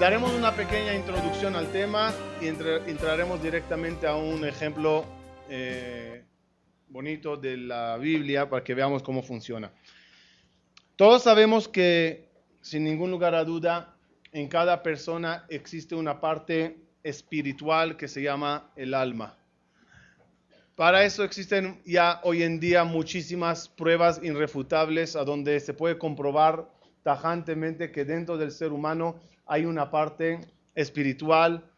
Daremos 0.00 0.32
una 0.32 0.56
pequeña 0.56 0.94
introducción 0.94 1.54
al 1.56 1.70
tema 1.72 2.10
y 2.40 2.46
entraremos 2.46 3.42
directamente 3.42 4.06
a 4.06 4.14
un 4.14 4.46
ejemplo 4.46 5.04
eh, 5.46 6.24
bonito 6.88 7.36
de 7.36 7.58
la 7.58 7.98
Biblia 7.98 8.48
para 8.48 8.64
que 8.64 8.74
veamos 8.74 9.02
cómo 9.02 9.22
funciona. 9.22 9.70
Todos 10.96 11.24
sabemos 11.24 11.68
que, 11.68 12.30
sin 12.62 12.84
ningún 12.84 13.10
lugar 13.10 13.34
a 13.34 13.44
duda, 13.44 13.94
en 14.32 14.48
cada 14.48 14.82
persona 14.82 15.44
existe 15.50 15.94
una 15.94 16.18
parte 16.18 16.78
espiritual 17.02 17.98
que 17.98 18.08
se 18.08 18.22
llama 18.22 18.70
el 18.76 18.94
alma. 18.94 19.36
Para 20.76 21.04
eso 21.04 21.24
existen 21.24 21.82
ya 21.84 22.22
hoy 22.24 22.42
en 22.42 22.58
día 22.58 22.84
muchísimas 22.84 23.68
pruebas 23.68 24.18
irrefutables 24.22 25.14
a 25.14 25.24
donde 25.24 25.60
se 25.60 25.74
puede 25.74 25.98
comprobar 25.98 26.70
tajantemente 27.02 27.92
que 27.92 28.06
dentro 28.06 28.38
del 28.38 28.50
ser 28.50 28.72
humano 28.72 29.20
hay 29.50 29.64
una 29.64 29.90
parte 29.90 30.40
espiritual. 30.76 31.68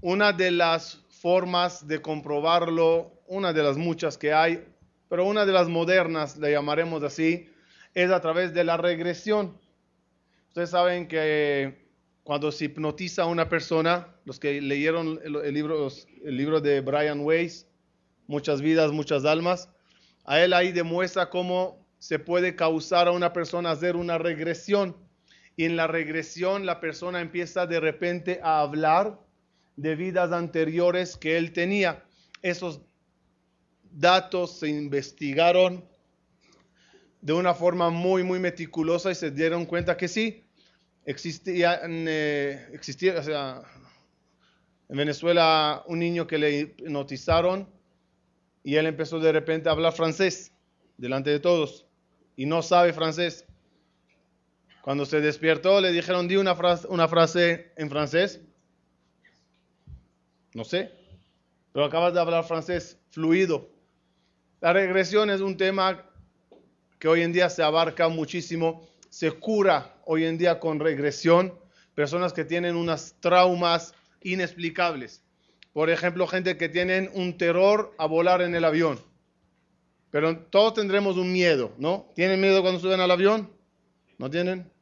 Una 0.00 0.32
de 0.32 0.52
las 0.52 1.04
formas 1.08 1.88
de 1.88 2.00
comprobarlo, 2.00 3.10
una 3.26 3.52
de 3.52 3.64
las 3.64 3.76
muchas 3.76 4.16
que 4.16 4.32
hay, 4.32 4.64
pero 5.08 5.26
una 5.26 5.44
de 5.44 5.52
las 5.52 5.68
modernas, 5.68 6.36
le 6.36 6.52
llamaremos 6.52 7.02
así, 7.02 7.50
es 7.92 8.12
a 8.12 8.20
través 8.20 8.54
de 8.54 8.62
la 8.62 8.76
regresión. 8.76 9.58
Ustedes 10.46 10.70
saben 10.70 11.08
que 11.08 11.88
cuando 12.22 12.52
se 12.52 12.66
hipnotiza 12.66 13.24
a 13.24 13.26
una 13.26 13.48
persona, 13.48 14.14
los 14.24 14.38
que 14.38 14.60
leyeron 14.60 15.18
el, 15.24 15.52
libro, 15.52 15.88
el 16.24 16.36
libro 16.36 16.60
de 16.60 16.82
Brian 16.82 17.20
Weiss, 17.20 17.66
Muchas 18.26 18.62
vidas, 18.62 18.90
muchas 18.90 19.26
almas, 19.26 19.68
a 20.24 20.40
él 20.40 20.54
ahí 20.54 20.72
demuestra 20.72 21.28
cómo 21.28 21.84
se 21.98 22.18
puede 22.18 22.56
causar 22.56 23.06
a 23.08 23.10
una 23.10 23.34
persona 23.34 23.70
hacer 23.70 23.96
una 23.96 24.16
regresión 24.16 24.96
y 25.56 25.64
en 25.64 25.76
la 25.76 25.86
regresión 25.86 26.66
la 26.66 26.80
persona 26.80 27.20
empieza 27.20 27.66
de 27.66 27.80
repente 27.80 28.40
a 28.42 28.60
hablar 28.60 29.20
de 29.76 29.96
vidas 29.96 30.32
anteriores 30.32 31.16
que 31.16 31.36
él 31.36 31.52
tenía. 31.52 32.04
Esos 32.42 32.80
datos 33.90 34.58
se 34.58 34.68
investigaron 34.68 35.84
de 37.20 37.32
una 37.32 37.54
forma 37.54 37.90
muy, 37.90 38.22
muy 38.22 38.38
meticulosa 38.38 39.10
y 39.10 39.14
se 39.14 39.30
dieron 39.30 39.64
cuenta 39.64 39.96
que 39.96 40.08
sí, 40.08 40.44
eh, 41.06 42.68
existía 42.72 43.14
o 43.18 43.64
en 44.88 44.96
Venezuela 44.98 45.82
un 45.86 45.98
niño 45.98 46.26
que 46.26 46.38
le 46.38 46.58
hipnotizaron 46.58 47.68
y 48.62 48.76
él 48.76 48.86
empezó 48.86 49.18
de 49.20 49.32
repente 49.32 49.68
a 49.68 49.72
hablar 49.72 49.92
francés 49.92 50.52
delante 50.98 51.30
de 51.30 51.40
todos 51.40 51.86
y 52.36 52.46
no 52.46 52.62
sabe 52.62 52.92
francés. 52.92 53.46
Cuando 54.84 55.06
se 55.06 55.22
despertó, 55.22 55.80
le 55.80 55.92
dijeron, 55.92 56.28
di 56.28 56.36
una 56.36 56.54
frase, 56.54 56.86
una 56.90 57.08
frase 57.08 57.72
en 57.76 57.88
francés. 57.88 58.42
No 60.52 60.62
sé, 60.62 60.92
pero 61.72 61.86
acabas 61.86 62.12
de 62.12 62.20
hablar 62.20 62.44
francés 62.44 62.98
fluido. 63.08 63.70
La 64.60 64.74
regresión 64.74 65.30
es 65.30 65.40
un 65.40 65.56
tema 65.56 66.04
que 66.98 67.08
hoy 67.08 67.22
en 67.22 67.32
día 67.32 67.48
se 67.48 67.62
abarca 67.62 68.10
muchísimo. 68.10 68.86
Se 69.08 69.30
cura 69.30 69.96
hoy 70.04 70.26
en 70.26 70.36
día 70.36 70.60
con 70.60 70.78
regresión 70.78 71.58
personas 71.94 72.34
que 72.34 72.44
tienen 72.44 72.76
unas 72.76 73.16
traumas 73.20 73.94
inexplicables. 74.20 75.24
Por 75.72 75.88
ejemplo, 75.88 76.26
gente 76.26 76.58
que 76.58 76.68
tienen 76.68 77.10
un 77.14 77.38
terror 77.38 77.94
a 77.96 78.04
volar 78.04 78.42
en 78.42 78.54
el 78.54 78.66
avión. 78.66 79.00
Pero 80.10 80.40
todos 80.40 80.74
tendremos 80.74 81.16
un 81.16 81.32
miedo, 81.32 81.72
¿no? 81.78 82.12
¿Tienen 82.14 82.38
miedo 82.38 82.60
cuando 82.60 82.80
suben 82.80 83.00
al 83.00 83.10
avión? 83.10 83.50
¿No 84.18 84.28
tienen? 84.28 84.73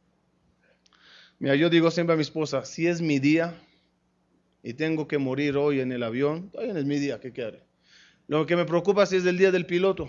Mira, 1.43 1.57
yo 1.57 1.69
digo 1.69 1.91
siempre 1.91 2.15
a 2.15 2.17
mi 2.17 2.23
esposa, 2.23 2.65
si 2.65 2.87
es 2.87 3.01
mi 3.01 3.19
día 3.19 3.61
y 4.63 4.75
tengo 4.75 5.09
que 5.09 5.19
morir 5.19 5.57
hoy 5.57 5.81
en 5.81 5.91
el 5.91 6.05
avión, 6.05 6.51
todavía 6.51 6.79
es 6.79 6.85
mi 6.85 7.01
día, 7.01 7.19
¿qué 7.19 7.33
quiere? 7.33 7.65
Lo 8.29 8.47
que 8.47 8.55
me 8.55 8.65
preocupa 8.65 9.07
si 9.07 9.17
es 9.17 9.27
el 9.27 9.37
día 9.37 9.51
del 9.51 9.67
piloto. 9.67 10.09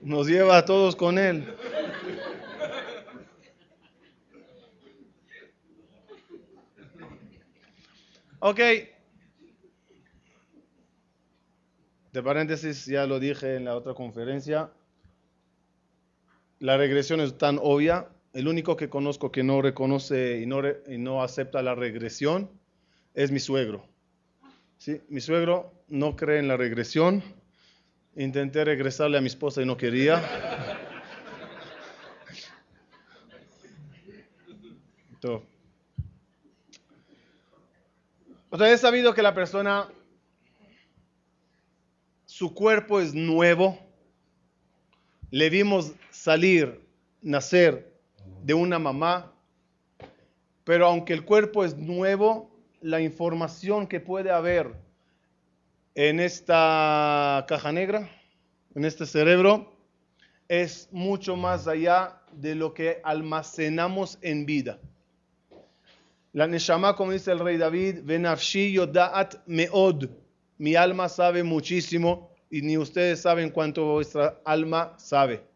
Nos 0.00 0.26
lleva 0.26 0.56
a 0.56 0.64
todos 0.64 0.96
con 0.96 1.18
él. 1.18 1.44
Ok, 8.38 8.60
De 12.18 12.22
paréntesis, 12.24 12.84
ya 12.86 13.06
lo 13.06 13.20
dije 13.20 13.54
en 13.54 13.64
la 13.64 13.76
otra 13.76 13.94
conferencia, 13.94 14.72
la 16.58 16.76
regresión 16.76 17.20
es 17.20 17.38
tan 17.38 17.60
obvia. 17.62 18.08
El 18.32 18.48
único 18.48 18.76
que 18.76 18.88
conozco 18.88 19.30
que 19.30 19.44
no 19.44 19.62
reconoce 19.62 20.40
y 20.40 20.46
no, 20.46 21.22
acepta 21.22 21.62
la 21.62 21.76
regresión 21.76 22.50
es 23.14 23.30
mi 23.30 23.38
suegro. 23.38 23.86
¿Sí? 24.78 25.00
Mi 25.08 25.20
suegro 25.20 25.72
no 25.86 26.16
cree 26.16 26.40
en 26.40 26.48
la 26.48 26.56
regresión. 26.56 27.22
Intenté 28.16 28.64
regresarle 28.64 29.18
a 29.18 29.20
mi 29.20 29.28
esposa 29.28 29.62
y 29.62 29.66
no 29.66 29.76
quería. 29.76 30.20
Ustedes 38.50 38.80
sabido 38.80 39.14
que 39.14 39.22
la 39.22 39.34
persona 39.34 39.86
su 42.38 42.54
cuerpo 42.54 43.00
es 43.00 43.14
nuevo. 43.14 43.76
Le 45.32 45.50
vimos 45.50 45.90
salir, 46.12 46.80
nacer 47.20 47.92
de 48.44 48.54
una 48.54 48.78
mamá, 48.78 49.32
pero 50.62 50.86
aunque 50.86 51.14
el 51.14 51.24
cuerpo 51.24 51.64
es 51.64 51.76
nuevo, 51.76 52.48
la 52.80 53.00
información 53.00 53.88
que 53.88 53.98
puede 53.98 54.30
haber 54.30 54.72
en 55.96 56.20
esta 56.20 57.44
caja 57.48 57.72
negra, 57.72 58.08
en 58.76 58.84
este 58.84 59.04
cerebro, 59.04 59.72
es 60.46 60.88
mucho 60.92 61.34
más 61.34 61.66
allá 61.66 62.22
de 62.30 62.54
lo 62.54 62.72
que 62.72 63.00
almacenamos 63.02 64.16
en 64.22 64.46
vida. 64.46 64.78
La 66.32 66.46
Neshama, 66.46 66.94
como 66.94 67.10
dice 67.10 67.32
el 67.32 67.40
rey 67.40 67.56
David, 67.56 68.02
Venafshi 68.04 68.74
Yodaat 68.74 69.44
Meod, 69.46 70.27
mi 70.58 70.74
alma 70.74 71.08
sabe 71.08 71.42
muchísimo 71.44 72.30
y 72.50 72.62
ni 72.62 72.76
ustedes 72.76 73.22
saben 73.22 73.50
cuánto 73.50 73.84
vuestra 73.92 74.40
alma 74.44 74.94
sabe. 74.98 75.46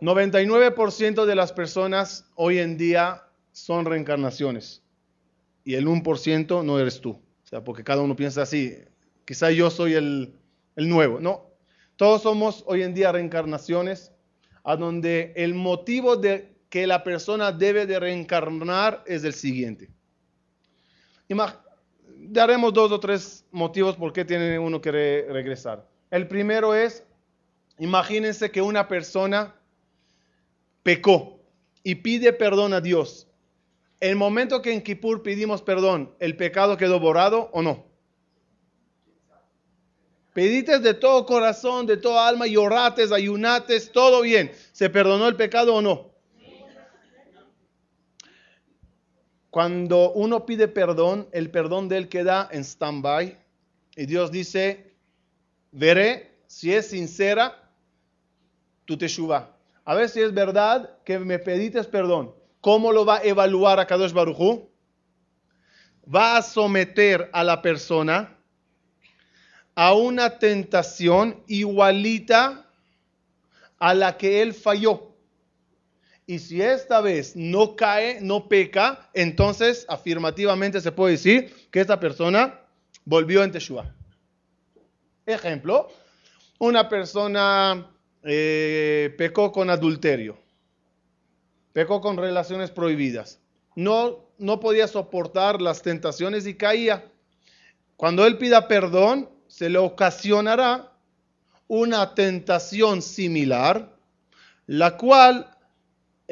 99% 0.00 1.24
de 1.26 1.34
las 1.36 1.52
personas 1.52 2.24
hoy 2.34 2.58
en 2.58 2.76
día 2.76 3.22
son 3.52 3.84
reencarnaciones 3.84 4.82
y 5.64 5.74
el 5.74 5.86
1% 5.86 6.64
no 6.64 6.78
eres 6.80 7.00
tú. 7.00 7.10
O 7.10 7.46
sea, 7.46 7.62
porque 7.62 7.84
cada 7.84 8.02
uno 8.02 8.16
piensa 8.16 8.42
así, 8.42 8.76
quizá 9.24 9.50
yo 9.52 9.70
soy 9.70 9.94
el, 9.94 10.34
el 10.74 10.88
nuevo. 10.88 11.20
No, 11.20 11.50
todos 11.96 12.22
somos 12.22 12.64
hoy 12.66 12.82
en 12.82 12.94
día 12.94 13.12
reencarnaciones 13.12 14.10
a 14.64 14.76
donde 14.76 15.34
el 15.36 15.54
motivo 15.54 16.16
de 16.16 16.56
que 16.68 16.86
la 16.86 17.04
persona 17.04 17.52
debe 17.52 17.86
de 17.86 18.00
reencarnar 18.00 19.04
es 19.06 19.22
el 19.24 19.34
siguiente 19.34 19.90
daremos 22.06 22.72
dos 22.72 22.92
o 22.92 23.00
tres 23.00 23.44
motivos 23.50 23.96
por 23.96 24.12
qué 24.12 24.24
tiene 24.24 24.58
uno 24.58 24.80
que 24.80 24.90
regresar. 24.90 25.86
El 26.10 26.28
primero 26.28 26.74
es, 26.74 27.04
imagínense 27.78 28.50
que 28.50 28.62
una 28.62 28.88
persona 28.88 29.54
pecó 30.82 31.40
y 31.82 31.96
pide 31.96 32.32
perdón 32.32 32.72
a 32.74 32.80
Dios. 32.80 33.28
El 34.00 34.16
momento 34.16 34.62
que 34.62 34.72
en 34.72 34.82
Kippur 34.82 35.22
pedimos 35.22 35.62
perdón, 35.62 36.14
¿el 36.18 36.36
pecado 36.36 36.76
quedó 36.76 36.98
borrado 36.98 37.50
o 37.52 37.62
no? 37.62 37.84
Pediste 40.32 40.78
de 40.78 40.94
todo 40.94 41.26
corazón, 41.26 41.86
de 41.86 41.98
toda 41.98 42.26
alma, 42.26 42.46
llorates, 42.46 43.12
ayunates, 43.12 43.92
todo 43.92 44.22
bien. 44.22 44.50
¿Se 44.72 44.88
perdonó 44.88 45.28
el 45.28 45.36
pecado 45.36 45.74
o 45.74 45.82
no? 45.82 46.11
Cuando 49.52 50.12
uno 50.12 50.46
pide 50.46 50.66
perdón, 50.66 51.28
el 51.30 51.50
perdón 51.50 51.86
de 51.86 51.98
él 51.98 52.08
queda 52.08 52.48
en 52.52 52.64
stand-by. 52.64 53.36
Y 53.96 54.06
Dios 54.06 54.32
dice, 54.32 54.96
veré 55.72 56.38
si 56.46 56.72
es 56.72 56.88
sincera 56.88 57.70
tu 58.86 58.96
teshuva. 58.96 59.54
A 59.84 59.94
ver 59.94 60.08
si 60.08 60.22
es 60.22 60.32
verdad 60.32 60.96
que 61.04 61.18
me 61.18 61.38
pediste 61.38 61.84
perdón. 61.84 62.34
¿Cómo 62.62 62.92
lo 62.92 63.04
va 63.04 63.18
a 63.18 63.24
evaluar 63.24 63.78
a 63.78 63.86
Kadosh 63.86 64.14
Baruchu? 64.14 64.70
Va 66.02 66.38
a 66.38 66.42
someter 66.42 67.28
a 67.34 67.44
la 67.44 67.60
persona 67.60 68.34
a 69.74 69.92
una 69.92 70.38
tentación 70.38 71.44
igualita 71.46 72.70
a 73.78 73.92
la 73.92 74.16
que 74.16 74.40
él 74.40 74.54
falló. 74.54 75.11
Y 76.26 76.38
si 76.38 76.62
esta 76.62 77.00
vez 77.00 77.34
no 77.34 77.74
cae, 77.74 78.20
no 78.20 78.48
peca, 78.48 79.10
entonces 79.12 79.84
afirmativamente 79.88 80.80
se 80.80 80.92
puede 80.92 81.12
decir 81.12 81.54
que 81.70 81.80
esta 81.80 81.98
persona 81.98 82.60
volvió 83.04 83.42
en 83.42 83.50
Teshua. 83.50 83.92
Ejemplo, 85.26 85.88
una 86.58 86.88
persona 86.88 87.90
eh, 88.22 89.14
pecó 89.18 89.50
con 89.50 89.68
adulterio, 89.68 90.38
pecó 91.72 92.00
con 92.00 92.16
relaciones 92.16 92.70
prohibidas, 92.70 93.40
no, 93.74 94.28
no 94.38 94.60
podía 94.60 94.86
soportar 94.86 95.60
las 95.60 95.82
tentaciones 95.82 96.46
y 96.46 96.54
caía. 96.54 97.10
Cuando 97.96 98.26
él 98.26 98.38
pida 98.38 98.68
perdón, 98.68 99.28
se 99.48 99.70
le 99.70 99.78
ocasionará 99.78 100.92
una 101.68 102.14
tentación 102.14 103.00
similar, 103.02 103.96
la 104.66 104.96
cual, 104.96 105.51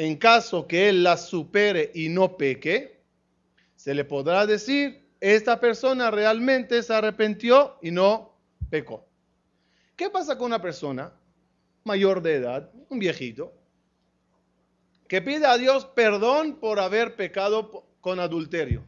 en 0.00 0.16
caso 0.16 0.66
que 0.66 0.88
él 0.88 1.02
la 1.02 1.18
supere 1.18 1.90
y 1.94 2.08
no 2.08 2.38
peque, 2.38 3.02
se 3.76 3.92
le 3.92 4.06
podrá 4.06 4.46
decir, 4.46 5.06
esta 5.20 5.60
persona 5.60 6.10
realmente 6.10 6.82
se 6.82 6.94
arrepintió 6.94 7.76
y 7.82 7.90
no 7.90 8.34
pecó. 8.70 9.06
¿Qué 9.96 10.08
pasa 10.08 10.38
con 10.38 10.46
una 10.46 10.62
persona 10.62 11.12
mayor 11.84 12.22
de 12.22 12.36
edad, 12.36 12.70
un 12.88 12.98
viejito, 12.98 13.52
que 15.06 15.20
pide 15.20 15.44
a 15.44 15.58
Dios 15.58 15.84
perdón 15.84 16.54
por 16.54 16.80
haber 16.80 17.14
pecado 17.14 17.86
con 18.00 18.20
adulterio? 18.20 18.82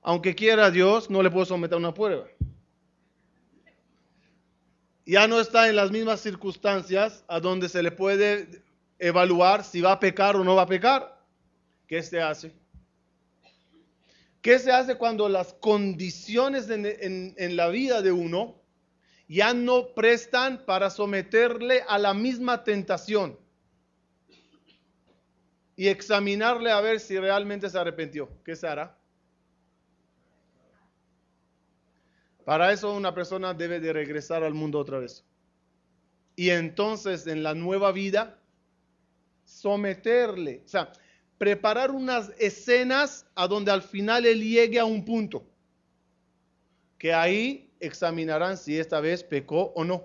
Aunque 0.00 0.34
quiera 0.34 0.72
Dios, 0.72 1.10
no 1.10 1.22
le 1.22 1.30
puede 1.30 1.46
someter 1.46 1.78
una 1.78 1.94
prueba. 1.94 2.26
Ya 5.06 5.28
no 5.28 5.38
está 5.38 5.68
en 5.68 5.76
las 5.76 5.92
mismas 5.92 6.20
circunstancias 6.20 7.24
a 7.28 7.38
donde 7.38 7.68
se 7.68 7.84
le 7.84 7.92
puede 7.92 8.64
evaluar 9.02 9.64
si 9.64 9.80
va 9.80 9.92
a 9.92 10.00
pecar 10.00 10.36
o 10.36 10.44
no 10.44 10.54
va 10.54 10.62
a 10.62 10.66
pecar. 10.66 11.20
¿Qué 11.88 12.02
se 12.02 12.22
hace? 12.22 12.52
¿Qué 14.40 14.58
se 14.58 14.72
hace 14.72 14.96
cuando 14.96 15.28
las 15.28 15.52
condiciones 15.54 16.70
en, 16.70 17.56
la 17.56 17.68
vida 17.68 18.00
de 18.00 18.12
uno 18.12 18.60
ya 19.28 19.54
no 19.54 19.94
prestan 19.94 20.64
para 20.64 20.90
someterle 20.90 21.84
a 21.88 21.98
la 21.98 22.14
misma 22.14 22.64
tentación 22.64 23.38
y 25.76 25.88
examinarle 25.88 26.70
a 26.70 26.80
ver 26.80 27.00
si 27.00 27.18
realmente 27.18 27.70
se 27.70 27.78
arrepintió. 27.78 28.28
¿Qué 28.44 28.54
se 28.54 28.66
hará? 28.66 28.98
Para 32.44 32.72
eso 32.72 32.92
una 32.92 33.14
persona 33.14 33.54
debe 33.54 33.80
de 33.80 33.92
regresar 33.92 34.42
al 34.42 34.54
mundo 34.54 34.78
otra 34.78 34.98
vez. 34.98 35.24
Y 36.34 36.50
entonces 36.50 37.26
en 37.26 37.42
la 37.42 37.54
nueva 37.54 37.92
vida, 37.92 38.41
someterle, 39.52 40.62
o 40.64 40.68
sea, 40.68 40.92
preparar 41.38 41.90
unas 41.90 42.30
escenas 42.38 43.26
a 43.34 43.48
donde 43.48 43.70
al 43.70 43.82
final 43.82 44.26
él 44.26 44.40
llegue 44.40 44.78
a 44.78 44.84
un 44.84 45.04
punto. 45.04 45.44
Que 46.98 47.12
ahí 47.12 47.72
examinarán 47.80 48.56
si 48.56 48.78
esta 48.78 49.00
vez 49.00 49.24
pecó 49.24 49.72
o 49.74 49.84
no. 49.84 50.04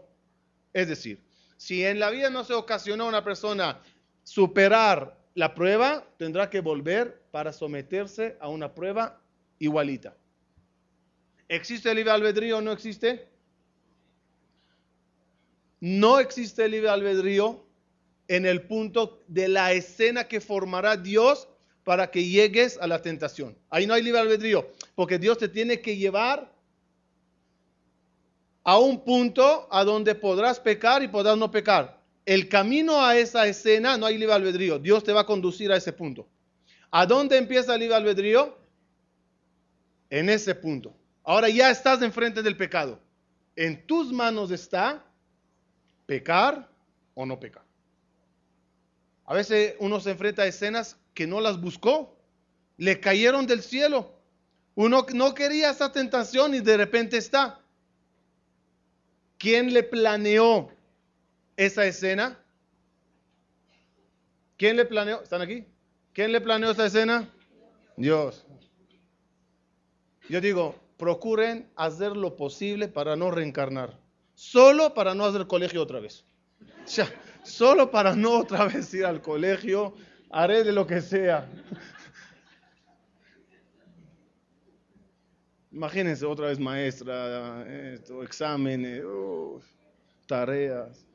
Es 0.74 0.88
decir, 0.88 1.22
si 1.58 1.86
en 1.86 2.00
la 2.00 2.10
vida 2.10 2.30
no 2.30 2.44
se 2.44 2.54
ocasionó 2.54 3.06
a 3.06 3.10
una 3.10 3.24
persona 3.24 3.80
superar 4.24 5.16
la 5.36 5.54
prueba, 5.54 6.08
tendrá 6.18 6.50
que 6.50 6.62
volver 6.62 7.22
para 7.30 7.54
someterse 7.54 8.36
a 8.40 8.50
una 8.50 8.74
prueba 8.74 9.22
igualita. 9.60 10.16
¿Existe 11.48 11.92
el 11.92 11.98
libre 11.98 12.12
albedrío 12.12 12.58
o 12.58 12.62
no 12.62 12.72
existe? 12.72 13.28
No 15.80 16.20
existe 16.20 16.66
el 16.66 16.72
libre 16.72 16.90
albedrío 16.90 17.67
en 18.28 18.46
el 18.46 18.64
punto 18.64 19.24
de 19.28 19.48
la 19.48 19.74
escena 19.74 20.28
que 20.28 20.42
formará 20.42 20.98
Dios 20.98 21.48
para 21.84 22.12
que 22.12 22.26
llegues 22.26 22.78
a 22.82 22.88
la 22.88 23.02
tentación. 23.02 23.58
Ahí 23.70 23.88
no 23.88 23.94
hay 23.94 24.04
libre 24.04 24.20
albedrío, 24.20 24.70
porque 24.96 25.18
Dios 25.18 25.38
te 25.38 25.48
tiene 25.48 25.80
que 25.80 25.96
llevar 25.96 26.52
a 28.64 28.78
un 28.78 29.02
punto 29.06 29.68
a 29.72 29.86
donde 29.86 30.14
podrás 30.14 30.60
pecar 30.60 31.02
y 31.02 31.08
podrás 31.08 31.38
no 31.38 31.50
pecar. 31.50 32.02
El 32.26 32.50
camino 32.50 33.02
a 33.02 33.16
esa 33.16 33.48
escena 33.48 33.98
no 33.98 34.06
hay 34.06 34.18
libre 34.18 34.36
albedrío. 34.36 34.78
Dios 34.78 35.02
te 35.06 35.14
va 35.14 35.22
a 35.22 35.26
conducir 35.26 35.72
a 35.72 35.78
ese 35.78 35.94
punto. 35.94 36.28
¿A 36.92 37.06
dónde 37.06 37.38
empieza 37.38 37.74
el 37.74 37.80
libre 37.80 37.96
albedrío? 37.96 38.58
En 40.10 40.30
ese 40.30 40.54
punto. 40.54 40.94
Ahora 41.24 41.48
ya 41.48 41.70
estás 41.70 42.02
enfrente 42.02 42.44
del 42.44 42.58
pecado. 42.58 43.00
En 43.56 43.88
tus 43.88 44.12
manos 44.12 44.52
está 44.52 45.06
pecar 46.06 46.70
o 47.14 47.26
no 47.26 47.40
pecar. 47.40 47.67
A 49.28 49.34
veces 49.34 49.76
uno 49.80 50.00
se 50.00 50.12
enfrenta 50.12 50.44
a 50.44 50.48
escenas 50.48 50.98
que 51.14 51.28
no 51.28 51.42
las 51.42 51.60
buscó. 51.60 52.18
Le 52.78 53.00
cayeron 53.00 53.46
del 53.46 53.62
cielo. 53.62 54.14
Uno 54.74 55.06
no 55.14 55.34
quería 55.34 55.70
esa 55.70 55.92
tentación 55.92 56.56
y 56.56 56.62
de 56.62 56.78
repente 56.78 57.18
está. 57.18 57.60
¿Quién 59.38 59.74
le 59.74 59.84
planeó 59.84 60.72
esa 61.58 61.86
escena? 61.86 62.40
¿Quién 64.58 64.78
le 64.78 64.86
planeó? 64.86 65.22
¿Están 65.22 65.42
aquí? 65.42 65.66
¿Quién 66.14 66.32
le 66.32 66.40
planeó 66.40 66.72
esa 66.72 66.86
escena? 66.86 67.30
Dios. 67.98 68.46
Yo 70.30 70.40
digo, 70.40 70.76
procuren 70.98 71.70
hacer 71.76 72.16
lo 72.16 72.38
posible 72.38 72.88
para 72.88 73.18
no 73.18 73.30
reencarnar. 73.30 74.00
Solo 74.36 74.94
para 74.94 75.14
no 75.16 75.26
hacer 75.26 75.48
colegio 75.48 75.82
otra 75.82 76.00
vez. 76.00 76.24
Solo 77.48 77.90
para 77.90 78.16
no 78.16 78.40
otra 78.40 78.66
vez 78.66 78.94
ir 78.94 79.06
al 79.06 79.22
colegio, 79.22 79.96
haré 80.30 80.64
de 80.64 80.72
lo 80.72 80.86
que 80.86 81.02
sea. 81.02 81.50
Imagínense 85.72 86.26
otra 86.26 86.48
vez 86.48 86.60
maestra, 86.60 87.66
exámenes, 88.24 89.04
tareas. 90.26 91.06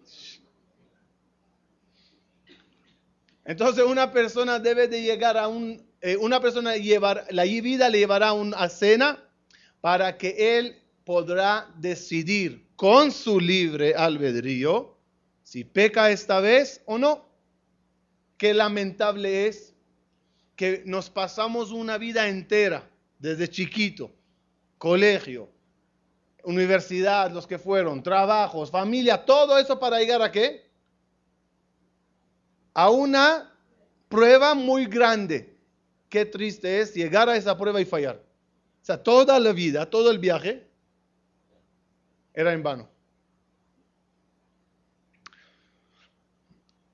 Entonces 3.45 3.85
una 3.85 4.13
persona 4.13 4.59
debe 4.61 4.87
de 4.87 5.03
llegar 5.03 5.37
a 5.37 5.49
un, 5.49 5.85
eh, 6.01 6.17
una 6.17 6.41
persona 6.41 6.77
llevar, 6.77 7.27
la 7.31 7.43
vida 7.43 7.89
le 7.89 7.99
llevará 7.99 8.29
a 8.29 8.33
una 8.35 8.69
cena 8.69 9.19
para 9.81 10.17
que 10.17 10.59
él 10.59 10.81
podrá 11.05 11.69
decidir 11.79 12.65
con 12.77 13.11
su 13.11 13.41
libre 13.41 13.95
albedrío 13.97 14.97
si 15.43 15.65
peca 15.65 16.11
esta 16.11 16.41
vez 16.41 16.83
o 16.87 16.99
no. 16.99 17.27
Qué 18.37 18.55
lamentable 18.55 19.47
es 19.47 19.75
que 20.57 20.83
nos 20.87 21.11
pasamos 21.11 21.71
una 21.71 21.99
vida 21.99 22.29
entera 22.29 22.89
desde 23.19 23.49
chiquito 23.49 24.11
colegio, 24.83 25.49
universidad, 26.43 27.31
los 27.31 27.47
que 27.47 27.57
fueron, 27.57 28.03
trabajos, 28.03 28.69
familia, 28.69 29.25
todo 29.25 29.57
eso 29.57 29.79
para 29.79 30.01
llegar 30.01 30.21
a 30.23 30.33
qué? 30.33 30.69
A 32.75 32.91
una 32.91 33.57
prueba 34.09 34.57
muy 34.57 34.87
grande. 34.87 35.57
Qué 36.09 36.27
triste 36.27 36.81
es 36.81 36.95
llegar 36.95 37.29
a 37.29 37.37
esa 37.37 37.57
prueba 37.57 37.81
y 37.81 37.85
fallar. 37.85 38.17
O 38.17 38.85
sea, 38.85 39.01
toda 39.01 39.39
la 39.39 39.53
vida, 39.53 39.89
todo 39.89 40.11
el 40.11 40.19
viaje 40.19 40.67
era 42.35 42.53
en 42.53 42.65
vano. 42.65 42.89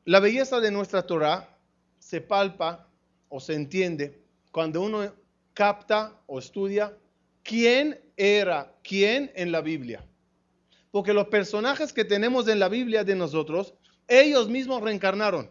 La 0.08 0.20
belleza 0.20 0.58
de 0.58 0.70
nuestra 0.70 1.02
Torah 1.02 1.54
se 1.98 2.22
palpa 2.22 2.88
o 3.28 3.40
se 3.40 3.52
entiende 3.52 4.18
cuando 4.50 4.80
uno 4.80 5.14
capta 5.52 6.18
o 6.26 6.38
estudia 6.38 6.96
quién 7.42 8.00
era 8.16 8.74
quién 8.82 9.30
en 9.34 9.52
la 9.52 9.60
Biblia. 9.60 10.02
Porque 10.90 11.12
los 11.12 11.28
personajes 11.28 11.92
que 11.92 12.06
tenemos 12.06 12.48
en 12.48 12.58
la 12.58 12.70
Biblia 12.70 13.04
de 13.04 13.16
nosotros, 13.16 13.74
ellos 14.06 14.48
mismos 14.48 14.80
reencarnaron. 14.80 15.50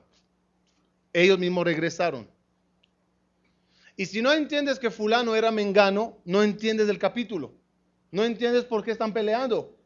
Ellos 1.13 1.37
mismos 1.37 1.63
regresaron. 1.63 2.27
Y 3.95 4.07
si 4.07 4.23
no 4.23 4.33
entiendes 4.33 4.79
que 4.79 4.89
fulano 4.89 5.35
era 5.35 5.51
mengano, 5.51 6.17
no 6.25 6.41
entiendes 6.41 6.89
el 6.89 6.97
capítulo. 6.97 7.53
No 8.09 8.23
entiendes 8.23 8.63
por 8.63 8.83
qué 8.83 8.89
están 8.89 9.13
peleando, 9.13 9.77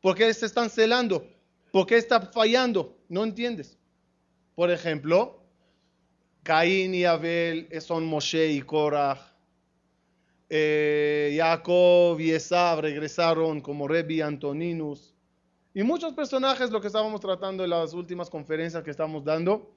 por 0.00 0.14
qué 0.14 0.32
se 0.32 0.46
están 0.46 0.70
celando, 0.70 1.26
por 1.72 1.84
qué 1.84 1.96
está 1.96 2.20
fallando. 2.20 2.96
No 3.08 3.24
entiendes. 3.24 3.79
Por 4.60 4.70
ejemplo, 4.70 5.42
Caín 6.42 6.94
y 6.94 7.06
Abel 7.06 7.66
son 7.80 8.04
Moshe 8.04 8.48
y 8.48 8.60
Korah 8.60 9.18
eh, 10.50 11.34
Jacob 11.34 12.20
y 12.20 12.32
Esab 12.32 12.80
regresaron 12.80 13.62
como 13.62 13.88
Rebi 13.88 14.20
Antoninus. 14.20 15.14
Y 15.72 15.82
muchos 15.82 16.12
personajes, 16.12 16.70
lo 16.70 16.82
que 16.82 16.88
estábamos 16.88 17.22
tratando 17.22 17.64
en 17.64 17.70
las 17.70 17.94
últimas 17.94 18.28
conferencias 18.28 18.84
que 18.84 18.90
estamos 18.90 19.24
dando. 19.24 19.74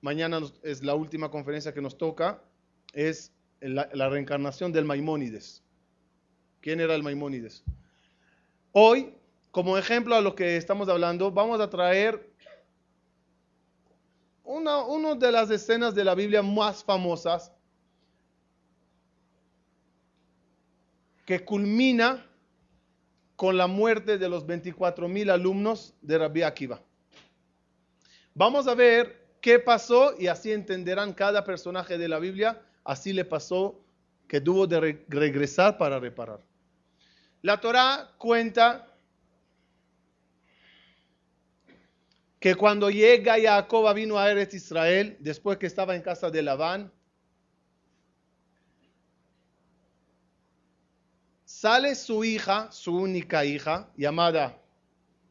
Mañana 0.00 0.40
es 0.64 0.82
la 0.82 0.96
última 0.96 1.30
conferencia 1.30 1.72
que 1.72 1.80
nos 1.80 1.96
toca, 1.96 2.42
es 2.94 3.32
la, 3.60 3.88
la 3.92 4.08
reencarnación 4.08 4.72
del 4.72 4.86
Maimónides. 4.86 5.62
¿Quién 6.60 6.80
era 6.80 6.96
el 6.96 7.04
Maimónides? 7.04 7.62
Hoy, 8.72 9.14
como 9.52 9.78
ejemplo 9.78 10.16
a 10.16 10.20
lo 10.20 10.34
que 10.34 10.56
estamos 10.56 10.88
hablando, 10.88 11.30
vamos 11.30 11.60
a 11.60 11.70
traer 11.70 12.34
una, 14.46 14.84
una 14.84 15.14
de 15.14 15.32
las 15.32 15.50
escenas 15.50 15.94
de 15.94 16.04
la 16.04 16.14
Biblia 16.14 16.42
más 16.42 16.82
famosas 16.82 17.52
que 21.26 21.44
culmina 21.44 22.24
con 23.34 23.56
la 23.56 23.66
muerte 23.66 24.16
de 24.16 24.28
los 24.28 24.46
24 24.46 25.08
mil 25.08 25.28
alumnos 25.28 25.94
de 26.00 26.18
Rabbi 26.18 26.42
Akiva. 26.42 26.80
Vamos 28.34 28.68
a 28.68 28.74
ver 28.74 29.26
qué 29.40 29.58
pasó 29.58 30.14
y 30.18 30.28
así 30.28 30.52
entenderán 30.52 31.12
cada 31.12 31.44
personaje 31.44 31.98
de 31.98 32.08
la 32.08 32.18
Biblia. 32.18 32.62
Así 32.84 33.12
le 33.12 33.24
pasó 33.24 33.80
que 34.28 34.40
tuvo 34.40 34.66
de 34.66 35.04
regresar 35.08 35.76
para 35.76 35.98
reparar. 35.98 36.40
La 37.42 37.60
Torah 37.60 38.10
cuenta 38.18 38.85
que 42.38 42.54
cuando 42.54 42.90
llega 42.90 43.40
Jacob 43.40 43.92
vino 43.94 44.18
a 44.18 44.30
Eretz 44.30 44.54
Israel, 44.54 45.16
después 45.20 45.58
que 45.58 45.66
estaba 45.66 45.96
en 45.96 46.02
casa 46.02 46.30
de 46.30 46.42
Labán, 46.42 46.92
sale 51.44 51.94
su 51.94 52.24
hija, 52.24 52.70
su 52.70 52.94
única 52.94 53.44
hija, 53.44 53.88
llamada 53.96 54.60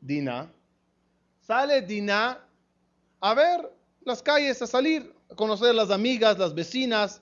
Dina, 0.02 0.52
sale 1.42 1.82
Dina 1.82 2.44
a 3.20 3.34
ver 3.34 3.72
las 4.04 4.22
calles, 4.22 4.62
a 4.62 4.68
salir, 4.68 5.14
a 5.32 5.36
conocer 5.36 5.74
las 5.76 5.92
amigas, 5.92 6.38
las 6.38 6.54
vecinas. 6.54 7.22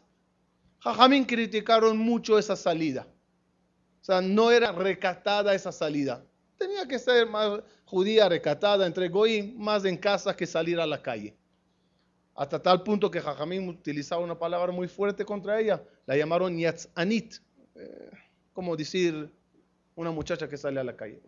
Jajamín 0.79 1.25
criticaron 1.25 1.97
mucho 1.97 2.37
esa 2.37 2.55
salida. 2.55 3.07
O 4.01 4.05
sea, 4.05 4.21
no 4.21 4.51
era 4.51 4.71
recatada 4.71 5.53
esa 5.53 5.71
salida. 5.71 6.25
Tenía 6.57 6.85
que 6.87 6.99
ser 6.99 7.27
más 7.27 7.61
judía 7.93 8.27
recatada 8.27 8.87
entre 8.87 9.07
goyim, 9.07 9.55
más 9.55 9.85
en 9.85 9.97
casa 9.97 10.35
que 10.35 10.47
salir 10.47 10.79
a 10.79 10.87
la 10.87 10.99
calle. 10.99 11.37
Hasta 12.33 12.59
tal 12.59 12.81
punto 12.81 13.11
que 13.11 13.21
Jajamín 13.21 13.69
utilizaba 13.69 14.23
una 14.23 14.39
palabra 14.39 14.71
muy 14.71 14.87
fuerte 14.87 15.23
contra 15.23 15.59
ella. 15.59 15.83
La 16.07 16.17
llamaron 16.17 16.57
Yatzanit. 16.57 17.35
Eh, 17.75 18.09
como 18.51 18.75
decir 18.75 19.31
una 19.93 20.09
muchacha 20.09 20.49
que 20.49 20.57
sale 20.57 20.79
a 20.79 20.83
la 20.83 20.95
calle. 20.95 21.21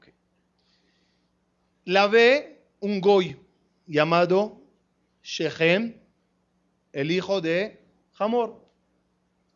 La 1.84 2.08
ve 2.08 2.64
un 2.80 3.00
goy 3.00 3.40
llamado 3.86 4.60
Shechem, 5.22 5.94
el 6.94 7.12
hijo 7.12 7.42
de 7.42 7.80
Hamor. 8.18 8.60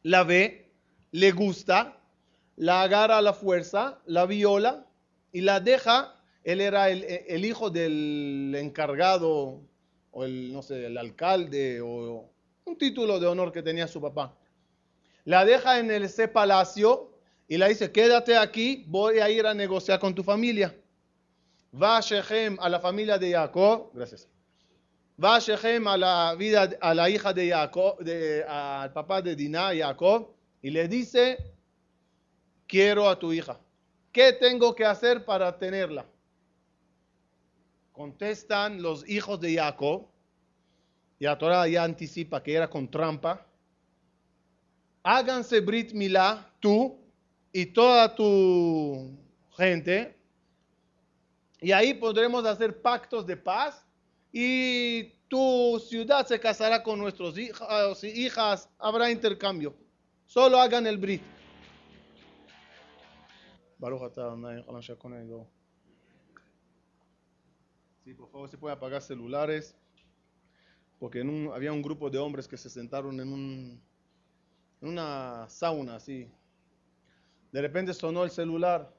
La 0.04 0.24
ve, 0.24 0.72
le 1.10 1.32
gusta, 1.32 2.00
la 2.56 2.84
agarra 2.84 3.18
a 3.18 3.22
la 3.24 3.34
fuerza, 3.34 4.00
la 4.06 4.28
viola 4.28 4.86
y 5.32 5.42
la 5.42 5.60
deja. 5.60 6.16
Él 6.44 6.62
era 6.62 6.90
el, 6.90 7.46
hijo 7.46 7.70
del 7.70 8.56
encargado 8.58 9.62
o 10.12 10.24
el, 10.24 10.54
no 10.54 10.62
sé, 10.62 10.86
el 10.86 10.98
alcalde 10.98 11.82
o 11.82 12.30
un 12.66 12.78
título 12.78 13.20
de 13.20 13.28
honor 13.28 13.52
que 13.52 13.62
tenía 13.62 13.88
su 13.88 14.02
papá. 14.02 14.36
La 15.26 15.46
deja 15.46 15.80
en 15.80 15.92
ese 15.92 16.28
palacio 16.28 17.12
y 17.48 17.58
le 17.58 17.68
dice, 17.70 17.92
quédate 17.92 18.38
aquí, 18.38 18.86
voy 18.88 19.20
a 19.20 19.30
ir 19.30 19.46
a 19.46 19.54
negociar 19.54 20.00
con 20.00 20.16
tu 20.16 20.24
familia. 20.24 20.76
Va 21.74 22.00
Shechem 22.00 22.58
a 22.60 22.70
la 22.70 22.80
familia 22.80 23.18
de 23.18 23.32
Jacob, 23.32 23.92
gracias. 23.94 24.28
Va 25.22 25.40
Shechem 25.40 25.88
a 25.88 25.98
la 25.98 26.36
vida, 26.36 26.70
a 26.80 26.94
la 26.94 27.10
hija 27.10 27.34
de 27.34 27.50
Jacob, 27.50 27.98
al 28.48 28.94
papá 28.94 29.22
de 29.22 29.36
Dinah, 29.36 29.76
Jacob, 29.76 30.30
y 30.62 30.70
le 30.70 30.88
dice, 30.88 31.38
quiero 32.68 33.10
a 33.10 33.18
tu 33.18 33.34
hija. 33.34 33.60
¿Qué 34.12 34.34
tengo 34.34 34.74
que 34.74 34.86
hacer 34.86 35.26
para 35.26 35.58
tenerla? 35.58 36.06
Contestan 38.00 38.82
los 38.82 39.06
hijos 39.10 39.42
de 39.42 39.56
Jacob, 39.56 40.08
y 41.20 41.26
la 41.26 41.38
Torah 41.38 41.68
ya 41.68 41.84
anticipa 41.84 42.42
que 42.42 42.54
era 42.54 42.70
con 42.70 42.90
trampa. 42.90 43.46
Háganse 45.04 45.60
Brit 45.60 45.92
Milá, 45.92 46.50
tú 46.62 46.98
y 47.52 47.66
toda 47.66 48.16
tu 48.16 49.18
gente, 49.58 50.18
y 51.60 51.74
ahí 51.74 51.94
podremos 51.94 52.46
hacer 52.46 52.82
pactos 52.82 53.28
de 53.28 53.36
paz, 53.36 53.86
y 54.32 55.10
tu 55.28 55.78
ciudad 55.86 56.26
se 56.26 56.40
casará 56.40 56.82
con 56.82 57.00
nuestros 57.00 57.38
hijos 57.38 58.02
y 58.06 58.08
hijas, 58.08 58.70
habrá 58.78 59.12
intercambio. 59.12 59.76
Solo 60.26 60.58
hagan 60.58 60.88
el 60.88 60.98
Brit. 60.98 61.22
Sí, 68.10 68.16
por 68.16 68.28
favor, 68.28 68.50
se 68.50 68.58
puede 68.58 68.74
apagar 68.74 69.04
celulares, 69.04 69.76
porque 70.98 71.22
había 71.54 71.72
un 71.72 71.84
grupo 71.84 72.10
de 72.10 72.18
hombres 72.18 72.48
que 72.48 72.58
se 72.58 72.68
sentaron 72.68 73.20
en, 73.20 73.32
un, 73.32 73.80
en 74.82 74.90
una 74.90 75.46
sauna 75.48 75.98
así. 75.98 76.28
De 77.52 77.62
repente 77.62 77.94
sonó 77.94 78.24
el 78.24 78.32
celular. 78.32 78.92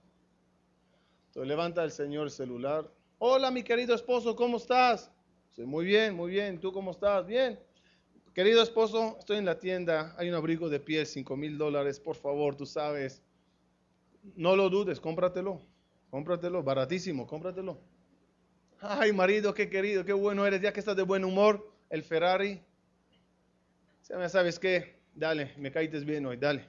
Entonces 1.27 1.49
levanta 1.49 1.83
el 1.83 1.91
señor 1.91 2.27
el 2.27 2.31
celular. 2.31 2.89
Hola, 3.19 3.51
mi 3.51 3.65
querido 3.65 3.97
esposo, 3.97 4.37
¿cómo 4.37 4.59
estás? 4.59 5.11
muy 5.59 5.87
bien, 5.87 6.15
muy 6.15 6.31
bien. 6.31 6.61
¿Tú 6.61 6.73
cómo 6.73 6.93
estás? 6.93 7.27
Bien. 7.27 7.59
Querido 8.33 8.63
esposo, 8.63 9.17
estoy 9.19 9.39
en 9.39 9.45
la 9.45 9.59
tienda. 9.59 10.15
Hay 10.19 10.29
un 10.29 10.37
abrigo 10.37 10.69
de 10.69 10.79
piel, 10.79 11.05
5 11.05 11.37
mil 11.37 11.59
dólares. 11.59 11.99
Por 11.99 12.15
favor, 12.15 12.55
tú 12.55 12.65
sabes 12.65 13.25
no 14.37 14.55
lo 14.55 14.71
dudes, 14.71 15.01
cómpratelo. 15.01 15.61
Cómpratelo, 16.11 16.63
baratísimo, 16.63 17.27
cómpratelo. 17.27 17.90
Ay, 18.81 19.13
marido, 19.13 19.53
qué 19.53 19.69
querido, 19.69 20.05
qué 20.05 20.13
bueno 20.13 20.47
eres, 20.47 20.61
ya 20.61 20.73
que 20.73 20.81
estás 20.81 20.97
de 20.97 21.03
buen 21.03 21.25
humor, 21.25 21.71
el 21.91 22.03
Ferrari. 22.03 22.63
¿Sabes 24.03 24.59
qué? 24.59 25.01
Dale, 25.15 25.53
me 25.57 25.71
caítes 25.71 26.05
bien 26.05 26.27
hoy, 26.27 26.37
dale. 26.37 26.67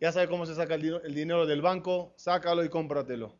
Ya 0.00 0.12
sabes 0.12 0.28
cómo 0.28 0.44
se 0.44 0.54
saca 0.54 0.74
el, 0.74 1.00
el 1.04 1.14
dinero 1.14 1.46
del 1.46 1.62
banco, 1.62 2.12
sácalo 2.16 2.64
y 2.64 2.68
cómpratelo. 2.68 3.34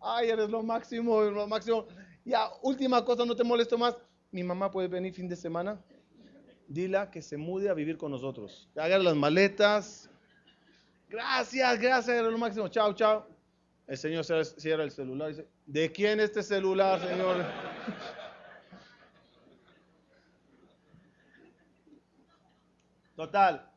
Ay, 0.00 0.30
eres 0.30 0.48
lo 0.50 0.62
máximo, 0.62 1.22
lo 1.22 1.46
máximo. 1.46 1.86
Ya, 2.24 2.48
última 2.62 3.04
cosa, 3.04 3.24
no 3.24 3.36
te 3.36 3.44
molesto 3.44 3.78
más. 3.78 3.96
Mi 4.30 4.42
mamá 4.42 4.70
puede 4.70 4.88
venir 4.88 5.14
fin 5.14 5.28
de 5.28 5.36
semana. 5.36 5.80
Dila 6.66 7.10
que 7.10 7.22
se 7.22 7.36
mude 7.36 7.68
a 7.68 7.74
vivir 7.74 7.96
con 7.96 8.10
nosotros. 8.10 8.68
Haga 8.76 8.98
las 8.98 9.14
maletas, 9.14 10.10
Gracias, 11.14 11.78
gracias, 11.78 12.16
era 12.16 12.28
lo 12.28 12.38
máximo. 12.38 12.68
Chao, 12.68 12.92
chao. 12.92 13.33
El 13.86 13.98
Señor 13.98 14.24
cierra 14.24 14.84
el 14.84 14.90
celular 14.90 15.30
y 15.30 15.34
dice, 15.34 15.48
¿de 15.66 15.92
quién 15.92 16.18
este 16.20 16.42
celular, 16.42 17.00
Señor? 17.06 17.44
Total. 23.16 23.70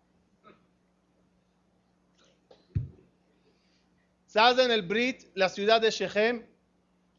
Se 4.26 4.40
en 4.40 4.72
el 4.72 4.82
Brit, 4.84 5.24
la 5.36 5.50
ciudad 5.50 5.82
de 5.82 5.90
Shechem, 5.90 6.46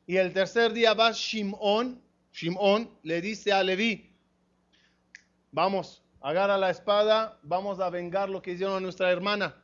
y 0.06 0.16
el 0.16 0.32
tercer 0.32 0.72
día 0.72 0.94
va 0.94 1.10
Shimon, 1.12 2.00
Shimon 2.32 2.96
le 3.02 3.20
dice 3.20 3.52
a 3.52 3.62
Leví, 3.62 4.14
vamos, 5.50 6.02
agarra 6.20 6.56
la 6.56 6.70
espada, 6.70 7.38
vamos 7.42 7.80
a 7.80 7.90
vengar 7.90 8.30
lo 8.30 8.40
que 8.40 8.52
hicieron 8.52 8.76
a 8.76 8.80
nuestra 8.80 9.10
hermana. 9.10 9.54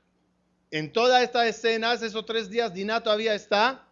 En 0.74 0.90
toda 0.90 1.22
esta 1.22 1.46
escena, 1.46 1.92
esos 1.92 2.26
tres 2.26 2.50
días, 2.50 2.74
Dinah 2.74 3.00
todavía 3.00 3.32
está 3.32 3.86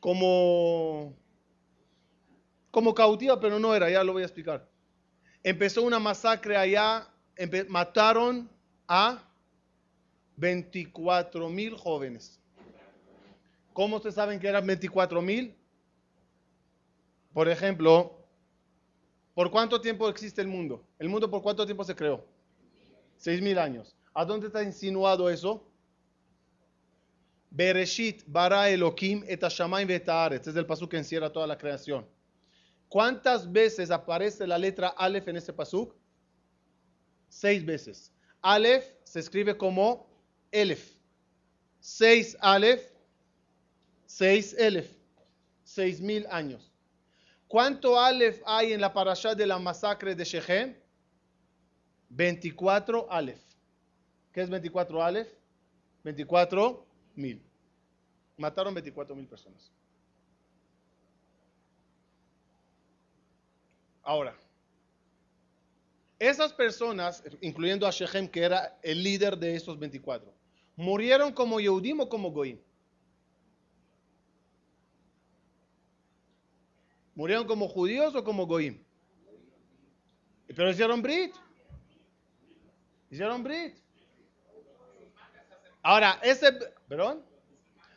como, 0.00 1.14
como 2.72 2.92
cautiva, 2.92 3.38
pero 3.38 3.60
no 3.60 3.72
era, 3.72 3.88
ya 3.88 4.02
lo 4.02 4.12
voy 4.12 4.22
a 4.22 4.26
explicar. 4.26 4.68
Empezó 5.44 5.82
una 5.82 6.00
masacre 6.00 6.56
allá, 6.56 7.06
mataron 7.68 8.50
a 8.88 9.22
24 10.38 11.48
mil 11.48 11.76
jóvenes. 11.76 12.40
¿Cómo 13.72 13.98
ustedes 13.98 14.16
saben 14.16 14.40
que 14.40 14.48
eran 14.48 14.66
24 14.66 15.22
mil? 15.22 15.54
Por 17.32 17.48
ejemplo, 17.48 18.18
¿por 19.34 19.52
cuánto 19.52 19.80
tiempo 19.80 20.08
existe 20.08 20.40
el 20.40 20.48
mundo? 20.48 20.84
¿El 20.98 21.08
mundo 21.08 21.30
por 21.30 21.42
cuánto 21.42 21.64
tiempo 21.64 21.84
se 21.84 21.94
creó? 21.94 22.26
Seis 23.16 23.40
mil 23.40 23.56
años. 23.56 23.94
¿A 24.14 24.24
dónde 24.24 24.48
está 24.48 24.62
insinuado 24.62 25.28
eso? 25.30 25.66
Bereshit 27.50 28.22
bara 28.26 28.68
Elohim 28.68 29.24
et 29.26 29.42
hashamayim 29.42 29.90
Este 29.90 30.50
es 30.50 30.56
el 30.56 30.66
pasuk 30.66 30.90
que 30.90 30.98
encierra 30.98 31.32
toda 31.32 31.46
la 31.46 31.58
creación. 31.58 32.06
¿Cuántas 32.88 33.50
veces 33.50 33.90
aparece 33.90 34.46
la 34.46 34.58
letra 34.58 34.88
Aleph 34.88 35.28
en 35.28 35.36
este 35.36 35.52
pasuk? 35.52 35.94
Seis 37.28 37.64
veces. 37.64 38.12
Aleph 38.42 38.84
se 39.04 39.20
escribe 39.20 39.56
como 39.56 40.08
Elef. 40.50 40.96
Seis 41.80 42.36
Aleph, 42.40 42.82
seis 44.06 44.54
Elef. 44.58 44.90
Seis 45.64 46.00
mil 46.00 46.26
años. 46.30 46.72
¿Cuánto 47.46 47.98
Aleph 47.98 48.42
hay 48.44 48.72
en 48.72 48.80
la 48.80 48.92
parasha 48.92 49.34
de 49.34 49.46
la 49.46 49.58
masacre 49.58 50.14
de 50.14 50.24
Shechem? 50.24 50.74
24 52.08 53.10
Aleph. 53.10 53.49
¿Qué 54.32 54.42
es 54.42 54.50
24 54.50 55.02
Aleph? 55.02 55.28
24 56.04 56.86
mil. 57.16 57.42
Mataron 58.36 58.72
24 58.74 59.14
mil 59.14 59.26
personas. 59.26 59.70
Ahora, 64.02 64.34
esas 66.18 66.52
personas, 66.52 67.22
incluyendo 67.40 67.86
a 67.86 67.90
Shechem, 67.90 68.28
que 68.28 68.42
era 68.42 68.78
el 68.82 69.02
líder 69.02 69.38
de 69.38 69.54
esos 69.54 69.78
24, 69.78 70.32
murieron 70.76 71.32
como 71.32 71.60
Yehudim 71.60 72.00
o 72.00 72.08
como 72.08 72.30
Goim. 72.30 72.58
¿Murieron 77.14 77.46
como 77.46 77.68
judíos 77.68 78.14
o 78.14 78.24
como 78.24 78.46
Goim? 78.46 78.82
Pero 80.46 80.70
hicieron 80.70 81.02
Brit. 81.02 81.34
Hicieron 83.10 83.42
Brit. 83.42 83.76
Ahora, 85.82 86.18
ese, 86.22 86.52
¿perdón? 86.88 87.24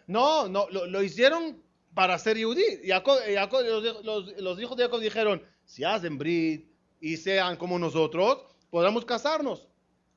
No, 0.08 0.48
no, 0.48 0.68
lo, 0.70 1.04
hicieron 1.04 1.62
para 1.94 2.18
ser 2.18 2.38
yudí. 2.38 2.64
los, 2.88 4.42
los, 4.42 4.60
hijos 4.60 4.78
de 4.78 4.84
Jacob 4.84 5.00
dijeron, 5.00 5.42
si 5.66 5.84
hacen 5.84 6.18
Brit 6.18 6.70
y 7.00 7.18
sean 7.18 7.58
como 7.58 7.80
nosotros, 7.80 8.46
podremos 8.70 9.06
casarnos. 9.06 9.68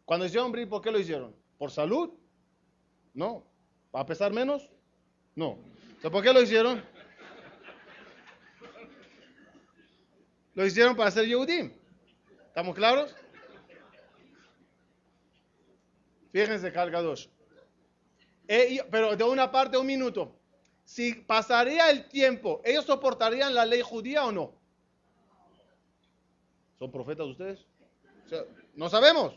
Cuando 0.04 0.26
hicieron 0.26 0.52
Brit, 0.52 0.68
¿por 0.68 0.82
qué 0.82 0.90
lo 0.90 0.98
hicieron? 0.98 1.34
¿Por 1.58 1.70
salud? 1.70 2.10
No. 3.14 3.44
¿Para 3.90 4.06
pesar 4.06 4.32
menos? 4.32 4.70
No. 5.34 5.58
¿Por 6.02 6.22
qué 6.22 6.32
lo 6.32 6.42
hicieron? 6.42 6.84
Lo 10.54 10.64
hicieron 10.64 10.96
para 10.96 11.10
ser 11.10 11.26
Yehudim. 11.26 11.72
¿Estamos 12.46 12.74
claros? 12.74 13.14
Fíjense, 16.32 16.72
cargados. 16.72 17.30
Eh, 18.48 18.84
pero 18.90 19.16
de 19.16 19.24
una 19.24 19.50
parte, 19.50 19.76
un 19.76 19.86
minuto. 19.86 20.36
Si 20.84 21.14
pasaría 21.14 21.90
el 21.90 22.08
tiempo, 22.08 22.60
¿ellos 22.64 22.84
soportarían 22.84 23.54
la 23.54 23.66
ley 23.66 23.82
judía 23.82 24.24
o 24.24 24.32
no? 24.32 24.52
¿Son 26.78 26.90
profetas 26.90 27.26
ustedes? 27.26 27.60
no 28.74 28.88
sabemos. 28.88 29.34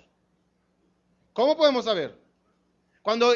¿Cómo 1.34 1.56
podemos 1.56 1.86
saber? 1.86 2.18
Cuando 3.02 3.32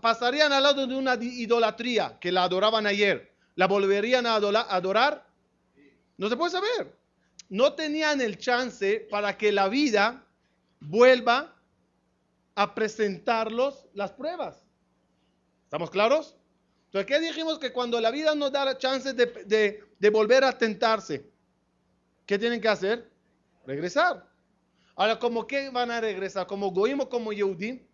pasarían 0.00 0.52
al 0.52 0.62
lado 0.62 0.86
de 0.86 0.94
una 0.94 1.14
idolatría 1.14 2.18
que 2.20 2.32
la 2.32 2.44
adoraban 2.44 2.86
ayer, 2.86 3.32
¿la 3.56 3.66
volverían 3.66 4.26
a 4.26 4.36
adorar? 4.36 5.26
No 6.16 6.28
se 6.28 6.36
puede 6.36 6.52
saber 6.52 7.02
no 7.52 7.74
tenían 7.74 8.22
el 8.22 8.38
chance 8.38 9.06
para 9.10 9.36
que 9.36 9.52
la 9.52 9.68
vida 9.68 10.24
vuelva 10.80 11.54
a 12.54 12.74
presentarlos 12.74 13.84
las 13.92 14.10
pruebas. 14.10 14.61
¿Estamos 15.72 15.88
claros? 15.88 16.36
Entonces, 16.84 17.06
¿qué 17.06 17.18
dijimos? 17.18 17.58
Que 17.58 17.72
cuando 17.72 17.98
la 17.98 18.10
vida 18.10 18.34
nos 18.34 18.52
da 18.52 18.62
la 18.62 18.76
chance 18.76 19.14
de, 19.14 20.10
volver 20.10 20.44
a 20.44 20.58
tentarse, 20.58 21.26
¿qué 22.26 22.38
tienen 22.38 22.60
que 22.60 22.68
hacer? 22.68 23.10
Regresar. 23.64 24.28
Ahora, 24.96 25.18
¿cómo 25.18 25.46
qué 25.46 25.70
van 25.70 25.90
a 25.90 25.98
regresar? 25.98 26.46
¿Como 26.46 26.70
Goim 26.72 27.00
o 27.00 27.08
como 27.08 27.32
Yehudi? 27.32 27.88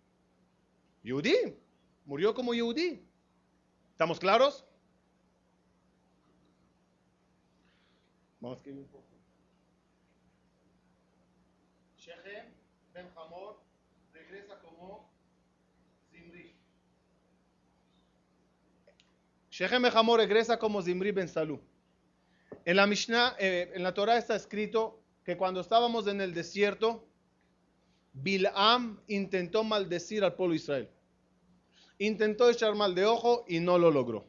Yehudi. 1.05 1.57
Murió 2.05 2.35
como 2.35 2.53
Yehudi. 2.53 3.01
¿Estamos 3.93 4.19
claros? 4.19 4.65
Vamos 8.41 8.59
a 8.59 8.71
un 8.71 8.89
poco. 8.89 9.07
Ben 12.93 13.07
Hamor 13.15 13.61
regresa 14.13 14.59
como 14.63 15.09
Zimri. 16.11 16.59
Shechem 19.59 19.83
Ben 19.83 19.93
Hamor 19.93 20.21
regresa 20.21 20.57
como 20.57 20.81
Zimri 20.81 21.11
Ben 21.11 21.27
Salú. 21.27 21.61
En 22.65 22.77
la 22.77 22.87
Mishnah, 22.87 23.35
eh, 23.41 23.73
en 23.75 23.83
la 23.83 23.93
Torah 23.93 24.17
está 24.17 24.37
escrito 24.37 25.03
que 25.25 25.37
cuando 25.37 25.61
estábamos 25.61 26.07
en 26.07 26.21
el 26.21 26.33
desierto, 26.33 27.05
Bilam 28.13 29.01
intentó 29.09 29.65
maldecir 29.65 30.23
al 30.23 30.37
pueblo 30.37 30.53
de 30.53 30.59
Israel. 30.59 30.89
Intentó 31.99 32.49
echar 32.49 32.77
mal 32.77 32.95
de 32.95 33.05
ojo 33.05 33.45
y 33.49 33.59
no 33.59 33.79
lo 33.79 33.91
logró. 33.91 34.29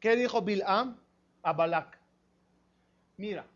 ¿Qué 0.00 0.16
dijo 0.16 0.40
Bilam 0.40 0.98
a 1.42 1.52
Balak? 1.52 2.00
Mira, 3.18 3.46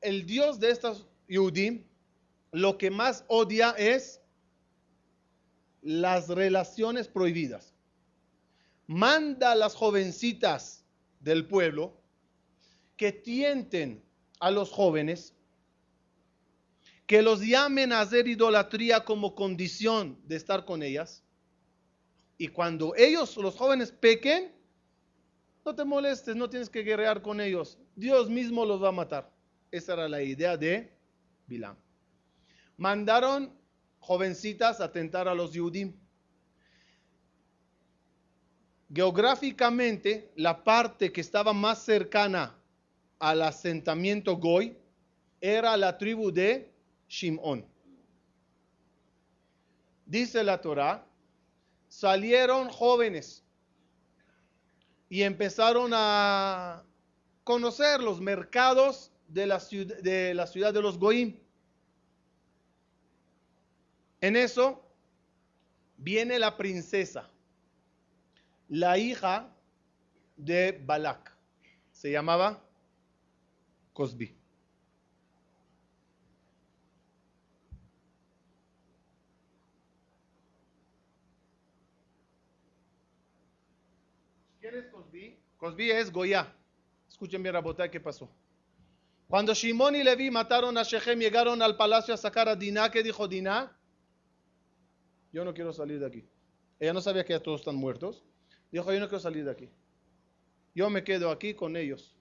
el 0.00 0.26
Dios 0.26 0.58
de 0.58 0.70
estos 0.70 1.06
Yudim 1.28 1.84
lo 2.50 2.78
que 2.78 2.90
más 2.90 3.24
odia 3.28 3.70
es 3.78 4.20
las 5.82 6.28
relaciones 6.30 7.06
prohibidas. 7.06 7.73
Manda 8.86 9.52
a 9.52 9.54
las 9.54 9.74
jovencitas 9.74 10.84
del 11.20 11.46
pueblo 11.46 12.00
que 12.96 13.12
tienten 13.12 14.04
a 14.40 14.50
los 14.50 14.70
jóvenes, 14.70 15.34
que 17.06 17.22
los 17.22 17.40
llamen 17.40 17.92
a 17.92 18.00
hacer 18.00 18.28
idolatría 18.28 19.04
como 19.04 19.34
condición 19.34 20.18
de 20.24 20.36
estar 20.36 20.64
con 20.64 20.82
ellas. 20.82 21.22
Y 22.36 22.48
cuando 22.48 22.94
ellos, 22.96 23.36
los 23.36 23.56
jóvenes, 23.56 23.92
pequen, 23.92 24.52
no 25.64 25.74
te 25.74 25.84
molestes, 25.84 26.36
no 26.36 26.50
tienes 26.50 26.68
que 26.68 26.82
guerrear 26.82 27.22
con 27.22 27.40
ellos. 27.40 27.78
Dios 27.96 28.28
mismo 28.28 28.66
los 28.66 28.82
va 28.82 28.88
a 28.88 28.92
matar. 28.92 29.32
Esa 29.70 29.94
era 29.94 30.08
la 30.08 30.22
idea 30.22 30.56
de 30.56 30.96
Bilam 31.46 31.76
mandaron 32.76 33.52
jovencitas 33.98 34.80
a 34.80 34.92
tentar 34.92 35.28
a 35.28 35.34
los 35.34 35.52
Yudim. 35.52 35.94
Geográficamente, 38.94 40.30
la 40.36 40.62
parte 40.62 41.12
que 41.12 41.20
estaba 41.20 41.52
más 41.52 41.82
cercana 41.82 42.56
al 43.18 43.42
asentamiento 43.42 44.36
Goy 44.36 44.76
era 45.40 45.76
la 45.76 45.98
tribu 45.98 46.30
de 46.30 46.72
Shimon. 47.08 47.66
Dice 50.06 50.44
la 50.44 50.60
Torah, 50.60 51.04
salieron 51.88 52.68
jóvenes 52.68 53.42
y 55.08 55.22
empezaron 55.22 55.90
a 55.92 56.84
conocer 57.42 58.00
los 58.00 58.20
mercados 58.20 59.10
de 59.26 59.46
la 59.46 59.58
ciudad 59.58 59.98
de, 59.98 60.34
la 60.34 60.46
ciudad 60.46 60.72
de 60.72 60.82
los 60.82 60.98
Goim. 60.98 61.36
En 64.20 64.36
eso 64.36 64.88
viene 65.96 66.38
la 66.38 66.56
princesa, 66.56 67.28
la 68.68 68.98
hija 68.98 69.52
de 70.36 70.80
Balak. 70.84 71.36
Se 71.92 72.10
llamaba 72.10 72.62
Cosby. 73.92 74.36
¿Quién 84.60 84.74
es 84.76 84.86
Cosby? 84.86 85.38
Cosby 85.56 85.90
es 85.90 86.10
Goya. 86.10 86.52
Escuchen 87.08 87.42
bien, 87.42 87.54
Rabotay, 87.54 87.90
qué 87.90 88.00
pasó. 88.00 88.30
Cuando 89.28 89.54
Shimon 89.54 89.96
y 89.96 90.02
Levi 90.02 90.30
mataron 90.30 90.76
a 90.76 90.82
Shechem, 90.82 91.18
llegaron 91.18 91.62
al 91.62 91.76
palacio 91.76 92.14
a 92.14 92.16
sacar 92.16 92.48
a 92.48 92.56
Dinah, 92.56 92.90
¿qué 92.90 93.02
dijo 93.02 93.26
Dinah? 93.28 93.76
yo 95.34 95.44
no 95.44 95.52
quiero 95.52 95.72
salir 95.72 95.98
de 95.98 96.06
aquí. 96.06 96.24
Ella 96.78 96.92
no 96.92 97.00
sabía 97.00 97.24
que 97.24 97.32
ya 97.32 97.42
todos 97.42 97.60
están 97.60 97.74
muertos. 97.74 98.22
Dijo, 98.74 98.92
yo 98.92 98.98
no 98.98 99.06
quiero 99.06 99.20
salir 99.20 99.44
de 99.44 99.52
aquí. 99.52 99.70
Yo 100.74 100.90
me 100.90 101.04
quedo 101.04 101.30
aquí 101.30 101.54
con 101.54 101.76
ellos. 101.76 102.12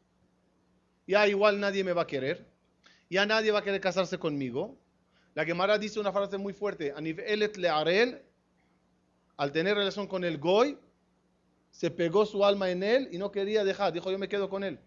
Ya 1.08 1.28
igual 1.28 1.60
nadie 1.60 1.84
me 1.84 1.94
va 1.94 2.04
a 2.04 2.08
querer. 2.08 2.46
Ya 3.10 3.26
nadie 3.26 3.52
va 3.52 3.58
a 3.58 3.64
querer 3.64 3.82
casarse 3.82 4.20
conmigo. 4.20 4.78
La 5.34 5.46
Gemara 5.46 5.80
dice 5.80 6.00
una 6.00 6.12
frase 6.12 6.38
muy 6.38 6.54
fuerte. 6.54 6.94
Anivelet 6.96 7.58
le'arel, 7.58 8.22
al 9.36 9.52
tener 9.52 9.76
relación 9.76 10.06
con 10.06 10.24
el 10.24 10.38
Goy, 10.38 10.78
se 11.72 11.90
pegó 11.90 12.24
su 12.24 12.46
alma 12.46 12.70
en 12.70 12.84
él 12.84 13.10
y 13.12 13.18
no 13.18 13.32
quería 13.32 13.64
dejar. 13.64 13.92
Dijo, 13.92 14.12
yo 14.12 14.20
me 14.20 14.30
quedo 14.30 14.48
con 14.48 14.64
él. 14.64 14.80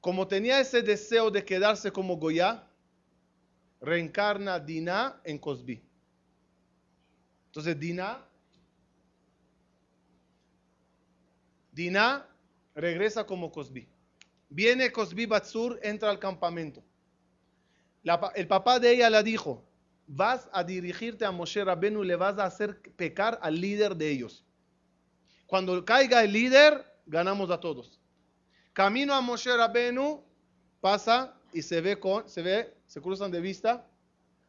Como 0.00 0.28
tenía 0.28 0.60
ese 0.60 0.80
deseo 0.80 1.28
de 1.28 1.44
quedarse 1.44 1.90
como 1.90 2.18
Goya, 2.18 2.68
reencarna 3.80 4.60
Dinah 4.60 5.20
en 5.24 5.38
Cosby. 5.38 5.82
Entonces 7.46 7.80
Dina, 7.80 8.29
Dina 11.72 12.26
regresa 12.74 13.24
como 13.24 13.50
Cosby. 13.50 13.88
Viene 14.48 14.90
Cosby 14.90 15.26
Batsur, 15.26 15.78
entra 15.82 16.10
al 16.10 16.18
campamento. 16.18 16.82
el 18.34 18.48
papá 18.48 18.80
de 18.80 18.92
ella 18.92 19.10
le 19.10 19.22
dijo, 19.22 19.64
vas 20.06 20.48
a 20.52 20.64
dirigirte 20.64 21.24
a 21.24 21.30
Moshe 21.30 21.64
Rabenu, 21.64 22.02
le 22.02 22.16
vas 22.16 22.38
a 22.38 22.44
hacer 22.44 22.80
pecar 22.96 23.38
al 23.42 23.60
líder 23.60 23.94
de 23.94 24.10
ellos. 24.10 24.44
Cuando 25.46 25.84
caiga 25.84 26.24
el 26.24 26.32
líder, 26.32 26.84
ganamos 27.06 27.50
a 27.50 27.60
todos. 27.60 28.00
Camino 28.72 29.14
a 29.14 29.20
Moshe 29.20 29.56
Rabenu, 29.56 30.24
pasa 30.80 31.36
y 31.52 31.62
se 31.62 31.80
ve 31.80 31.98
con, 31.98 32.28
se 32.28 32.42
ve, 32.42 32.74
se 32.86 33.00
cruzan 33.00 33.30
de 33.30 33.40
vista 33.40 33.86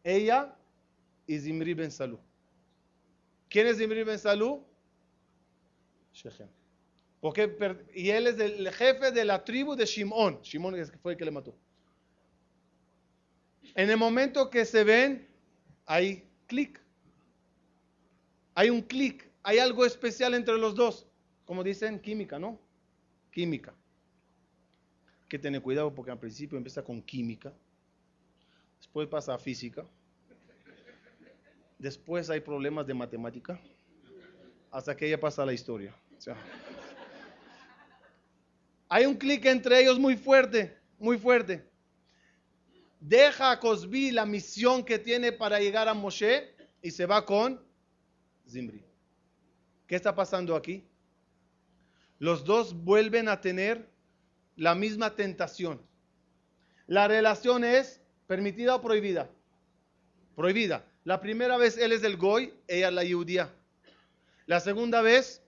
ella 0.03 0.55
y 1.27 1.39
Zimri 1.39 1.73
Ben 1.73 1.91
Salú. 1.91 2.19
¿Quién 3.49 3.67
es 3.67 3.77
Zimri 3.77 4.03
Ben 4.03 4.17
Salú? 4.17 4.65
Shechem. 6.13 6.47
Porque, 7.21 7.55
y 7.93 8.09
él 8.09 8.25
es 8.25 8.39
el 8.39 8.67
jefe 8.71 9.11
de 9.11 9.23
la 9.23 9.45
tribu 9.45 9.75
de 9.75 9.85
Shimon. 9.85 10.41
Shimon 10.41 10.75
fue 11.01 11.13
el 11.13 11.17
que 11.17 11.25
le 11.25 11.31
mató. 11.31 11.55
En 13.75 13.91
el 13.91 13.97
momento 13.97 14.49
que 14.49 14.65
se 14.65 14.83
ven, 14.83 15.27
hay 15.85 16.27
clic. 16.47 16.81
Hay 18.55 18.71
un 18.71 18.81
clic. 18.81 19.29
Hay 19.43 19.59
algo 19.59 19.85
especial 19.85 20.33
entre 20.33 20.57
los 20.57 20.73
dos. 20.73 21.07
Como 21.45 21.63
dicen, 21.63 21.99
química, 21.99 22.39
¿no? 22.39 22.59
Química. 23.31 23.73
que 25.29 25.39
tener 25.39 25.61
cuidado 25.61 25.93
porque 25.93 26.11
al 26.11 26.19
principio 26.19 26.57
empieza 26.57 26.83
con 26.83 27.01
química, 27.01 27.53
después 28.79 29.07
pasa 29.07 29.33
a 29.33 29.37
física, 29.37 29.85
después 31.79 32.29
hay 32.29 32.41
problemas 32.41 32.85
de 32.85 32.93
matemática, 32.93 33.57
hasta 34.71 34.97
que 34.97 35.09
ya 35.09 35.17
pasa 35.17 35.43
a 35.43 35.45
la 35.45 35.53
historia. 35.53 35.95
Hay 38.93 39.05
un 39.05 39.15
clic 39.15 39.45
entre 39.45 39.79
ellos 39.79 39.97
muy 39.97 40.17
fuerte, 40.17 40.77
muy 40.99 41.17
fuerte. 41.17 41.65
Deja 42.99 43.51
a 43.51 43.57
Cosbi 43.57 44.11
la 44.11 44.25
misión 44.25 44.83
que 44.83 44.99
tiene 44.99 45.31
para 45.31 45.61
llegar 45.61 45.87
a 45.87 45.93
Moshe 45.93 46.53
y 46.81 46.91
se 46.91 47.05
va 47.05 47.25
con 47.25 47.63
Zimri. 48.45 48.83
¿Qué 49.87 49.95
está 49.95 50.13
pasando 50.13 50.57
aquí? 50.57 50.85
Los 52.19 52.43
dos 52.43 52.73
vuelven 52.73 53.29
a 53.29 53.39
tener 53.39 53.89
la 54.57 54.75
misma 54.75 55.15
tentación. 55.15 55.81
La 56.85 57.07
relación 57.07 57.63
es 57.63 58.01
permitida 58.27 58.75
o 58.75 58.81
prohibida. 58.81 59.29
Prohibida. 60.35 60.85
La 61.05 61.21
primera 61.21 61.55
vez 61.55 61.77
él 61.77 61.93
es 61.93 62.03
el 62.03 62.17
goy, 62.17 62.53
ella 62.67 62.91
la 62.91 63.09
judía. 63.09 63.55
La 64.47 64.59
segunda 64.59 65.01
vez 65.01 65.41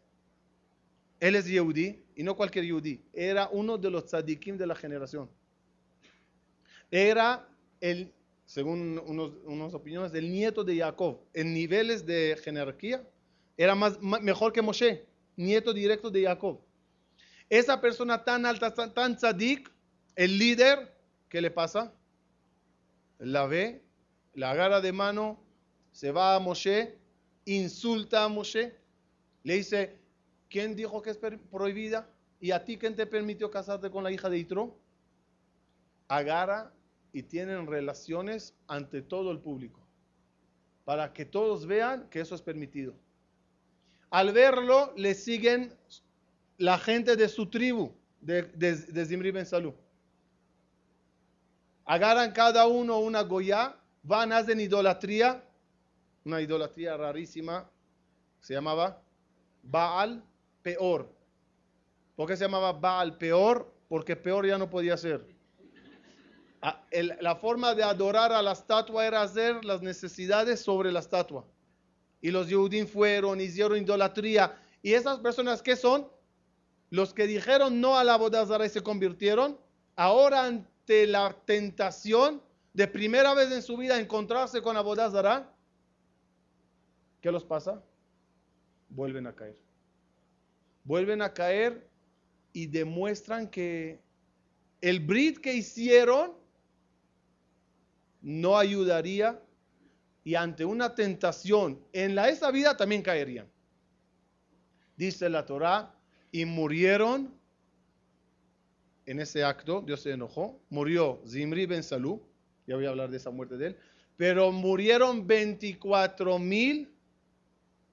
él 1.20 1.36
es 1.36 1.46
yehudí 1.46 2.03
y 2.16 2.24
no 2.24 2.36
cualquier 2.36 2.66
yehudí. 2.66 3.02
Era 3.14 3.50
uno 3.52 3.78
de 3.78 3.90
los 3.90 4.06
tzadikim 4.06 4.58
de 4.58 4.68
la 4.68 4.76
generación. 4.76 5.30
Era 6.92 7.48
el, 7.80 8.14
según 8.46 9.00
unos, 9.06 9.34
unas 9.46 9.74
opiniones, 9.74 10.14
el 10.14 10.32
nieto 10.32 10.64
de 10.64 10.78
Jacob. 10.78 11.20
En 11.34 11.54
niveles 11.54 12.06
de 12.06 12.38
jerarquía 12.44 13.08
era 13.58 13.76
más, 13.76 14.00
mejor 14.02 14.54
que 14.54 14.62
Moshe 14.62 15.06
nieto 15.36 15.74
directo 15.74 16.10
de 16.10 16.24
Jacob. 16.24 16.60
Esa 17.50 17.80
persona 17.80 18.24
tan 18.24 18.46
alta, 18.46 18.74
tan, 18.74 19.16
tzadik, 19.16 19.72
el 20.16 20.38
líder, 20.38 20.96
¿qué 21.30 21.42
le 21.42 21.52
pasa? 21.52 21.94
La 23.20 23.46
ve, 23.46 23.84
la 24.34 24.52
agarra 24.52 24.82
de 24.82 24.92
mano, 24.92 25.40
se 25.92 26.12
va 26.12 26.36
a 26.36 26.40
Moshe, 26.40 26.98
insulta 27.46 28.24
a 28.24 28.28
Moshe, 28.28 28.76
le 29.44 29.56
dice, 29.56 29.98
¿quién 30.54 30.76
dijo 30.76 31.02
que 31.02 31.10
es 31.10 31.18
prohibida? 31.50 32.08
¿Y 32.40 32.52
a 32.52 32.64
ti 32.64 32.78
quién 32.78 32.96
te 32.96 33.08
permitió 33.08 33.50
casarte 33.50 33.90
con 33.90 34.04
la 34.04 34.12
hija 34.12 34.30
de 34.30 34.38
Itro? 34.38 34.78
Agarra 36.08 36.72
y 37.12 37.24
tienen 37.24 37.66
relaciones 37.66 38.54
ante 38.68 39.02
todo 39.02 39.32
el 39.32 39.40
público, 39.40 39.80
para 40.86 41.12
que 41.12 41.26
todos 41.26 41.66
vean 41.66 42.08
que 42.12 42.20
eso 42.20 42.36
es 42.36 42.44
permitido. 42.44 42.94
Al 44.12 44.32
verlo, 44.32 44.94
le 44.96 45.16
siguen 45.16 45.74
la 46.60 46.78
gente 46.78 47.16
de 47.16 47.30
su 47.30 47.50
tribu, 47.50 47.92
de, 48.22 48.44
de, 48.44 49.06
Zimri 49.08 49.32
Ben 49.32 49.48
Salú. 49.48 49.74
Agarran 51.84 52.32
cada 52.32 52.68
uno 52.68 53.00
una 53.00 53.24
goya, 53.24 53.76
van, 54.04 54.32
hacen 54.32 54.60
idolatría, 54.60 55.44
una 56.24 56.42
idolatría 56.42 56.96
rarísima, 56.96 57.68
se 58.40 58.54
llamaba 58.54 59.02
Baal 59.64 60.24
Peor. 60.64 61.14
¿Por 62.16 62.28
qué 62.28 62.36
se 62.36 62.46
llamaba 62.46 62.74
Baal 62.74 63.18
Peor? 63.18 63.72
Porque 63.88 64.16
peor 64.16 64.48
ya 64.48 64.58
no 64.58 64.70
podía 64.70 64.98
ser. 64.98 65.28
Ah, 66.62 66.84
la 67.20 67.36
forma 67.36 67.76
de 67.76 67.84
adorar 67.84 68.32
a 68.32 68.42
la 68.42 68.54
estatua 68.54 69.06
era 69.06 69.22
hacer 69.22 69.64
las 69.66 69.82
necesidades 69.82 70.62
sobre 70.62 70.92
la 70.92 71.02
estatua 71.02 71.46
y 72.24 72.32
los 72.32 72.48
Yehudim 72.48 72.88
fueron, 72.88 73.42
hicieron 73.42 73.78
idolatría. 73.78 74.58
¿Y 74.82 74.94
esas 74.94 75.20
personas 75.20 75.62
qué 75.62 75.76
son? 75.76 76.08
Los 76.90 77.14
que 77.14 77.28
dijeron 77.28 77.82
no 77.82 77.98
a 77.98 78.06
la 78.06 78.16
bodazara 78.16 78.66
y 78.66 78.70
se 78.70 78.82
convirtieron, 78.82 79.60
ahora 79.98 80.46
ante 80.46 81.06
la 81.06 81.36
tentación 81.46 82.42
de 82.72 82.88
primera 82.88 83.34
vez 83.34 83.52
en 83.52 83.62
su 83.62 83.76
vida 83.76 84.00
encontrarse 84.00 84.62
con 84.62 84.76
la 84.76 84.82
bodazara, 84.82 85.54
¿qué 87.20 87.30
los 87.30 87.44
pasa? 87.44 87.84
Vuelven 88.88 89.28
a 89.28 89.36
caer. 89.36 89.58
Vuelven 90.84 91.22
a 91.22 91.34
caer 91.34 91.88
y 92.52 92.68
demuestran 92.68 93.50
que 93.50 94.00
el 94.82 95.00
brit 95.00 95.40
que 95.40 95.54
hicieron 95.54 96.34
no 98.22 98.58
ayudaría 98.58 99.42
y 100.24 100.36
ante 100.36 100.66
una 100.66 100.96
tentación 100.96 101.80
en 101.92 102.16
la 102.16 102.30
esa 102.30 102.52
vida 102.52 102.78
también 102.78 103.02
caerían. 103.02 103.50
Dice 104.96 105.30
la 105.30 105.46
Torah, 105.46 105.94
y 106.32 106.46
murieron 106.46 107.32
en 109.06 109.20
ese 109.20 109.44
acto, 109.44 109.82
Dios 109.82 110.02
se 110.02 110.12
enojó, 110.12 110.60
murió 110.70 111.22
Zimri 111.28 111.66
ben 111.66 111.84
Salú, 111.84 112.24
ya 112.66 112.76
voy 112.76 112.86
a 112.86 112.90
hablar 112.90 113.10
de 113.12 113.18
esa 113.18 113.30
muerte 113.30 113.58
de 113.58 113.68
él, 113.68 113.78
pero 114.18 114.52
murieron 114.52 115.28
24 115.28 116.40
mil 116.40 116.93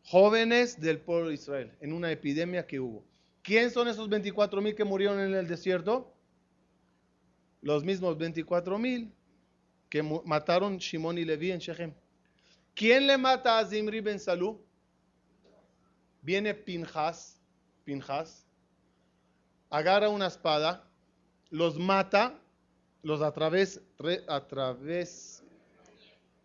jóvenes 0.05 0.81
del 0.81 1.01
pueblo 1.01 1.29
de 1.29 1.35
Israel 1.35 1.77
en 1.81 1.93
una 1.93 2.11
epidemia 2.11 2.67
que 2.67 2.81
hubo. 2.81 3.05
¿Quién 3.43 3.71
son 3.71 3.89
esos 3.89 4.09
24 4.09 4.61
mil 4.61 4.75
que 4.75 4.85
murieron 4.85 5.21
en 5.21 5.35
el 5.35 5.47
desierto? 5.47 6.13
Los 7.63 7.85
mismos 7.85 8.17
24 8.19 8.79
mil 8.79 9.13
que 9.89 10.03
mataron 10.03 10.79
Shimon 10.79 11.19
y 11.19 11.25
Levi 11.25 11.51
en 11.51 11.59
Shechem. 11.59 11.93
¿Quién 12.75 13.07
le 13.07 13.19
mata 13.19 13.59
a 13.59 13.67
Zimri 13.67 14.01
ben 14.01 14.21
Salú? 14.21 14.65
Viene 16.23 16.55
Pinjas, 16.55 17.41
Pinjas, 17.85 18.47
agarra 19.71 20.09
una 20.09 20.27
espada, 20.27 20.89
los 21.51 21.79
mata, 21.79 22.39
los 23.03 23.23
a 23.23 23.33
través, 23.33 23.83
a 24.29 24.47
través, 24.47 25.43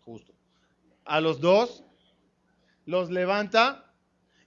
justo, 0.06 0.34
a 1.04 1.20
los 1.20 1.40
dos, 1.40 1.84
los 2.86 3.10
levanta 3.10 3.94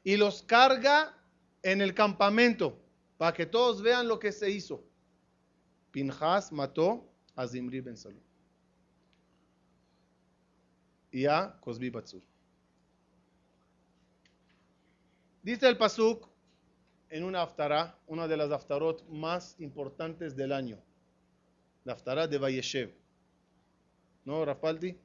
y 0.04 0.16
los 0.16 0.42
carga 0.42 1.14
en 1.62 1.80
el 1.80 1.94
campamento 1.94 2.78
para 3.16 3.32
que 3.32 3.46
todos 3.46 3.82
vean 3.82 4.08
lo 4.08 4.18
que 4.18 4.32
se 4.32 4.50
hizo. 4.50 4.84
Pinjas 5.90 6.52
mató 6.52 7.08
a 7.34 7.46
Zimri 7.46 7.80
ben 7.80 7.96
Salú 7.96 8.20
y 11.10 11.26
a 11.26 11.58
Cosbi 11.60 11.90
Batsur. 11.90 12.22
Dice 15.42 15.68
el 15.68 15.78
Pasuk 15.78 16.28
en 17.08 17.24
una 17.24 17.42
aftara, 17.42 17.98
una 18.06 18.28
de 18.28 18.36
las 18.36 18.50
aftarot 18.50 19.08
más 19.08 19.58
importantes 19.60 20.36
del 20.36 20.52
año, 20.52 20.78
la 21.84 21.94
aftara 21.94 22.26
de 22.26 22.38
Vayeshev. 22.38 22.94
¿No, 24.24 24.44
Rafaldi? 24.44 24.98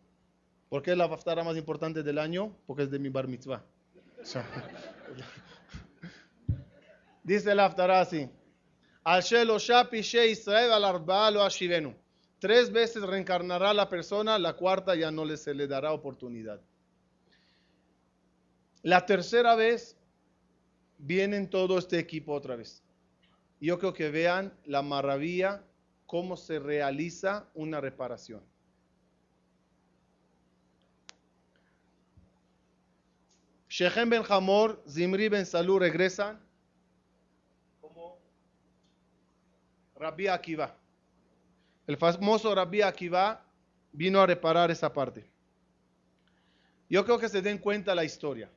¿Por 0.74 0.82
qué 0.82 0.94
es 0.94 0.98
la 0.98 1.06
aftara 1.06 1.44
más 1.44 1.56
importante 1.56 2.02
del 2.02 2.18
año? 2.18 2.58
Porque 2.66 2.82
es 2.82 2.90
de 2.90 2.98
mi 2.98 3.10
bar 3.10 3.28
mitzvah. 3.28 3.64
Dice 7.24 7.54
la 7.54 7.66
aftara 7.66 8.02
así. 8.02 8.28
Tres 12.40 12.72
veces 12.72 13.04
reencarnará 13.04 13.72
la 13.72 13.88
persona, 13.88 14.40
la 14.40 14.54
cuarta 14.54 14.96
ya 14.96 15.12
no 15.12 15.38
se 15.38 15.54
le 15.54 15.68
dará 15.68 15.94
oportunidad. 15.94 16.60
La 18.82 19.06
tercera 19.06 19.54
vez 19.54 19.96
vienen 20.98 21.52
todo 21.52 21.78
este 21.78 22.00
equipo 22.00 22.34
otra 22.34 22.56
vez. 22.56 22.82
Yo 23.60 23.78
creo 23.78 23.94
que 23.94 24.10
vean 24.10 24.52
la 24.66 24.82
maravilla, 24.82 25.64
cómo 26.08 26.36
se 26.36 26.58
realiza 26.58 27.48
una 27.54 27.80
reparación. 27.80 28.42
Shechem 33.74 34.08
ben 34.08 34.24
Hamor, 34.30 34.84
Zimri 34.88 35.30
ben 35.30 35.48
Salú 35.48 35.80
regresan 35.80 36.40
como 37.82 38.20
Rabbi 39.96 40.28
Akiva. 40.28 40.78
El 41.88 41.98
famoso 41.98 42.54
Rabbi 42.54 42.84
Akiva 42.84 43.44
vino 43.92 44.22
a 44.22 44.28
reparar 44.28 44.70
esa 44.70 44.94
parte. 44.94 45.28
Yo 46.88 47.04
creo 47.04 47.18
que 47.18 47.28
se 47.28 47.42
den 47.42 47.58
cuenta 47.58 47.96
la 47.96 48.04
historia. 48.04 48.48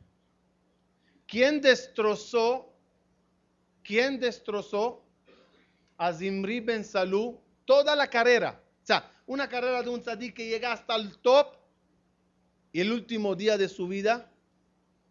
¿Quién 1.27 1.63
destrozó, 1.63 2.71
quién 3.83 4.21
destrozó 4.21 5.03
a 5.97 6.13
Zimri 6.13 6.61
ben 6.61 6.85
Salú 6.85 7.41
toda 7.65 7.97
la 7.97 8.11
carrera? 8.11 8.61
O 8.83 8.87
sea, 8.87 9.11
una 9.27 9.49
carrera 9.49 9.83
de 9.83 9.89
un 9.89 10.03
tzadik 10.03 10.35
que 10.35 10.47
llega 10.47 10.73
hasta 10.73 10.95
el 10.95 11.17
top 11.21 11.57
y 12.71 12.83
el 12.83 12.93
último 12.93 13.35
día 13.35 13.57
de 13.57 13.71
su 13.71 13.89
vida 13.89 14.31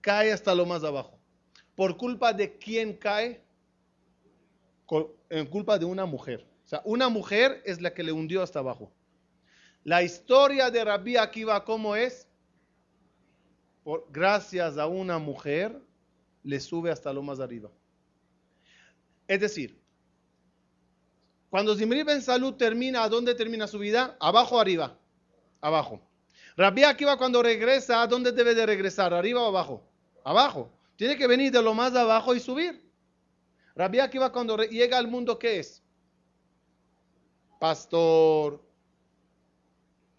cae 0.06 0.32
hasta 0.32 0.54
lo 0.54 0.68
más 0.68 0.84
abajo. 0.84 1.20
¿Por 1.74 1.98
culpa 1.98 2.32
de 2.32 2.60
quién 2.60 2.96
cae? 2.96 3.44
En 5.32 5.48
culpa 5.48 5.80
de 5.80 5.86
una 5.86 6.06
mujer. 6.06 6.48
O 6.64 6.68
sea, 6.68 6.84
una 6.86 7.10
mujer 7.10 7.64
es 7.66 7.82
la 7.82 7.92
que 7.92 8.04
le 8.04 8.12
hundió 8.12 8.44
hasta 8.44 8.60
abajo. 8.60 8.94
La 9.84 10.04
historia 10.04 10.70
de 10.70 10.84
Rabbi 10.84 11.18
Akiva, 11.18 11.66
¿cómo 11.66 11.96
es? 11.96 12.28
Por, 13.84 14.06
gracias 14.12 14.78
a 14.78 14.86
una 14.86 15.18
mujer, 15.18 15.82
le 16.44 16.60
sube 16.60 16.92
hasta 16.92 17.12
lo 17.12 17.24
más 17.24 17.40
arriba. 17.40 17.72
Es 19.28 19.40
decir, 19.40 19.82
Cuando 21.50 21.76
Zimri 21.76 22.04
Ben 22.04 22.22
Salud 22.22 22.54
termina, 22.54 23.04
¿a 23.04 23.10
dónde 23.10 23.34
termina 23.34 23.66
su 23.66 23.80
vida? 23.80 24.18
¿Abajo 24.20 24.58
o 24.58 24.60
arriba? 24.60 25.00
Abajo. 25.62 26.00
Rabbi 26.58 26.84
Akiva 26.84 27.18
cuando 27.18 27.42
regresa, 27.42 28.04
¿a 28.04 28.08
dónde 28.08 28.32
debe 28.34 28.54
de 28.54 28.68
regresar? 28.68 29.14
¿Arriba 29.14 29.42
o 29.42 29.48
abajo? 29.48 29.95
Abajo. 30.26 30.72
Tiene 30.98 31.16
que 31.16 31.28
venir 31.28 31.52
de 31.52 31.62
lo 31.62 31.74
más 31.74 31.96
abajo 31.96 32.36
y 32.36 32.40
subir. 32.40 32.84
Rabbi 33.76 34.00
Akiva 34.00 34.32
cuando 34.32 34.58
llega 34.58 34.98
al 34.98 35.08
mundo, 35.08 35.38
¿qué 35.38 35.60
es? 35.60 35.84
Pastor, 37.60 38.62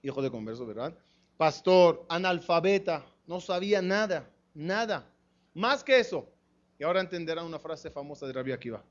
hijo 0.02 0.22
de 0.22 0.30
converso, 0.30 0.64
¿verdad? 0.64 0.96
Pastor, 1.36 2.06
analfabeta, 2.08 3.04
no 3.26 3.40
sabía 3.40 3.82
nada, 3.82 4.30
nada. 4.54 5.10
Más 5.54 5.82
que 5.82 5.98
eso. 5.98 6.30
Y 6.78 6.84
ahora 6.84 7.00
entenderán 7.00 7.44
una 7.44 7.58
frase 7.58 7.90
famosa 7.90 8.26
de 8.26 8.32
Rabbi 8.32 8.52
Akiva. 8.52 8.84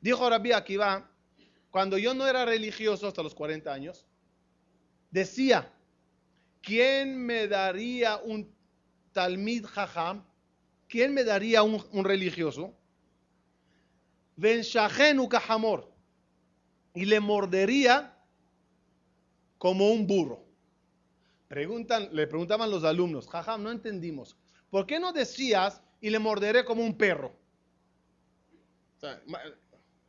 Dijo 0.00 0.28
Rabbi 0.28 0.52
Akiva, 0.52 1.08
cuando 1.70 1.96
yo 1.96 2.12
no 2.12 2.26
era 2.26 2.44
religioso 2.44 3.06
hasta 3.06 3.22
los 3.22 3.34
40 3.34 3.72
años, 3.72 4.06
decía, 5.10 5.72
¿quién 6.60 7.24
me 7.24 7.46
daría 7.46 8.16
un 8.16 8.52
talmid 9.12 9.64
jajam? 9.66 10.24
¿Quién 10.90 11.14
me 11.14 11.22
daría 11.22 11.62
un, 11.62 11.82
un 11.92 12.04
religioso? 12.04 12.74
Ben 14.34 14.62
Kahamor. 15.30 15.88
Y 16.92 17.04
le 17.04 17.20
mordería 17.20 18.18
como 19.56 19.92
un 19.92 20.08
burro. 20.08 20.44
Preguntan, 21.46 22.08
le 22.12 22.26
preguntaban 22.26 22.70
los 22.70 22.82
alumnos, 22.82 23.28
jajam, 23.28 23.62
no 23.62 23.70
entendimos. 23.70 24.36
¿Por 24.68 24.84
qué 24.86 24.98
no 24.98 25.12
decías 25.12 25.80
y 26.00 26.10
le 26.10 26.18
morderé 26.18 26.64
como 26.64 26.82
un 26.82 26.96
perro? 26.96 27.38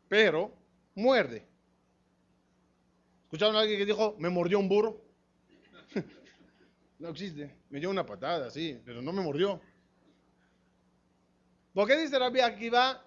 pero 0.10 0.54
muerde. 0.96 1.48
¿Escucharon 3.24 3.56
a 3.56 3.60
alguien 3.60 3.80
que 3.80 3.86
dijo, 3.86 4.16
me 4.20 4.30
mordió 4.30 4.60
un 4.60 4.68
burro? 4.68 5.02
no 7.00 7.10
existe. 7.10 7.56
Me 7.70 7.80
dio 7.80 7.90
una 7.90 8.06
patada, 8.06 8.50
sí, 8.50 8.82
pero 8.84 9.02
no 9.02 9.14
me 9.14 9.22
mordió. 9.22 9.62
¿Por 11.74 11.88
qué 11.88 11.98
dice 11.98 12.20
Rabbi 12.20 12.42
Akiva? 12.42 13.06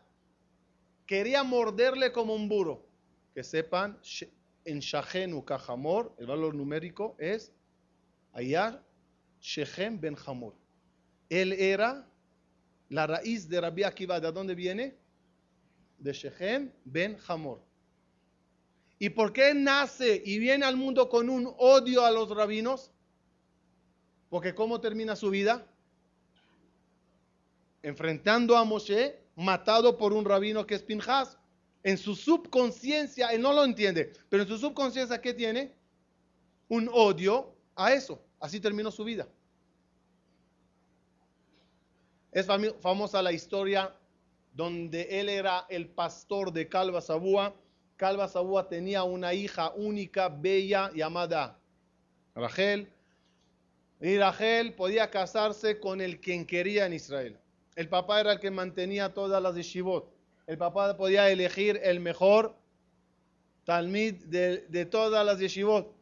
Quería 1.06 1.42
morderle 1.42 2.12
como 2.12 2.34
un 2.34 2.48
burro. 2.48 2.86
Que 3.34 3.42
sepan, 3.42 3.98
en 4.64 4.78
Shachenu 4.78 5.44
Kajamor, 5.44 6.14
el 6.18 6.26
valor 6.26 6.54
numérico 6.54 7.16
es 7.18 7.52
Ayar 8.32 8.82
Shechem 9.40 10.00
Ben 10.00 10.16
Hamor. 10.24 10.54
Él 11.28 11.52
era 11.52 12.08
la 12.88 13.06
raíz 13.06 13.48
de 13.48 13.60
Rabbi 13.60 13.82
Akiva. 13.82 14.18
¿De 14.20 14.32
dónde 14.32 14.54
viene? 14.54 14.96
De 15.98 16.12
Shechem 16.12 16.72
Ben 16.84 17.18
Hamor. 17.28 17.60
¿Y 18.98 19.10
por 19.10 19.32
qué 19.32 19.52
nace 19.52 20.22
y 20.24 20.38
viene 20.38 20.64
al 20.64 20.76
mundo 20.76 21.10
con 21.10 21.28
un 21.28 21.52
odio 21.58 22.06
a 22.06 22.10
los 22.10 22.30
rabinos? 22.30 22.90
Porque 24.30 24.54
¿cómo 24.54 24.80
termina 24.80 25.16
su 25.16 25.28
vida? 25.28 25.66
Enfrentando 27.84 28.56
a 28.56 28.64
Moshe, 28.64 29.16
matado 29.36 29.96
por 29.96 30.12
un 30.12 30.24
rabino 30.24 30.66
que 30.66 30.74
es 30.74 30.82
Pinjas. 30.82 31.38
En 31.82 31.98
su 31.98 32.16
subconsciencia, 32.16 33.28
él 33.28 33.42
no 33.42 33.52
lo 33.52 33.62
entiende, 33.62 34.12
pero 34.28 34.42
en 34.42 34.48
su 34.48 34.58
subconsciencia, 34.58 35.20
¿qué 35.20 35.34
tiene? 35.34 35.72
Un 36.68 36.88
odio 36.92 37.54
a 37.76 37.92
eso. 37.92 38.24
Así 38.40 38.58
terminó 38.58 38.90
su 38.90 39.04
vida. 39.04 39.28
Es 42.32 42.46
famosa 42.80 43.22
la 43.22 43.32
historia 43.32 43.94
donde 44.54 45.20
él 45.20 45.28
era 45.28 45.66
el 45.68 45.88
pastor 45.88 46.52
de 46.52 46.68
Calva 46.68 47.00
Sabúa 47.00 47.54
Calva 47.96 48.28
Sabúa 48.28 48.68
tenía 48.68 49.04
una 49.04 49.34
hija 49.34 49.70
única, 49.70 50.28
bella, 50.28 50.90
llamada 50.94 51.58
Rachel. 52.34 52.92
Y 54.00 54.18
Rachel 54.18 54.74
podía 54.74 55.10
casarse 55.10 55.78
con 55.78 56.00
el 56.00 56.20
quien 56.20 56.44
quería 56.44 56.86
en 56.86 56.94
Israel. 56.94 57.38
El 57.76 57.88
papá 57.88 58.20
era 58.20 58.32
el 58.32 58.40
que 58.40 58.50
mantenía 58.50 59.12
todas 59.12 59.42
las 59.42 59.54
yeshivot. 59.54 60.12
El 60.46 60.58
papá 60.58 60.96
podía 60.96 61.30
elegir 61.30 61.80
el 61.82 62.00
mejor 62.00 62.54
talmid 63.64 64.24
de, 64.24 64.86
todas 64.86 65.24
las 65.24 65.38
yeshivot. 65.38 65.92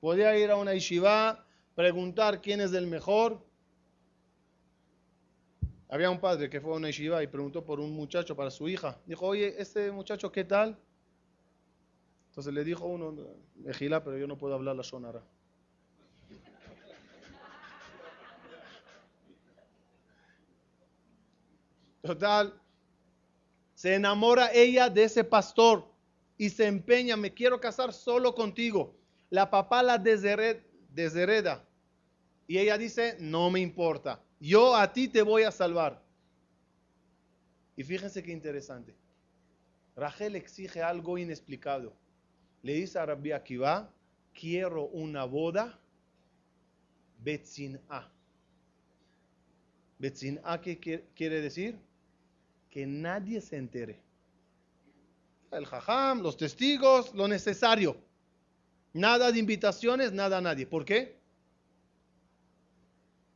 Podía 0.00 0.36
ir 0.36 0.50
a 0.50 0.56
una 0.56 0.74
yeshiva, 0.74 1.46
preguntar 1.74 2.40
quién 2.40 2.60
es 2.60 2.72
el 2.72 2.86
mejor 2.86 3.40
había 5.92 6.08
un 6.08 6.20
padre 6.20 6.48
que 6.48 6.58
fue 6.58 6.72
a 6.72 6.76
una 6.76 6.88
yeshiva 6.88 7.22
y 7.22 7.26
preguntó 7.26 7.66
por 7.66 7.78
un 7.78 7.92
muchacho 7.92 8.34
para 8.34 8.50
su 8.50 8.66
hija. 8.66 8.98
Dijo, 9.04 9.26
oye, 9.26 9.60
¿este 9.60 9.92
muchacho 9.92 10.32
qué 10.32 10.42
tal? 10.42 10.78
Entonces 12.30 12.54
le 12.54 12.64
dijo 12.64 12.86
uno, 12.86 13.14
Ejila, 13.66 14.02
pero 14.02 14.16
yo 14.16 14.26
no 14.26 14.38
puedo 14.38 14.54
hablar 14.54 14.74
la 14.74 14.84
sonara. 14.84 15.22
Total, 22.02 22.52
se 23.74 23.94
enamora 23.94 24.52
ella 24.52 24.90
de 24.90 25.04
ese 25.04 25.24
pastor 25.24 25.86
y 26.36 26.50
se 26.50 26.66
empeña, 26.66 27.16
me 27.16 27.32
quiero 27.32 27.60
casar 27.60 27.92
solo 27.92 28.34
contigo. 28.34 28.94
La 29.30 29.48
papá 29.48 29.82
la 29.82 29.98
deshereda 29.98 31.64
y 32.46 32.58
ella 32.58 32.76
dice, 32.76 33.16
no 33.18 33.50
me 33.50 33.60
importa 33.60 34.20
yo 34.42 34.74
a 34.74 34.92
ti 34.92 35.06
te 35.06 35.22
voy 35.22 35.44
a 35.44 35.52
salvar. 35.52 36.02
Y 37.76 37.84
fíjense 37.84 38.24
qué 38.24 38.32
interesante. 38.32 38.92
Rachel 39.94 40.34
exige 40.34 40.82
algo 40.82 41.16
inexplicado. 41.16 41.94
Le 42.62 42.74
dice 42.74 42.98
a 42.98 43.06
Rabbi 43.06 43.30
Akiva, 43.30 43.88
quiero 44.34 44.86
una 44.86 45.24
boda 45.24 45.78
Betzin'a. 47.22 48.10
Betzin'a, 50.00 50.60
¿qué 50.60 51.06
quiere 51.14 51.40
decir? 51.40 51.78
Que 52.72 52.86
nadie 52.86 53.40
se 53.40 53.56
entere. 53.56 54.00
El 55.52 55.66
jajam, 55.66 56.22
los 56.22 56.36
testigos, 56.36 57.14
lo 57.14 57.28
necesario. 57.28 57.96
Nada 58.92 59.30
de 59.30 59.38
invitaciones, 59.38 60.12
nada 60.12 60.38
a 60.38 60.40
nadie. 60.40 60.66
¿Por 60.66 60.84
qué? 60.84 61.22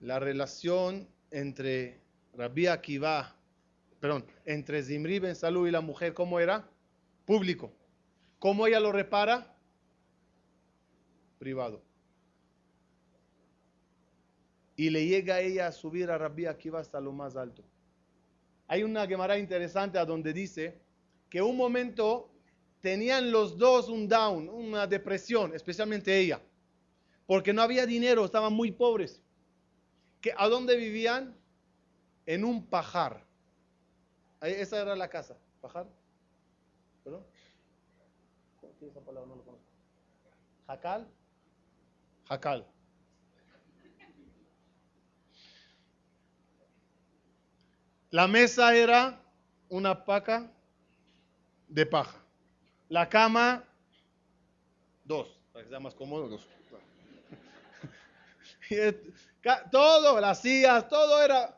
la 0.00 0.18
relación 0.18 1.08
entre 1.30 2.00
Rabbi 2.34 2.66
Akiva, 2.66 3.34
perdón, 4.00 4.24
entre 4.44 4.82
Zimri 4.82 5.18
Ben 5.18 5.34
Salú 5.34 5.66
y 5.66 5.70
la 5.70 5.80
mujer, 5.80 6.14
¿cómo 6.14 6.38
era? 6.38 6.68
Público. 7.24 7.72
¿Cómo 8.38 8.66
ella 8.66 8.80
lo 8.80 8.92
repara? 8.92 9.54
Privado. 11.38 11.82
Y 14.76 14.90
le 14.90 15.06
llega 15.06 15.36
a 15.36 15.40
ella 15.40 15.68
a 15.68 15.72
subir 15.72 16.10
a 16.10 16.18
Rabbi 16.18 16.46
Akiva 16.46 16.80
hasta 16.80 17.00
lo 17.00 17.12
más 17.12 17.36
alto. 17.36 17.64
Hay 18.68 18.82
una 18.82 19.06
Gemara 19.06 19.38
interesante 19.38 19.98
a 19.98 20.04
donde 20.04 20.32
dice 20.32 20.80
que 21.28 21.40
un 21.42 21.56
momento 21.56 22.30
tenían 22.80 23.30
los 23.30 23.56
dos 23.56 23.88
un 23.88 24.08
down, 24.08 24.48
una 24.48 24.86
depresión, 24.86 25.54
especialmente 25.54 26.18
ella, 26.18 26.40
porque 27.26 27.52
no 27.52 27.62
había 27.62 27.86
dinero, 27.86 28.24
estaban 28.24 28.52
muy 28.52 28.72
pobres. 28.72 29.22
¿A 30.36 30.48
dónde 30.48 30.76
vivían? 30.76 31.36
En 32.26 32.44
un 32.44 32.66
pajar. 32.66 33.24
Esa 34.40 34.82
era 34.82 34.96
la 34.96 35.08
casa. 35.08 35.36
¿Pajar? 35.60 35.86
¿Perdón? 37.04 37.24
¿Qué 38.60 38.86
es 38.86 38.90
esa 38.90 39.00
palabra? 39.00 39.28
No 39.28 39.36
lo 39.36 39.44
conozco. 39.44 39.66
¿Jacal? 40.66 41.08
Jacal. 42.24 42.66
La 48.10 48.28
mesa 48.28 48.74
era 48.74 49.20
una 49.68 50.04
paca 50.04 50.50
de 51.68 51.86
paja. 51.86 52.16
La 52.88 53.08
cama, 53.08 53.64
dos, 55.04 55.40
para 55.52 55.64
que 55.64 55.70
sea 55.70 55.80
más 55.80 55.94
cómodo, 55.94 56.28
dos. 56.28 56.46
Todo, 59.70 60.20
las 60.20 60.40
sillas, 60.40 60.88
todo 60.88 61.22
era. 61.22 61.56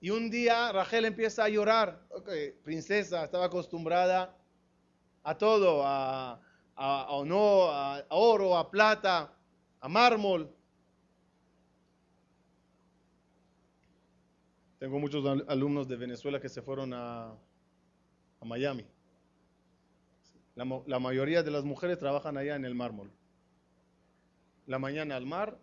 Y 0.00 0.10
un 0.10 0.30
día 0.30 0.70
Rachel 0.70 1.04
empieza 1.04 1.44
a 1.44 1.48
llorar. 1.48 2.00
princesa, 2.62 3.24
estaba 3.24 3.46
acostumbrada 3.46 4.36
a 5.24 5.36
todo, 5.36 5.82
a, 5.84 6.40
a, 6.76 7.02
a, 7.02 8.04
oro, 8.10 8.56
a 8.56 8.70
plata, 8.70 9.32
a 9.80 9.88
mármol. 9.88 10.55
Tengo 14.86 15.00
muchos 15.00 15.24
alumnos 15.48 15.88
de 15.88 15.96
Venezuela 15.96 16.40
que 16.40 16.48
se 16.48 16.62
fueron 16.62 16.94
a, 16.94 17.32
a 17.32 18.44
Miami. 18.44 18.86
La, 20.54 21.00
mayoría 21.00 21.42
de 21.42 21.50
las 21.50 21.64
mujeres 21.64 21.98
trabajan 21.98 22.36
allá 22.36 22.54
en 22.54 22.64
el 22.64 22.76
mármol 22.76 23.10
la 24.66 24.78
mañana 24.78 25.16
al 25.16 25.26
mar, 25.26 25.58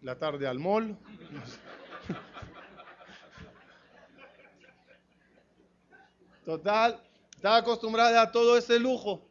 la 0.00 0.18
tarde 0.18 0.46
al 0.46 0.58
mall. 0.58 0.96
Total, 6.46 7.02
estaba 7.36 7.58
acostumbrada 7.58 8.22
a 8.22 8.32
todo 8.32 8.56
ese 8.56 8.78
lujo. 8.78 9.28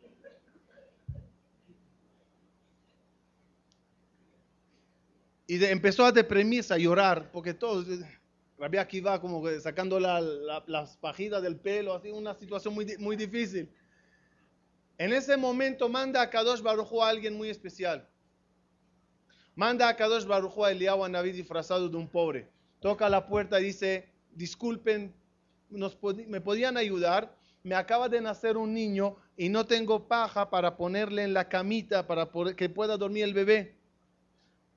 Y 5.48 5.66
empezó 5.66 6.06
a 6.06 6.12
deprimirse, 6.12 6.76
a 6.76 6.78
llorar, 6.78 7.32
porque 7.32 7.56
todo, 7.56 7.84
Rabbi 8.62 8.78
Akiva 8.78 9.20
como 9.20 9.44
sacando 9.60 10.00
las 10.00 10.96
pajidas 10.98 11.42
del 11.42 11.56
pelo, 11.56 11.96
así 11.96 12.12
una 12.12 12.36
situación 12.36 12.76
muy, 12.76 12.96
muy 13.00 13.16
difícil. 13.16 13.68
En 15.00 15.12
ese 15.14 15.36
momento 15.36 15.90
manda 15.90 16.22
a 16.22 16.30
Kadosh 16.30 16.62
Baruj 16.62 17.02
a 17.02 17.10
alguien 17.10 17.36
muy 17.36 17.50
especial. 17.50 18.08
Manda 19.56 19.90
a 19.90 19.96
Kadosh 19.96 20.26
Baruj 20.26 20.64
a 20.64 20.70
Eliyahu 20.70 21.04
a 21.04 21.24
disfrazado 21.24 21.90
de 21.90 21.98
un 21.98 22.08
pobre. 22.08 22.52
Toca 22.80 23.10
la 23.10 23.26
puerta 23.26 23.60
y 23.60 23.64
dice, 23.64 24.08
disculpen, 24.30 25.12
¿me 26.28 26.40
podían 26.40 26.78
ayudar? 26.78 27.36
Me 27.64 27.74
acaba 27.74 28.10
de 28.10 28.22
nacer 28.22 28.58
un 28.58 28.76
niño 28.76 29.16
y 29.38 29.50
no 29.50 29.66
tengo 29.66 30.08
paja 30.08 30.52
para 30.52 30.78
ponerle 30.78 31.24
en 31.24 31.34
la 31.34 31.50
camita 31.50 32.06
para 32.06 32.30
que 32.56 32.70
pueda 32.70 32.96
dormir 32.96 33.24
el 33.24 33.34
bebé. 33.34 33.76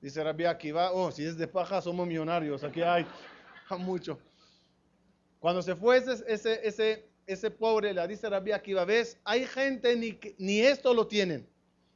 Dice 0.01 0.23
Rabbi 0.23 0.45
Akiva, 0.45 0.91
oh, 0.91 1.11
si 1.11 1.23
es 1.23 1.37
de 1.37 1.47
paja 1.47 1.81
somos 1.81 2.07
millonarios, 2.07 2.63
aquí 2.63 2.81
hay 2.81 3.05
mucho. 3.77 4.19
Cuando 5.39 5.61
se 5.61 5.75
fue 5.75 5.97
ese, 5.97 6.23
ese, 6.63 7.09
ese, 7.27 7.51
pobre, 7.51 7.93
le 7.93 8.07
dice 8.07 8.29
Rabbi 8.29 8.51
Akiva, 8.51 8.85
ves, 8.85 9.19
hay 9.23 9.45
gente 9.45 9.95
ni, 9.95 10.19
ni 10.37 10.61
esto 10.61 10.93
lo 10.93 11.07
tienen. 11.07 11.47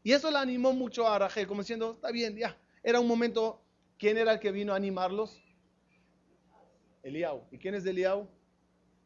Y 0.03 0.11
eso 0.11 0.31
le 0.31 0.37
animó 0.37 0.73
mucho 0.73 1.07
a 1.07 1.19
Rachel, 1.19 1.47
como 1.47 1.61
diciendo, 1.61 1.93
está 1.93 2.11
bien, 2.11 2.35
ya. 2.35 2.57
Era 2.83 2.99
un 2.99 3.07
momento, 3.07 3.61
¿quién 3.97 4.17
era 4.17 4.33
el 4.33 4.39
que 4.39 4.51
vino 4.51 4.73
a 4.73 4.75
animarlos? 4.75 5.41
Eliau. 7.03 7.43
¿Y 7.51 7.57
quién 7.57 7.75
es 7.75 7.85
Eliau? 7.85 8.27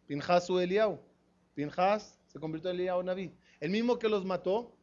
Pinjas 0.07 0.45
su 0.45 0.59
Eliau. 0.59 0.99
Pinjas 1.55 2.19
se 2.27 2.39
convirtió 2.39 2.69
en 2.69 2.77
Eliau 2.77 3.03
Naví. 3.03 3.33
El 3.59 3.69
mismo 3.69 3.97
que 3.97 4.09
los 4.09 4.25
mató 4.25 4.75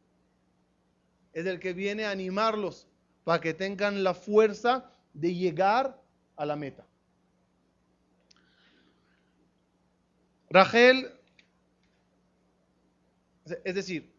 es 1.33 1.45
el 1.45 1.59
que 1.59 1.73
viene 1.73 2.05
a 2.05 2.11
animarlos 2.11 2.87
para 3.23 3.39
que 3.39 3.53
tengan 3.53 4.03
la 4.03 4.13
fuerza 4.13 4.91
de 5.13 5.35
llegar 5.35 6.01
a 6.35 6.45
la 6.45 6.55
meta. 6.55 6.85
Rachel, 10.53 11.09
es 13.63 13.73
decir, 13.73 14.13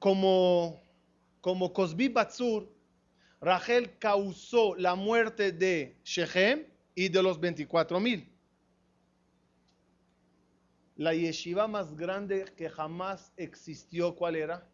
como, 0.00 0.82
como 1.40 1.72
Cosbi 1.72 2.08
Batsur, 2.08 2.68
Rachel 3.40 3.96
causó 3.98 4.74
la 4.74 4.96
muerte 4.96 5.52
de 5.52 5.96
Shechem 6.02 6.66
y 6.96 7.08
de 7.08 7.22
los 7.22 7.38
24 7.38 8.00
mil. 8.00 8.28
La 10.96 11.14
yeshiva 11.14 11.68
más 11.68 11.94
grande 11.96 12.46
que 12.56 12.68
jamás 12.68 13.32
existió, 13.36 14.16
¿cuál 14.16 14.34
era? 14.34 14.68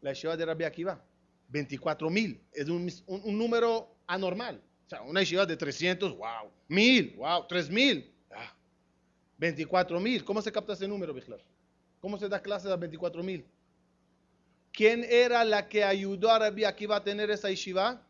La 0.00 0.10
yeshiva 0.12 0.36
de 0.36 0.44
Rabbi 0.44 0.64
Akiva. 0.64 1.04
24 1.50 2.10
mil. 2.10 2.42
Es 2.52 2.68
un, 2.68 2.90
número 3.38 3.94
anormal. 4.08 4.60
O 4.86 4.88
sea, 4.88 5.02
una 5.02 5.20
yeshiva 5.20 5.46
de 5.46 5.56
300, 5.56 6.16
wow. 6.16 6.50
Mil, 6.66 7.14
wow. 7.16 7.46
3 7.46 7.70
mil, 7.70 8.12
24 9.38 10.00
mil. 10.00 10.24
¿Cómo 10.24 10.42
se 10.42 10.52
capta 10.52 10.72
ese 10.72 10.88
número, 10.88 11.12
Biglar? 11.12 11.40
¿Cómo 12.00 12.18
se 12.18 12.28
da 12.28 12.40
clase 12.40 12.70
a 12.70 12.76
24 12.76 13.22
mil? 13.22 13.44
¿Quién 14.72 15.04
era 15.04 15.44
la 15.44 15.68
que 15.68 15.84
ayudó 15.84 16.30
a 16.30 16.38
Rabbi 16.38 16.64
Akiva 16.64 16.96
a 16.96 17.04
tener 17.04 17.30
esa 17.30 17.50
yeshiva? 17.50 18.02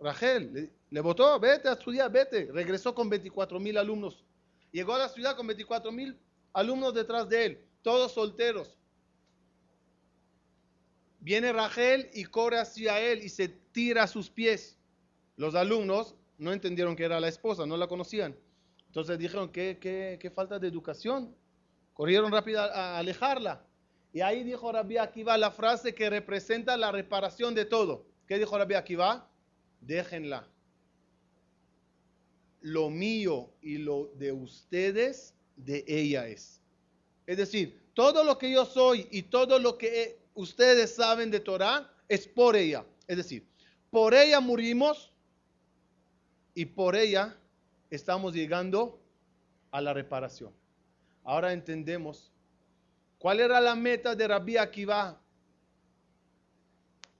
Rachel. 0.00 0.70
Le, 0.90 1.00
votó, 1.00 1.38
vete 1.38 1.68
a 1.68 1.72
estudiar, 1.72 2.10
vete. 2.10 2.50
Regresó 2.52 2.94
con 2.94 3.08
24 3.08 3.58
mil 3.60 3.78
alumnos. 3.78 4.24
Llegó 4.72 4.94
a 4.94 4.98
la 4.98 5.08
ciudad 5.08 5.36
con 5.36 5.46
24 5.46 5.92
mil 5.92 6.18
alumnos 6.52 6.94
detrás 6.94 7.28
de 7.28 7.46
él, 7.46 7.64
todos 7.82 8.12
solteros. 8.12 8.76
Viene 11.20 11.52
Rachel 11.52 12.10
y 12.14 12.24
corre 12.24 12.58
hacia 12.58 13.00
él 13.00 13.22
y 13.22 13.28
se 13.28 13.48
tira 13.48 14.02
a 14.04 14.08
sus 14.08 14.28
pies. 14.28 14.76
Los 15.36 15.54
alumnos 15.54 16.16
no 16.36 16.52
entendieron 16.52 16.96
que 16.96 17.04
era 17.04 17.20
la 17.20 17.28
esposa, 17.28 17.64
no 17.64 17.76
la 17.76 17.86
conocían. 17.86 18.36
Entonces 18.92 19.18
dijeron, 19.18 19.50
¿qué, 19.50 19.78
qué, 19.80 20.30
falta 20.30 20.58
de 20.58 20.68
educación? 20.68 21.34
Corrieron 21.94 22.30
rápido 22.30 22.60
a, 22.60 22.98
alejarla. 22.98 23.64
Y 24.12 24.20
ahí 24.20 24.44
dijo 24.44 24.70
Rabbi 24.70 24.98
Akiva 24.98 25.38
la 25.38 25.50
frase 25.50 25.94
que 25.94 26.10
representa 26.10 26.76
la 26.76 26.92
reparación 26.92 27.54
de 27.54 27.64
todo. 27.64 28.04
¿Qué 28.26 28.38
dijo 28.38 28.58
Rabbi 28.58 28.74
Akiva? 28.74 29.30
Déjenla. 29.80 30.46
Lo 32.60 32.90
mío 32.90 33.48
y 33.62 33.78
lo 33.78 34.12
de 34.16 34.30
ustedes, 34.30 35.32
de 35.56 35.86
ella 35.88 36.28
es. 36.28 36.60
Es 37.26 37.38
decir, 37.38 37.80
todo 37.94 38.22
lo 38.24 38.36
que 38.36 38.52
yo 38.52 38.66
soy 38.66 39.08
y 39.10 39.22
todo 39.22 39.58
lo 39.58 39.78
que 39.78 40.18
ustedes 40.34 40.94
saben 40.94 41.30
de 41.30 41.40
Torah 41.40 41.90
es 42.10 42.28
por 42.28 42.56
ella. 42.56 42.84
Es 43.06 43.16
decir, 43.16 43.46
por 43.88 44.12
ella 44.12 44.38
murimos 44.40 45.10
y 46.54 46.66
por 46.66 46.94
ella 46.94 47.38
estamos 47.92 48.32
llegando 48.32 48.98
a 49.70 49.82
la 49.82 49.92
reparación. 49.92 50.50
Ahora 51.24 51.52
entendemos 51.52 52.32
cuál 53.18 53.40
era 53.40 53.60
la 53.60 53.74
meta 53.74 54.14
de 54.14 54.26
Rabbi 54.26 54.56
Akiva 54.56 55.20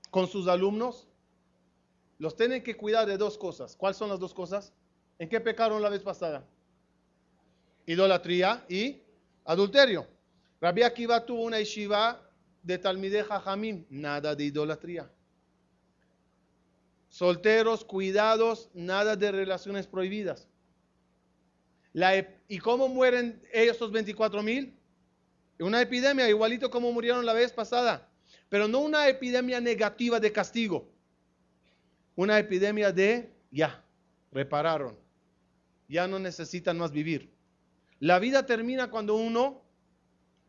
con 0.09 0.27
sus 0.27 0.47
alumnos. 0.47 1.07
Los 2.17 2.35
tienen 2.35 2.63
que 2.63 2.75
cuidar 2.75 3.07
de 3.07 3.17
dos 3.17 3.37
cosas. 3.37 3.75
¿Cuáles 3.75 3.97
son 3.97 4.09
las 4.09 4.19
dos 4.19 4.33
cosas? 4.33 4.73
¿En 5.19 5.29
qué 5.29 5.39
pecaron 5.39 5.79
la 5.79 5.89
vez 5.89 6.01
pasada? 6.01 6.43
Idolatría 7.85 8.65
y 8.67 9.03
adulterio. 9.45 10.07
Rabbi 10.59 10.81
Akiva 10.81 11.23
tuvo 11.23 11.43
una 11.43 11.59
yeshiva 11.59 12.19
de 12.63 12.79
Talmideh 12.79 13.23
Jajamim, 13.23 13.85
nada 13.91 14.33
de 14.33 14.45
idolatría. 14.45 15.11
Solteros, 17.09 17.85
cuidados, 17.85 18.71
nada 18.73 19.15
de 19.15 19.31
relaciones 19.31 19.85
prohibidas. 19.85 20.47
¿Y 22.47 22.57
cómo 22.59 22.87
mueren 22.87 23.41
ellos, 23.51 23.75
esos 23.75 23.91
24 23.91 24.41
mil? 24.41 24.75
Una 25.59 25.81
epidemia, 25.81 26.27
igualito 26.27 26.69
como 26.69 26.91
murieron 26.91 27.25
la 27.25 27.33
vez 27.33 27.53
pasada. 27.53 28.09
Pero 28.49 28.67
no 28.67 28.79
una 28.79 29.07
epidemia 29.07 29.61
negativa 29.61 30.19
de 30.19 30.31
castigo. 30.31 30.89
Una 32.15 32.39
epidemia 32.39 32.91
de 32.91 33.31
ya, 33.51 33.83
repararon. 34.31 34.97
Ya 35.87 36.07
no 36.07 36.19
necesitan 36.19 36.77
más 36.77 36.91
vivir. 36.91 37.31
La 37.99 38.19
vida 38.19 38.45
termina 38.45 38.89
cuando 38.89 39.15
uno 39.15 39.61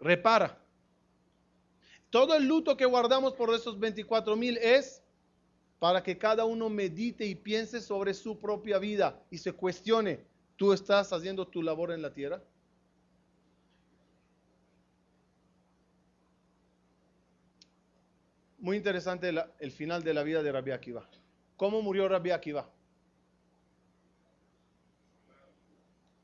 repara. 0.00 0.58
Todo 2.10 2.34
el 2.34 2.46
luto 2.46 2.76
que 2.76 2.86
guardamos 2.86 3.34
por 3.34 3.54
esos 3.54 3.78
24 3.78 4.36
mil 4.36 4.56
es 4.58 5.02
para 5.78 6.02
que 6.02 6.16
cada 6.16 6.44
uno 6.44 6.70
medite 6.70 7.26
y 7.26 7.34
piense 7.34 7.80
sobre 7.80 8.14
su 8.14 8.38
propia 8.38 8.78
vida 8.78 9.22
y 9.30 9.38
se 9.38 9.52
cuestione, 9.52 10.24
¿tú 10.56 10.72
estás 10.72 11.12
haciendo 11.12 11.46
tu 11.46 11.62
labor 11.62 11.92
en 11.92 12.02
la 12.02 12.12
tierra? 12.12 12.42
Muy 18.58 18.76
interesante 18.76 19.30
el 19.58 19.72
final 19.72 20.02
de 20.02 20.14
la 20.14 20.22
vida 20.22 20.42
de 20.42 20.50
Rabbi 20.50 20.70
Akiva. 20.70 21.06
¿Cómo 21.56 21.82
murió 21.82 22.08
Rabbi 22.08 22.30
Akiva? 22.30 22.68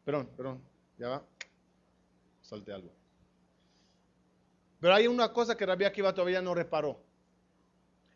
Perdón, 0.04 0.30
perdón, 0.36 0.62
ya 0.96 1.08
va. 1.08 1.24
Salte 2.40 2.72
algo. 2.72 2.90
Pero 4.80 4.94
hay 4.94 5.06
una 5.06 5.32
cosa 5.32 5.56
que 5.56 5.66
Rabbi 5.66 5.84
Akiva 5.84 6.14
todavía 6.14 6.40
no 6.40 6.54
reparó. 6.54 7.04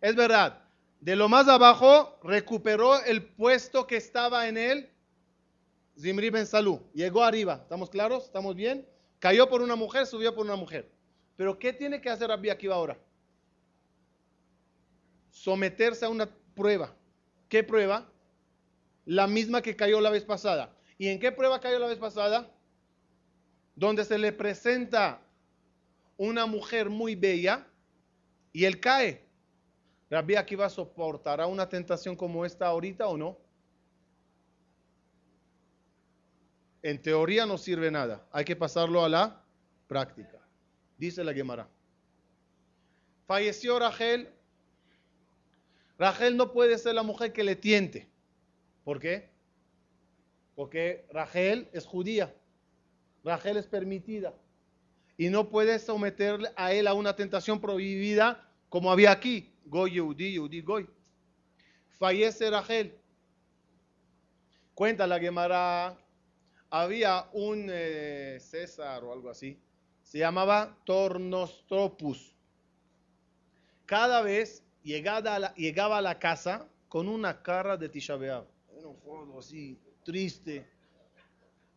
Es 0.01 0.17
verdad, 0.17 0.65
de 1.01 1.17
lo 1.17 1.29
más 1.29 1.47
abajo 1.47 2.19
recuperó 2.23 3.03
el 3.05 3.27
puesto 3.27 3.87
que 3.87 3.97
estaba 3.97 4.49
en 4.49 4.57
él 4.57 4.94
Zimri 5.99 6.31
Ben. 6.31 6.47
Llegó 6.93 7.23
arriba, 7.23 7.61
¿estamos 7.63 7.91
claros? 7.91 8.25
¿Estamos 8.25 8.55
bien? 8.55 8.87
Cayó 9.19 9.49
por 9.49 9.63
una 9.63 9.77
mujer, 9.77 10.07
subió 10.07 10.35
por 10.35 10.45
una 10.45 10.57
mujer. 10.57 10.91
Pero 11.37 11.59
¿qué 11.59 11.73
tiene 11.73 12.01
que 12.01 12.11
hacer 12.11 12.29
Rabbi 12.29 12.51
Akiva 12.51 12.75
ahora? 12.75 12.99
Someterse 15.31 16.05
a 16.05 16.09
una 16.09 16.29
prueba. 16.55 16.95
¿Qué 17.49 17.63
prueba? 17.63 18.11
La 19.05 19.27
misma 19.27 19.63
que 19.63 19.77
cayó 19.77 20.01
la 20.01 20.11
vez 20.11 20.25
pasada. 20.25 20.75
¿Y 20.99 21.09
en 21.09 21.19
qué 21.19 21.33
prueba 21.33 21.61
cayó 21.61 21.79
la 21.79 21.89
vez 21.89 21.99
pasada? 21.99 22.51
Donde 23.75 24.05
se 24.05 24.19
le 24.19 24.33
presenta 24.33 25.21
una 26.17 26.47
mujer 26.47 26.91
muy 26.91 27.15
bella 27.15 27.67
y 28.53 28.65
él 28.65 28.81
cae. 28.81 29.25
Rabbi 30.11 30.37
Akiva 30.37 30.69
soportará 30.69 31.47
una 31.47 31.69
tentación 31.69 32.15
como 32.15 32.45
esta 32.45 32.67
ahorita 32.67 33.09
o 33.09 33.17
no? 33.17 33.44
En 36.85 37.01
teoría 37.01 37.47
no 37.47 37.57
sirve 37.57 37.91
nada. 37.91 38.29
Hay 38.31 38.45
que 38.45 38.57
pasarlo 38.57 39.03
a 39.03 39.09
la 39.09 39.43
práctica. 39.87 40.39
Dice 40.99 41.25
la 41.25 41.33
Gemara. 41.33 41.67
Falleció 43.27 43.79
Rachel. 43.79 44.29
Rachel 45.99 46.37
no 46.37 46.53
puede 46.53 46.77
ser 46.77 46.95
la 46.95 47.03
mujer 47.03 47.33
que 47.33 47.43
le 47.43 47.57
tiente. 47.57 48.07
¿Por 48.85 49.01
qué? 49.01 49.31
Porque 50.55 51.07
Rachel 51.11 51.71
es 51.73 51.87
judía. 51.87 52.35
Rachel 53.25 53.57
es 53.57 53.67
permitida. 53.67 54.35
Y 55.17 55.31
no 55.31 55.49
puedes 55.49 55.85
someterle 55.85 56.51
a 56.55 56.75
él 56.75 56.87
a 56.87 56.93
una 56.93 57.17
tentación 57.17 57.63
prohibida 57.63 58.47
como 58.69 58.93
había 58.93 59.11
aquí. 59.11 59.55
Goy 59.65 59.93
Yehudi, 59.93 60.33
Yehudi 60.33 60.61
Goy. 60.61 60.87
Fallece 61.99 62.51
Rachel. 62.51 62.95
Cuenta 64.75 65.07
la 65.07 65.19
Gemara, 65.19 65.97
había 66.83 67.29
un 67.33 67.69
eh, 67.71 68.39
César 68.41 69.05
o 69.05 69.13
algo 69.13 69.31
así, 69.31 69.61
se 70.03 70.19
llamaba 70.19 70.77
Tornostropus. 70.85 72.35
Cada 73.87 74.23
vez 74.23 74.65
llegaba 74.83 75.37
a 75.99 76.03
la, 76.03 76.19
casa 76.19 76.69
con 76.89 77.07
una 77.07 77.43
cara 77.43 77.77
de 77.77 77.89
Tisha 77.89 78.17
B'Av, 78.17 78.47
un 79.05 79.39
así, 79.39 79.79
triste. 80.05 80.67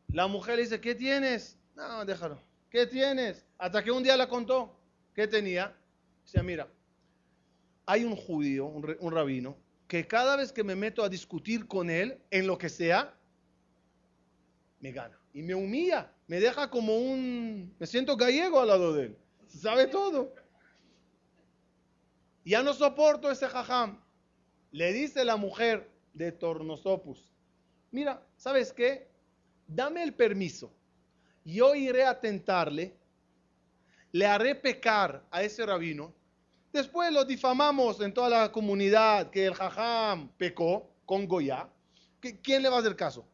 La 0.08 0.26
mujer 0.26 0.56
le 0.56 0.64
dice, 0.64 0.82
¿qué 0.82 0.96
tienes? 0.96 1.60
No, 1.76 2.04
déjalo. 2.04 2.42
¿Qué 2.72 2.88
tienes? 2.88 3.46
Hasta 3.60 3.84
que 3.84 3.92
un 3.92 4.02
día 4.02 4.18
la 4.18 4.28
contó. 4.28 4.80
¿Qué 5.14 5.28
tenía? 5.28 5.78
Dice, 6.24 6.42
mira, 6.42 6.68
hay 7.86 8.04
un 8.04 8.16
judío, 8.16 8.66
un 8.66 9.12
rabino, 9.12 9.58
que 9.88 10.08
cada 10.08 10.38
vez 10.38 10.52
que 10.52 10.64
me 10.64 10.76
meto 10.76 11.04
a 11.04 11.10
discutir 11.10 11.68
con 11.68 11.92
él, 11.92 12.20
en 12.32 12.48
lo 12.48 12.58
que 12.58 12.70
sea, 12.70 13.17
me 14.80 14.92
gana. 14.92 15.20
Y 15.34 15.42
me 15.42 15.56
humilla, 15.56 16.12
me 16.28 16.40
deja 16.40 16.70
como 16.70 16.98
un... 16.98 17.76
Me 17.80 17.88
siento 17.88 18.16
gallego 18.16 18.60
al 18.60 18.68
lado 18.68 18.94
de 18.94 19.06
él. 19.06 19.18
Sabe 19.48 19.88
todo. 19.88 20.34
Ya 22.46 22.64
no 22.64 22.74
soporto 22.74 23.30
ese 23.30 23.48
jajam. 23.48 24.02
Le 24.72 24.94
dice 24.94 25.26
la 25.26 25.38
mujer 25.38 25.90
de 26.14 26.32
Tornosopus, 26.32 27.32
mira, 27.92 28.22
¿sabes 28.36 28.74
qué? 28.74 29.08
Dame 29.68 30.04
el 30.04 30.14
permiso. 30.14 30.74
Yo 31.46 31.76
iré 31.76 32.04
a 32.04 32.20
tentarle, 32.20 32.96
le 34.12 34.26
haré 34.26 34.56
pecar 34.56 35.24
a 35.32 35.44
ese 35.44 35.66
rabino 35.66 36.14
Después 36.78 37.12
lo 37.12 37.26
difamamos 37.26 38.00
en 38.02 38.14
toda 38.14 38.30
la 38.30 38.52
comunidad 38.52 39.32
que 39.32 39.48
el 39.48 39.56
jajam 39.56 40.30
pecó 40.38 40.88
con 41.06 41.28
Goya. 41.28 41.68
¿Quién 42.44 42.62
le 42.62 42.70
va 42.70 42.78
a 42.78 42.80
hacer 42.82 42.96
caso? 42.96 43.26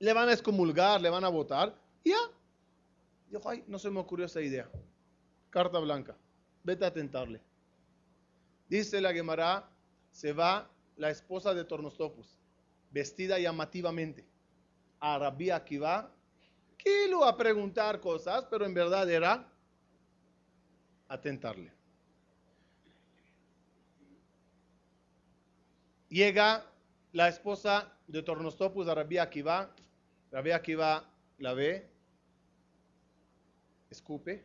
Le 0.00 0.12
van 0.12 0.28
a 0.28 0.32
excomulgar, 0.32 1.00
le 1.00 1.08
van 1.08 1.24
a 1.24 1.28
votar. 1.28 1.72
Y 2.02 2.10
ya. 2.10 2.18
Dijo, 3.30 3.48
ay, 3.48 3.62
no 3.68 3.78
se 3.78 3.90
me 3.90 4.00
ocurrió 4.00 4.26
esa 4.26 4.40
idea. 4.40 4.68
Carta 5.50 5.78
blanca. 5.78 6.16
Vete 6.64 6.84
a 6.84 6.92
tentarle. 6.92 7.40
Dice 8.68 9.00
la 9.00 9.12
Gemara, 9.12 9.68
se 10.10 10.32
va 10.32 10.68
la 10.96 11.10
esposa 11.10 11.54
de 11.54 11.64
Tornostopus, 11.64 12.38
vestida 12.90 13.38
llamativamente, 13.38 14.24
a 15.00 15.18
Rabbi 15.18 15.50
Akiva, 15.50 16.10
lo 17.08 17.24
a 17.24 17.36
preguntar 17.36 18.00
cosas, 18.00 18.46
pero 18.50 18.64
en 18.64 18.74
verdad 18.74 19.08
era 19.10 19.46
a 21.08 21.20
tentarle. 21.20 21.72
Llega 26.08 26.66
la 27.12 27.28
esposa 27.28 27.92
de 28.06 28.22
Tornostopus 28.22 28.88
a 28.88 29.22
Akiva. 29.22 29.70
Rabbi 30.30 30.52
Akiva 30.52 31.04
la 31.38 31.54
ve, 31.54 31.88
escupe, 33.90 34.44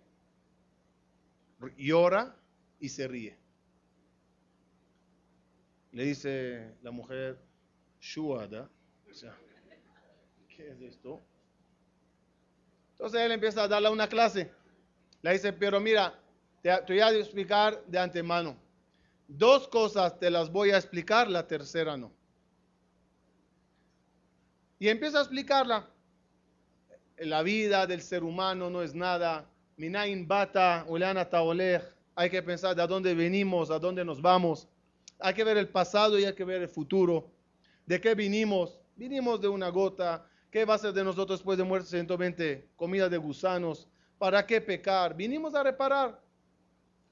llora 1.78 2.36
y 2.80 2.90
se 2.90 3.08
ríe. 3.08 3.38
Le 5.92 6.06
dice 6.06 6.76
la 6.82 6.92
mujer, 6.92 7.40
Shuada, 8.00 8.70
¿qué 10.50 10.70
es 10.70 10.82
esto? 10.82 11.22
Entonces 12.92 13.22
él 13.22 13.32
empieza 13.32 13.64
a 13.64 13.68
darle 13.68 13.90
una 13.90 14.08
clase. 14.08 14.52
Le 15.22 15.34
dice, 15.34 15.54
pero 15.54 15.80
mira, 15.80 16.20
te, 16.62 16.70
te 16.86 16.94
voy 16.94 17.02
a 17.02 17.10
explicar 17.12 17.86
de 17.86 18.00
antemano. 18.00 18.58
Dos 19.28 19.68
cosas 19.68 20.18
te 20.18 20.30
las 20.30 20.52
voy 20.52 20.72
a 20.72 20.78
explicar, 20.78 21.30
la 21.30 21.46
tercera 21.46 21.96
no. 21.98 22.15
Y 24.80 24.90
empieza 24.90 25.20
a 25.20 25.22
explicarla. 25.22 25.88
La 27.18 27.44
vida 27.44 27.88
del 27.88 28.02
ser 28.02 28.24
humano 28.24 28.70
no 28.70 28.82
es 28.82 28.94
nada. 28.94 29.50
Minain 29.78 30.28
bata, 30.28 30.86
ulana 30.88 31.30
taolech. 31.30 31.84
Hay 32.16 32.30
que 32.30 32.42
pensar 32.42 32.76
de 32.76 32.86
dónde 32.88 33.14
venimos, 33.14 33.72
a 33.72 33.80
dónde 33.80 34.04
nos 34.04 34.22
vamos. 34.22 34.68
Hay 35.20 35.34
que 35.34 35.44
ver 35.44 35.58
el 35.58 35.70
pasado 35.70 36.20
y 36.20 36.26
hay 36.26 36.34
que 36.34 36.44
ver 36.44 36.62
el 36.62 36.70
futuro. 36.70 37.30
¿De 37.86 38.00
qué 38.02 38.16
vinimos? 38.16 38.80
Vinimos 38.96 39.40
de 39.40 39.48
una 39.48 39.70
gota. 39.70 40.26
¿Qué 40.52 40.66
va 40.66 40.76
a 40.76 40.78
ser 40.78 40.94
de 40.94 41.04
nosotros 41.04 41.40
después 41.40 41.58
de 41.58 41.64
muerte 41.64 41.90
120? 41.90 42.70
Comida 42.76 43.10
de 43.10 43.18
gusanos. 43.18 43.88
¿Para 44.18 44.46
qué 44.46 44.62
pecar? 44.62 45.16
Vinimos 45.16 45.56
a 45.56 45.64
reparar. 45.64 46.22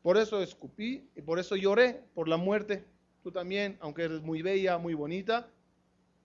Por 0.01 0.17
eso 0.17 0.41
escupí 0.41 1.09
y 1.15 1.21
por 1.21 1.39
eso 1.39 1.55
lloré 1.55 2.03
por 2.13 2.27
la 2.27 2.37
muerte. 2.37 2.85
Tú 3.21 3.31
también, 3.31 3.77
aunque 3.79 4.03
eres 4.03 4.21
muy 4.21 4.41
bella, 4.41 4.77
muy 4.77 4.93
bonita, 4.93 5.47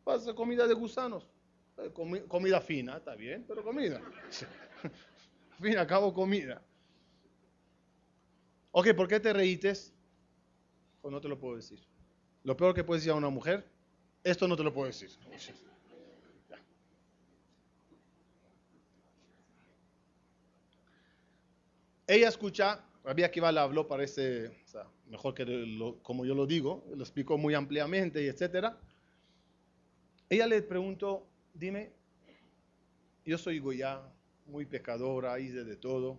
vas 0.09 0.26
a 0.26 0.34
comida 0.34 0.66
de 0.66 0.74
gusanos. 0.74 1.28
Eh, 1.76 1.92
comida 2.26 2.61
fina, 2.61 2.96
está 2.96 3.14
bien, 3.14 3.44
pero 3.46 3.62
comida. 3.62 4.00
Al 4.82 5.62
fin 5.62 5.72
y 5.72 5.76
al 5.76 5.86
cabo, 5.86 6.14
comida. 6.14 6.62
Ok, 8.70 8.94
¿por 8.94 9.09
qué 9.09 9.18
te 9.18 9.32
reítes? 9.32 9.92
Pues 11.02 11.11
no 11.12 11.20
te 11.20 11.28
lo 11.28 11.36
puedo 11.36 11.56
decir. 11.56 11.80
Lo 12.44 12.56
peor 12.56 12.74
que 12.74 12.84
puedes 12.84 13.02
decir 13.02 13.12
a 13.12 13.16
una 13.16 13.28
mujer, 13.28 13.68
esto 14.22 14.46
no 14.46 14.56
te 14.56 14.62
lo 14.62 14.72
puedo 14.72 14.86
decir. 14.86 15.11
Ella 22.06 22.28
escucha 22.28 22.84
Rabbi 23.02 23.24
Akiva 23.24 23.50
le 23.50 23.61
habló, 23.61 23.88
parece, 23.88 24.46
o 24.46 24.68
sea, 24.68 24.86
mejor 25.09 25.34
que 25.34 25.44
como 26.02 26.24
yo 26.24 26.34
lo 26.34 26.46
digo, 26.46 26.84
lo 26.94 27.02
explicó 27.02 27.36
muy 27.36 27.54
ampliamente 27.54 28.22
y 28.22 28.28
etcétera. 28.28 28.78
Ella 30.31 30.47
le 30.47 30.62
preguntó, 30.62 31.26
dime, 31.55 31.93
yo 33.24 33.39
soy 33.39 33.59
Goya, 33.59 34.03
muy 34.47 34.66
pecadora, 34.66 35.39
hice 35.41 35.64
de 35.64 35.76
todo. 35.76 36.18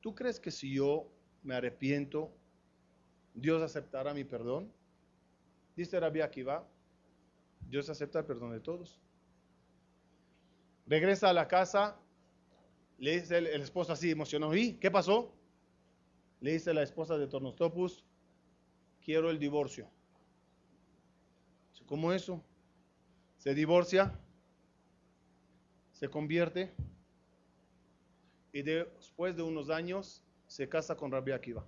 ¿Tú 0.00 0.14
crees 0.14 0.38
que 0.38 0.50
si 0.50 0.74
yo 0.74 1.06
me 1.42 1.54
arrepiento, 1.54 2.32
Dios 3.34 3.62
aceptará 3.62 4.12
mi 4.12 4.24
perdón? 4.24 4.72
Dice 5.74 5.98
Rabbi 5.98 6.20
Akiva, 6.20 6.66
Dios 7.68 7.88
acepta 7.88 8.20
el 8.20 8.24
perdón 8.26 8.52
de 8.52 8.60
todos. 8.60 9.00
Regresa 10.86 11.30
a 11.30 11.32
la 11.32 11.48
casa, 11.48 11.98
le 12.98 13.20
dice 13.20 13.38
el, 13.38 13.46
el 13.46 13.62
esposo 13.62 13.92
así 13.92 14.10
emocionado, 14.10 14.54
¿y 14.54 14.74
qué 14.74 14.90
pasó? 14.90 15.34
Le 16.40 16.52
dice 16.52 16.72
la 16.74 16.82
esposa 16.82 17.16
de 17.16 17.26
Tornostopus, 17.26 18.04
quiero 19.00 19.30
el 19.30 19.38
divorcio. 19.38 19.90
¿Cómo 21.86 22.12
eso? 22.12 22.42
Se 23.46 23.54
divorcia, 23.54 24.12
se 25.92 26.08
convierte 26.08 26.74
y 28.50 28.62
después 28.62 29.36
de 29.36 29.42
unos 29.44 29.70
años 29.70 30.24
se 30.48 30.68
casa 30.68 30.96
con 30.96 31.12
Rabbi 31.12 31.30
Akiva. 31.30 31.64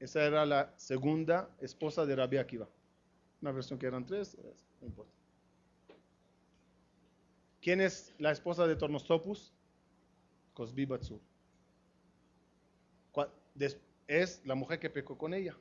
Esa 0.00 0.24
era 0.24 0.44
la 0.44 0.74
segunda 0.76 1.48
esposa 1.60 2.04
de 2.04 2.16
Rabbi 2.16 2.38
Akiva. 2.38 2.68
Una 3.40 3.52
versión 3.52 3.78
que 3.78 3.86
eran 3.86 4.04
tres, 4.04 4.36
no 4.80 4.88
importa. 4.88 5.12
¿Quién 7.62 7.80
es 7.80 8.12
la 8.18 8.32
esposa 8.32 8.66
de 8.66 8.74
Tornostopus? 8.74 9.52
Cosbi 10.54 10.86
Batsur 10.86 11.20
es 14.08 14.44
la 14.44 14.56
mujer 14.56 14.80
que 14.80 14.90
pecó 14.90 15.16
con 15.16 15.34
ella. 15.34 15.56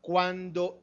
Cuando 0.00 0.82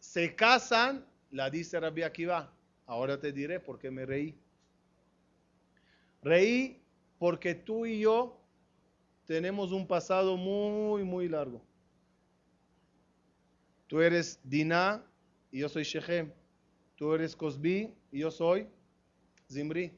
se 0.00 0.34
casan, 0.34 1.06
la 1.30 1.50
dice 1.50 1.78
Rabbi 1.78 2.02
Akiva, 2.02 2.52
ahora 2.86 3.18
te 3.18 3.32
diré 3.32 3.60
por 3.60 3.78
qué 3.78 3.90
me 3.90 4.06
reí. 4.06 4.36
Reí 6.22 6.82
porque 7.18 7.54
tú 7.54 7.86
y 7.86 8.00
yo 8.00 8.40
tenemos 9.26 9.72
un 9.72 9.86
pasado 9.86 10.36
muy, 10.36 11.04
muy 11.04 11.28
largo. 11.28 11.62
Tú 13.86 14.00
eres 14.00 14.38
Dinah 14.44 15.04
y 15.50 15.60
yo 15.60 15.68
soy 15.68 15.84
Shechem. 15.84 16.32
Tú 16.96 17.14
eres 17.14 17.34
Cosbi 17.34 17.94
y 18.12 18.20
yo 18.20 18.30
soy 18.30 18.68
Zimri. 19.50 19.92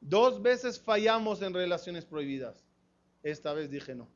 Dos 0.00 0.42
veces 0.42 0.78
fallamos 0.78 1.40
en 1.42 1.54
relaciones 1.54 2.04
prohibidas. 2.04 2.62
Esta 3.22 3.54
vez 3.54 3.70
dije 3.70 3.94
no 3.94 4.08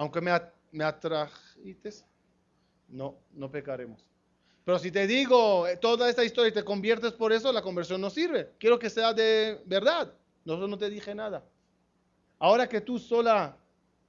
aunque 0.00 0.22
me, 0.22 0.30
me 0.72 0.82
atrajites, 0.82 2.06
no, 2.88 3.18
no 3.32 3.50
pecaremos. 3.50 4.09
Pero 4.64 4.78
si 4.78 4.90
te 4.90 5.06
digo 5.06 5.66
eh, 5.66 5.76
toda 5.76 6.08
esta 6.08 6.24
historia 6.24 6.50
y 6.50 6.54
te 6.54 6.64
conviertes 6.64 7.12
por 7.12 7.32
eso, 7.32 7.52
la 7.52 7.62
conversión 7.62 8.00
no 8.00 8.10
sirve. 8.10 8.52
Quiero 8.58 8.78
que 8.78 8.90
sea 8.90 9.12
de 9.12 9.60
verdad. 9.64 10.12
Nosotros 10.44 10.70
no 10.70 10.78
te 10.78 10.90
dije 10.90 11.14
nada. 11.14 11.44
Ahora 12.38 12.68
que 12.68 12.80
tú 12.80 12.98
sola 12.98 13.56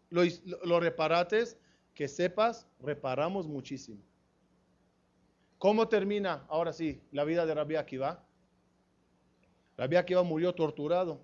lo, 0.10 0.24
lo 0.64 0.80
reparates, 0.80 1.58
que 1.94 2.08
sepas, 2.08 2.68
reparamos 2.80 3.48
muchísimo. 3.48 4.00
¿Cómo 5.58 5.88
termina, 5.88 6.46
ahora 6.50 6.74
sí, 6.74 7.02
la 7.12 7.24
vida 7.24 7.46
de 7.46 7.54
Rabbi 7.54 7.76
Akiva? 7.76 8.24
Rabbi 9.78 9.96
Akiva 9.96 10.24
murió 10.24 10.54
torturado. 10.54 11.22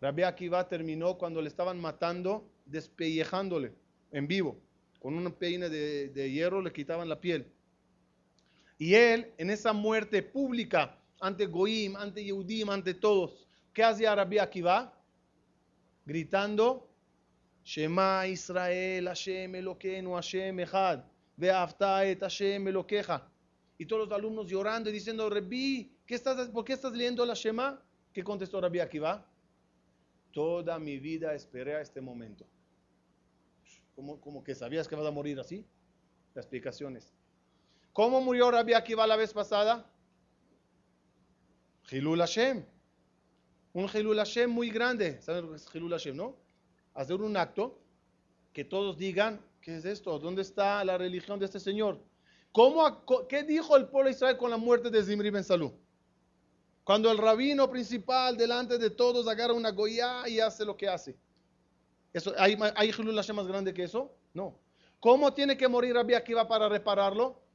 Rabbi 0.00 0.22
Akiva 0.22 0.68
terminó 0.68 1.16
cuando 1.18 1.40
le 1.40 1.48
estaban 1.48 1.80
matando, 1.80 2.48
despellejándole 2.64 3.72
en 4.10 4.26
vivo. 4.26 4.58
Con 5.00 5.14
una 5.14 5.30
peine 5.30 5.68
de, 5.68 6.08
de 6.08 6.30
hierro 6.30 6.60
le 6.62 6.72
quitaban 6.72 7.08
la 7.08 7.20
piel. 7.20 7.46
Y 8.78 8.94
él, 8.94 9.32
en 9.38 9.50
esa 9.50 9.72
muerte 9.72 10.22
pública, 10.22 10.98
ante 11.20 11.46
Goim, 11.46 11.96
ante 11.96 12.22
Yehudim, 12.22 12.68
ante 12.70 12.94
todos, 12.94 13.46
¿qué 13.72 13.82
hacía 13.82 14.14
Rabbi 14.14 14.38
Akiva? 14.38 14.92
Gritando, 16.04 16.88
Shema 17.64 18.26
Israel, 18.28 19.06
Hashem 19.08 19.54
Eloquenu, 19.54 20.14
Hashem 20.14 20.60
Echad, 20.60 21.04
et 21.38 22.20
Hashem 22.20 22.68
Eloqueja. 22.68 23.28
Y 23.78 23.86
todos 23.86 24.08
los 24.08 24.16
alumnos 24.16 24.46
llorando 24.46 24.90
y 24.90 24.92
diciendo, 24.92 25.28
Rabbi, 25.28 25.90
¿qué 26.06 26.14
estás, 26.14 26.48
¿por 26.48 26.64
qué 26.64 26.74
estás 26.74 26.92
leyendo 26.92 27.26
la 27.26 27.34
Shema? 27.34 27.82
¿Qué 28.12 28.22
contestó 28.22 28.60
Rabbi 28.60 28.80
Akiva? 28.80 29.26
Toda 30.32 30.78
mi 30.78 30.98
vida 30.98 31.34
esperé 31.34 31.74
a 31.76 31.80
este 31.80 32.00
momento. 32.00 32.46
¿Cómo, 33.94 34.20
como 34.20 34.44
que 34.44 34.54
sabías 34.54 34.86
que 34.86 34.94
vas 34.94 35.06
a 35.06 35.10
morir 35.10 35.40
así? 35.40 35.66
La 36.34 36.42
explicación 36.42 36.96
es. 36.96 37.15
¿Cómo 37.96 38.20
murió 38.20 38.50
Rabbi 38.50 38.74
Akiva 38.74 39.06
la 39.06 39.16
vez 39.16 39.32
pasada? 39.32 39.90
Hilul 41.90 42.18
Hashem. 42.18 42.62
Un 43.72 43.88
Hilul 43.88 44.18
Hashem 44.18 44.50
muy 44.50 44.68
grande. 44.68 45.18
¿Saben 45.22 45.46
lo 45.46 45.52
que 45.52 45.56
es 45.56 45.66
Hashem, 45.66 46.14
no? 46.14 46.36
Hacer 46.92 47.22
un 47.22 47.34
acto 47.38 47.80
que 48.52 48.64
todos 48.64 48.98
digan, 48.98 49.40
¿qué 49.62 49.78
es 49.78 49.86
esto? 49.86 50.18
¿Dónde 50.18 50.42
está 50.42 50.84
la 50.84 50.98
religión 50.98 51.38
de 51.38 51.46
este 51.46 51.58
señor? 51.58 51.98
¿Cómo, 52.52 53.06
¿Qué 53.30 53.44
dijo 53.44 53.78
el 53.78 53.88
pueblo 53.88 54.10
de 54.10 54.14
Israel 54.14 54.36
con 54.36 54.50
la 54.50 54.58
muerte 54.58 54.90
de 54.90 55.02
Zimri 55.02 55.30
Ben 55.30 55.42
Salú? 55.42 55.72
Cuando 56.84 57.10
el 57.10 57.16
rabino 57.16 57.70
principal 57.70 58.36
delante 58.36 58.76
de 58.76 58.90
todos 58.90 59.26
agarra 59.26 59.54
una 59.54 59.70
goya 59.70 60.28
y 60.28 60.38
hace 60.38 60.66
lo 60.66 60.76
que 60.76 60.86
hace. 60.86 61.16
Eso, 62.12 62.34
¿Hay, 62.36 62.58
hay 62.74 62.92
Hashem 62.92 63.36
más 63.36 63.46
grande 63.46 63.72
que 63.72 63.84
eso? 63.84 64.14
No. 64.34 64.60
¿Cómo 65.00 65.32
tiene 65.32 65.56
que 65.56 65.66
morir 65.66 65.94
Rabbi 65.94 66.12
Akiva 66.12 66.46
para 66.46 66.68
repararlo? 66.68 67.45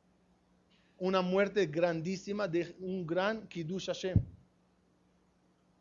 Una 1.01 1.23
muerte 1.23 1.65
grandísima 1.65 2.47
de 2.47 2.75
un 2.79 3.07
gran 3.07 3.47
Kiddush 3.47 3.87
Hashem. 3.87 4.21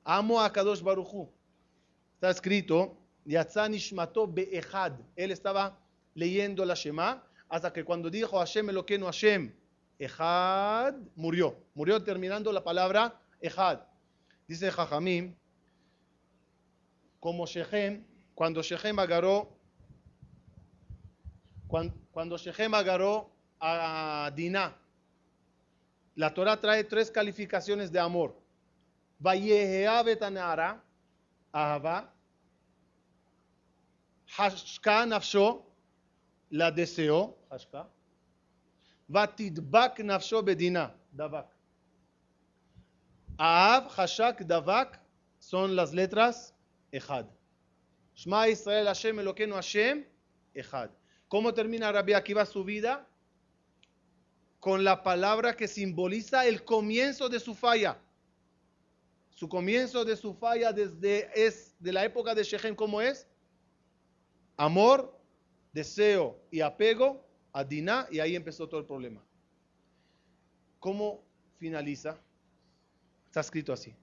Amo 0.03 0.41
a 0.41 0.51
Kadosh 0.51 0.81
Baruchu. 0.81 1.29
Está 2.15 2.31
escrito, 2.31 2.97
Yatzan 3.27 3.75
Ishmato 3.75 4.27
Be'echad. 4.27 4.95
Él 5.15 5.31
estaba 5.31 5.79
leyendo 6.15 6.65
la 6.65 6.75
Shema 6.75 7.23
hasta 7.51 7.71
que 7.71 7.85
cuando 7.85 8.09
dijo 8.09 8.39
Hashem 8.39 8.71
Eloqueno 8.71 9.05
Hashem, 9.05 9.53
Echad, 9.99 10.95
murió. 11.15 11.55
Murió 11.75 12.03
terminando 12.03 12.51
la 12.51 12.65
palabra 12.65 13.21
Echad. 13.43 13.81
Dice 14.49 14.71
Jajamim, 14.71 15.37
como 17.21 17.45
Shechem, 17.45 18.07
cuando 18.35 18.63
Shechem 18.63 18.99
agarró, 18.99 19.55
cuando, 21.69 21.95
cuando 22.11 22.39
Shechem 22.39 22.73
agarró 22.73 23.31
a 23.61 24.33
Dinah, 24.35 24.81
la 26.17 26.33
Torah 26.33 26.61
trae 26.61 26.85
tres 26.85 27.11
calificaciones 27.11 27.91
de 27.91 27.99
amor. 27.99 28.35
Vayehea 29.19 30.03
betanara, 30.03 30.83
ahava. 31.53 32.13
Hashka 34.37 35.07
nafsho, 35.07 35.63
la 36.51 36.71
deseó, 36.71 37.37
hashka. 37.51 37.89
Vatidbak 39.09 39.99
nafsho 39.99 40.43
bedina, 40.43 40.95
davak. 41.13 41.49
Ahav, 43.39 43.91
hashak, 43.97 44.47
davak 44.47 45.01
son 45.39 45.75
las 45.75 45.93
letras 45.93 46.55
Echad. 46.93 47.27
Shema 48.15 48.49
Israel 48.49 48.87
Hashem 48.87 49.19
Eloqueno 49.19 49.55
Hashem, 49.55 50.05
Echad. 50.55 50.91
¿Cómo 51.29 51.55
termina 51.55 51.93
Rabbi 51.93 52.13
Akiva 52.13 52.45
su 52.45 52.65
vida? 52.65 53.07
Con 54.61 54.85
la 54.85 55.03
palabra 55.03 55.57
que 55.57 55.67
simboliza 55.67 56.47
el 56.47 56.63
comienzo 56.65 57.29
de 57.29 57.41
su 57.41 57.55
falla. 57.55 57.99
Su 59.31 59.49
comienzo 59.49 60.05
de 60.05 60.17
su 60.17 60.35
falla 60.35 60.71
desde 60.71 61.31
es 61.35 61.75
de 61.79 61.93
la 61.93 62.05
época 62.05 62.35
de 62.35 62.45
Shechem, 62.45 62.77
¿cómo 62.77 63.01
es? 63.01 63.27
Amor, 64.59 65.19
deseo 65.73 66.39
y 66.51 66.61
apego 66.61 67.27
a 67.53 67.65
Dinah 67.65 68.07
y 68.11 68.21
ahí 68.21 68.37
empezó 68.37 68.69
todo 68.69 68.81
el 68.81 68.87
problema. 68.87 69.25
¿Cómo 70.79 71.25
finaliza? 71.57 72.21
Está 73.27 73.41
escrito 73.41 73.73
así. 73.73 73.95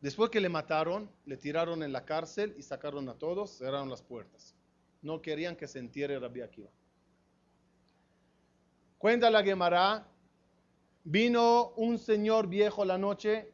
Después 0.00 0.30
que 0.30 0.40
le 0.40 0.48
mataron, 0.48 1.08
le 1.24 1.36
tiraron 1.36 1.84
en 1.84 1.92
la 1.92 2.04
cárcel 2.04 2.54
y 2.58 2.62
sacaron 2.62 3.08
a 3.08 3.14
todos, 3.14 3.58
cerraron 3.58 3.88
las 3.88 4.02
puertas. 4.02 4.56
No 5.02 5.22
querían 5.22 5.54
que 5.54 5.68
se 5.68 5.78
entierre 5.78 6.18
Rabbi 6.18 6.40
Akiva. 6.40 6.70
Cuenta 8.98 9.30
la 9.30 9.42
Gemara, 9.42 10.06
vino 11.04 11.72
un 11.76 11.98
señor 11.98 12.48
viejo 12.48 12.84
la 12.84 12.96
noche, 12.96 13.52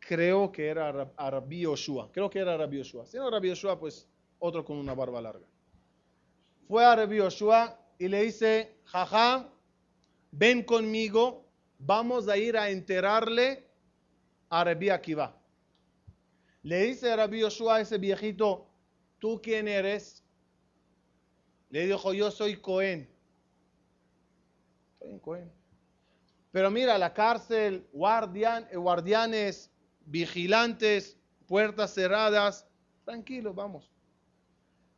creo 0.00 0.50
que 0.50 0.68
era 0.68 0.90
Rabbi 1.16 1.60
Yoshua, 1.60 2.10
creo 2.12 2.28
que 2.28 2.40
era 2.40 2.56
Rabbi 2.56 2.78
Yoshua. 2.78 3.06
Si 3.06 3.16
no 3.16 3.30
Rabbi 3.30 3.48
Yoshua, 3.48 3.78
pues 3.78 4.08
otro 4.38 4.64
con 4.64 4.76
una 4.76 4.94
barba 4.94 5.20
larga. 5.20 5.46
Fue 6.66 6.84
a 6.84 6.96
Rabbi 6.96 7.16
Yoshua 7.16 7.78
y 7.98 8.08
le 8.08 8.22
dice, 8.22 8.76
jaja, 8.84 9.48
ven 10.32 10.62
conmigo, 10.62 11.44
vamos 11.78 12.28
a 12.28 12.36
ir 12.36 12.56
a 12.56 12.70
enterarle 12.70 13.66
a 14.48 14.64
Rabbi 14.64 14.90
Akiva. 14.90 15.36
Le 16.62 16.82
dice 16.82 17.10
a 17.10 17.16
Rabbi 17.16 17.40
Yoshua 17.40 17.76
a 17.76 17.80
ese 17.80 17.98
viejito, 17.98 18.66
¿tú 19.18 19.40
quién 19.42 19.68
eres? 19.68 20.24
Le 21.70 21.86
dijo, 21.86 22.12
yo 22.12 22.30
soy 22.30 22.56
Cohen. 22.56 23.08
Pero 26.52 26.70
mira, 26.70 26.98
la 26.98 27.12
cárcel, 27.12 27.86
guardian, 27.92 28.66
eh, 28.70 28.76
guardianes, 28.76 29.70
vigilantes, 30.06 31.16
puertas 31.46 31.94
cerradas. 31.94 32.66
Tranquilo, 33.04 33.54
vamos. 33.54 33.90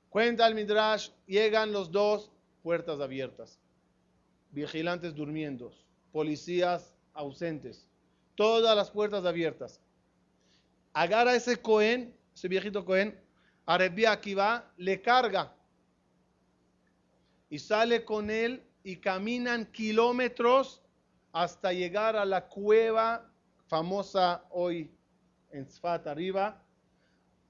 Cuenta 0.09 0.47
el 0.47 0.55
Midrash, 0.55 1.11
llegan 1.27 1.73
los 1.73 1.91
dos, 1.91 2.31
puertas 2.63 3.01
abiertas. 3.01 3.59
Vigilantes 4.51 5.15
durmiendo, 5.15 5.73
policías 6.11 6.95
ausentes. 7.15 7.87
Todas 8.35 8.77
las 8.77 8.91
puertas 8.91 9.25
abiertas. 9.25 9.81
Agarra 10.93 11.35
ese 11.35 11.57
Cohen, 11.57 12.15
ese 12.35 12.49
viejito 12.49 12.85
Cohen, 12.85 13.19
Arabia 13.65 14.13
aquí 14.13 14.35
va, 14.35 14.71
le 14.77 15.01
carga 15.01 15.55
y 17.49 17.59
sale 17.59 18.05
con 18.05 18.31
él 18.31 18.63
y 18.85 18.97
caminan 18.97 19.67
kilómetros 19.67 20.83
hasta 21.33 21.73
llegar 21.73 22.17
a 22.17 22.25
la 22.25 22.49
cueva 22.49 23.31
famosa 23.67 24.45
hoy 24.51 24.91
en 25.51 25.67
Sfat 25.67 26.07
arriba. 26.07 26.63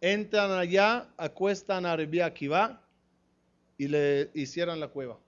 Entran 0.00 0.50
allá, 0.50 1.08
acuestan 1.16 1.86
a 1.86 1.96
Rabbi 1.96 2.20
Akiva 2.20 2.82
y 3.78 3.88
le 3.88 4.30
hicieron 4.34 4.80
la 4.80 4.88
cueva. 4.88 5.18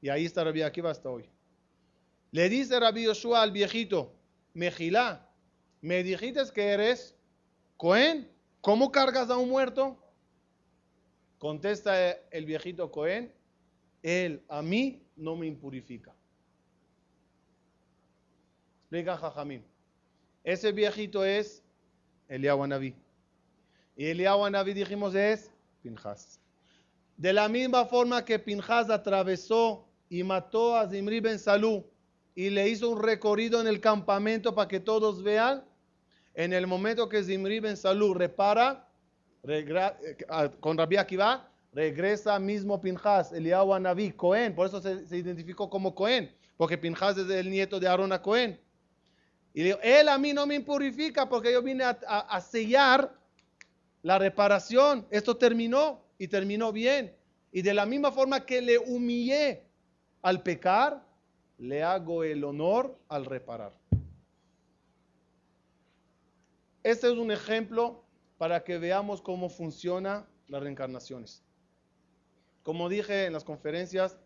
Y 0.00 0.08
ahí 0.08 0.24
está 0.24 0.44
Rabbi 0.44 0.62
Akiva 0.62 0.90
hasta 0.90 1.10
hoy. 1.10 1.28
Le 2.30 2.48
dice 2.48 2.78
Rabbi 2.78 3.04
Yoshua 3.04 3.42
al 3.42 3.52
viejito, 3.52 4.12
Mejilá, 4.54 5.28
me 5.80 6.02
dijiste 6.02 6.42
que 6.54 6.68
eres 6.68 7.14
Cohen, 7.76 8.30
¿cómo 8.60 8.90
cargas 8.90 9.30
a 9.30 9.36
un 9.36 9.48
muerto? 9.48 9.96
Contesta 11.38 12.10
el 12.30 12.44
viejito 12.44 12.90
Cohen, 12.90 13.32
él 14.02 14.42
a 14.48 14.62
mí 14.62 15.02
no 15.16 15.36
me 15.36 15.46
impurifica. 15.46 16.12
Explica 18.82 19.16
Jajamín. 19.16 19.64
Ese 20.44 20.72
viejito 20.72 21.24
es 21.24 21.62
Eliyahu 22.28 22.66
Naví. 22.66 22.94
Y 23.96 24.06
Eliyahu 24.06 24.48
Naví 24.48 24.72
dijimos 24.72 25.14
es 25.14 25.50
Pinjas. 25.82 26.40
De 27.16 27.32
la 27.32 27.48
misma 27.48 27.84
forma 27.84 28.24
que 28.24 28.38
Pinjas 28.38 28.88
atravesó 28.88 29.84
y 30.08 30.22
mató 30.22 30.76
a 30.76 30.88
Zimri 30.88 31.20
Ben 31.20 31.38
Salú 31.38 31.84
y 32.34 32.50
le 32.50 32.68
hizo 32.68 32.88
un 32.90 33.02
recorrido 33.02 33.60
en 33.60 33.66
el 33.66 33.80
campamento 33.80 34.54
para 34.54 34.68
que 34.68 34.80
todos 34.80 35.22
vean, 35.22 35.64
en 36.34 36.52
el 36.52 36.66
momento 36.66 37.08
que 37.08 37.24
Zimri 37.24 37.58
Ben 37.58 37.76
Salú 37.76 38.14
repara, 38.14 38.88
eh, 39.48 39.66
con 40.60 40.78
Rabbi 40.78 40.96
Akiva, 40.96 41.50
regresa 41.78 42.40
mismo 42.40 42.80
Pinjas, 42.80 43.32
Eliyahu 43.32 43.78
Naví, 43.78 44.10
Cohen, 44.10 44.52
por 44.52 44.66
eso 44.66 44.80
se, 44.80 45.16
identificó 45.16 45.70
como 45.70 45.94
Cohen, 45.94 46.34
porque 46.56 46.76
Pinjas 46.76 47.16
es 47.16 47.30
el 47.30 47.48
nieto 47.48 47.78
de 47.78 47.86
Aarón 47.86 48.12
a 48.12 48.20
Cohen. 48.20 48.60
Y 49.54 49.62
dijo, 49.62 49.78
él 49.80 50.08
a 50.08 50.18
mí 50.18 50.32
no 50.32 50.44
me 50.44 50.56
impurifica 50.56 51.28
porque 51.28 51.52
yo 51.52 51.62
vine 51.62 51.84
a, 51.84 52.40
sellar 52.40 53.16
la 54.02 54.18
reparación. 54.18 55.06
Esto 55.10 55.36
terminó 55.36 56.04
y 56.18 56.26
terminó 56.26 56.72
bien. 56.72 57.14
Y 57.52 57.62
de 57.62 57.74
la 57.74 57.86
misma 57.86 58.10
forma 58.10 58.44
que 58.44 58.60
le 58.60 58.76
humillé 58.78 59.62
al 60.22 60.42
pecar, 60.42 61.06
le 61.58 61.84
hago 61.84 62.24
el 62.24 62.42
honor 62.42 62.98
al 63.08 63.24
reparar. 63.24 63.72
Este 66.82 67.06
es 67.06 67.16
un 67.16 67.30
ejemplo 67.30 68.04
para 68.36 68.64
que 68.64 68.78
veamos 68.78 69.22
cómo 69.22 69.48
funciona 69.48 70.26
las 70.48 70.60
reencarnaciones. 70.60 71.44
Como 72.68 72.90
dije 72.90 73.24
en 73.24 73.32
las 73.32 73.44
conferencias, 73.44 74.18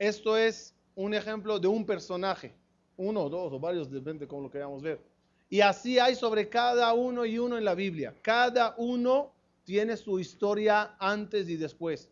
esto 0.00 0.36
es 0.36 0.74
un 0.96 1.14
ejemplo 1.14 1.60
de 1.60 1.68
un 1.68 1.86
personaje, 1.86 2.52
uno, 2.96 3.28
dos 3.28 3.52
o 3.52 3.60
varios, 3.60 3.88
depende 3.88 4.24
de 4.24 4.26
cómo 4.26 4.42
lo 4.42 4.50
queramos 4.50 4.82
ver. 4.82 5.00
Y 5.48 5.60
así 5.60 6.00
hay 6.00 6.16
sobre 6.16 6.48
cada 6.48 6.92
uno 6.92 7.24
y 7.24 7.38
uno 7.38 7.56
en 7.56 7.64
la 7.64 7.76
Biblia. 7.76 8.12
Cada 8.20 8.74
uno 8.78 9.32
tiene 9.62 9.96
su 9.96 10.18
historia 10.18 10.96
antes 10.98 11.48
y 11.48 11.54
después. 11.54 12.10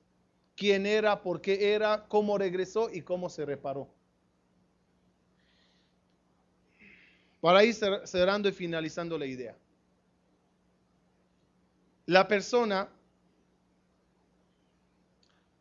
Quién 0.55 0.87
era, 0.87 1.21
por 1.21 1.41
qué 1.41 1.75
era, 1.75 2.07
cómo 2.07 2.39
regresó 2.39 2.89
y 2.89 3.03
cómo 3.03 3.29
se 3.29 3.45
reparó. 3.45 3.89
Para 7.41 7.65
ir 7.65 7.75
cerrando 8.05 8.49
y 8.49 8.53
finalizando 8.53 9.19
la 9.19 9.27
idea. 9.27 9.59
La 12.07 12.29
persona, 12.29 12.89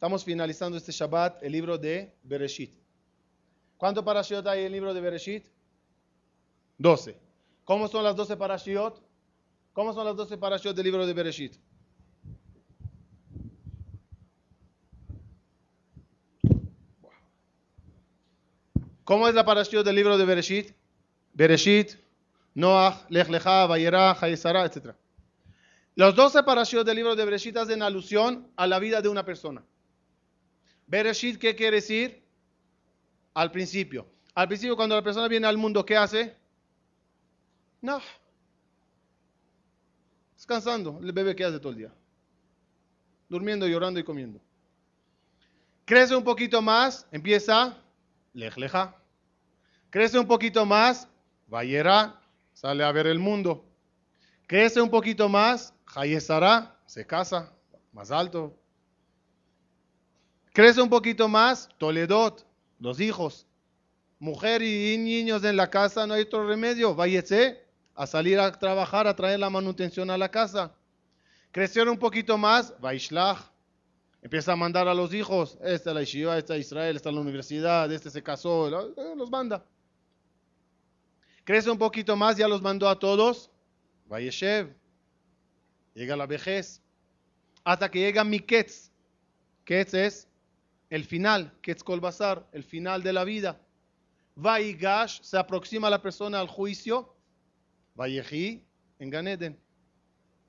estamos 0.01 0.25
finalizando 0.25 0.79
este 0.79 0.91
Shabbat, 0.91 1.43
el 1.43 1.51
libro 1.51 1.77
de 1.77 2.11
Bereshit. 2.23 2.73
¿Cuántos 3.77 4.03
parashiot 4.03 4.47
hay 4.47 4.61
en 4.61 4.65
el 4.65 4.71
libro 4.71 4.95
de 4.95 4.99
Bereshit? 4.99 5.45
Doce. 6.75 7.19
¿Cómo 7.63 7.87
son 7.87 8.03
las 8.03 8.15
doce 8.15 8.35
parashiot? 8.35 8.99
¿Cómo 9.73 9.93
son 9.93 10.05
las 10.05 10.15
doce 10.15 10.39
parashiot 10.39 10.75
del 10.75 10.85
libro 10.85 11.05
de 11.05 11.13
Bereshit? 11.13 11.55
¿Cómo 19.03 19.27
es 19.27 19.35
la 19.35 19.45
parashiot 19.45 19.85
del 19.85 19.95
libro 19.95 20.17
de 20.17 20.25
Bereshit? 20.25 20.75
Bereshit, 21.33 21.91
Noach, 22.55 23.07
Lech 23.09 23.29
Lecha, 23.29 23.67
Vayera, 23.67 24.17
Hayesara, 24.19 24.65
etc. 24.65 24.95
Los 25.93 26.15
12 26.15 26.41
parashiot 26.41 26.87
del 26.87 26.95
libro 26.95 27.15
de 27.15 27.23
Bereshit 27.23 27.55
hacen 27.57 27.83
alusión 27.83 28.51
a 28.55 28.65
la 28.65 28.79
vida 28.79 29.03
de 29.03 29.07
una 29.07 29.23
persona. 29.23 29.63
Bereshit, 30.91 31.39
¿qué 31.39 31.55
quiere 31.55 31.77
decir? 31.77 32.21
Al 33.33 33.49
principio. 33.49 34.05
Al 34.35 34.49
principio, 34.49 34.75
cuando 34.75 34.93
la 34.93 35.01
persona 35.01 35.29
viene 35.29 35.47
al 35.47 35.57
mundo, 35.57 35.85
¿qué 35.85 35.95
hace? 35.95 36.35
No. 37.79 38.01
Descansando. 40.35 40.99
El 41.01 41.13
bebé, 41.13 41.33
¿qué 41.33 41.45
hace 41.45 41.59
todo 41.59 41.71
el 41.71 41.77
día? 41.77 41.93
Durmiendo, 43.29 43.65
llorando 43.67 44.01
y 44.01 44.03
comiendo. 44.03 44.41
Crece 45.85 46.13
un 46.13 46.25
poquito 46.25 46.61
más, 46.61 47.07
empieza 47.13 47.77
Lech 48.33 48.57
Lecha. 48.57 48.93
Crece 49.89 50.19
un 50.19 50.27
poquito 50.27 50.65
más, 50.65 51.07
Vayera, 51.47 52.21
sale 52.51 52.83
a 52.83 52.91
ver 52.91 53.07
el 53.07 53.17
mundo. 53.17 53.63
Crece 54.45 54.81
un 54.81 54.89
poquito 54.89 55.29
más, 55.29 55.73
Hayesara, 55.95 56.77
se 56.85 57.07
casa, 57.07 57.53
más 57.93 58.11
alto. 58.11 58.60
Crece 60.53 60.81
un 60.81 60.89
poquito 60.89 61.27
más, 61.27 61.69
Toledot, 61.77 62.45
los 62.79 62.99
hijos. 62.99 63.47
Mujer 64.19 64.61
y 64.61 64.97
niños 64.97 65.43
en 65.43 65.55
la 65.55 65.69
casa, 65.69 66.05
no 66.05 66.13
hay 66.13 66.23
otro 66.23 66.45
remedio. 66.45 66.93
Váyese 66.93 67.65
a 67.95 68.05
salir 68.05 68.39
a 68.39 68.51
trabajar, 68.51 69.07
a 69.07 69.15
traer 69.15 69.39
la 69.39 69.49
manutención 69.49 70.09
a 70.09 70.17
la 70.17 70.29
casa. 70.29 70.75
Crecer 71.51 71.87
un 71.87 71.97
poquito 71.97 72.37
más, 72.37 72.73
Vaishlach. 72.79 73.51
Empieza 74.21 74.53
a 74.53 74.55
mandar 74.55 74.87
a 74.87 74.93
los 74.93 75.13
hijos. 75.13 75.57
Esta 75.63 75.91
es 75.91 75.95
la 75.95 76.01
Yeshiva, 76.01 76.37
esta 76.37 76.55
es 76.55 76.67
Israel, 76.67 76.95
esta 76.95 77.09
es 77.09 77.15
la 77.15 77.21
universidad, 77.21 77.91
este 77.91 78.09
se 78.09 78.21
casó, 78.21 78.69
los 79.15 79.31
manda. 79.31 79.65
Crece 81.43 81.71
un 81.71 81.77
poquito 81.77 82.15
más, 82.15 82.37
ya 82.37 82.47
los 82.47 82.61
mandó 82.61 82.87
a 82.87 82.99
todos. 82.99 83.49
Vayeshev. 84.05 84.75
Llega 85.95 86.15
la 86.15 86.27
vejez. 86.27 86.81
Hasta 87.63 87.89
que 87.89 87.99
llega 87.99 88.23
mi 88.23 88.39
Ketz. 88.39 88.91
Ketz 89.65 89.93
es 89.93 90.27
el 90.91 91.05
final. 91.05 91.57
Ketz 91.61 91.83
Kolbazar, 91.83 92.47
el 92.51 92.63
final 92.63 93.01
de 93.01 93.13
la 93.13 93.23
vida. 93.23 93.59
Vaigash, 94.35 95.21
se 95.21 95.37
aproxima 95.37 95.89
la 95.89 96.01
persona 96.01 96.39
al 96.39 96.47
juicio. 96.47 97.15
Vayehi, 97.95 98.63
en 98.99 99.09
Ganeden. 99.09 99.59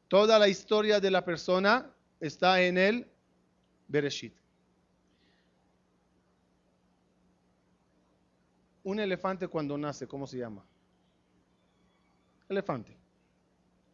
Toda 0.09 0.39
la 0.39 0.49
historia 0.49 1.01
de 1.01 1.11
la 1.11 1.25
persona 1.25 1.91
está 2.21 2.61
en 2.61 2.77
el 2.77 3.07
Bereshit. 3.89 4.35
Un 8.83 8.99
elefante 8.99 9.47
cuando 9.47 9.79
nace, 9.79 10.09
¿cómo 10.09 10.27
se 10.27 10.39
llama? 10.39 10.67
Elefante. 12.49 12.97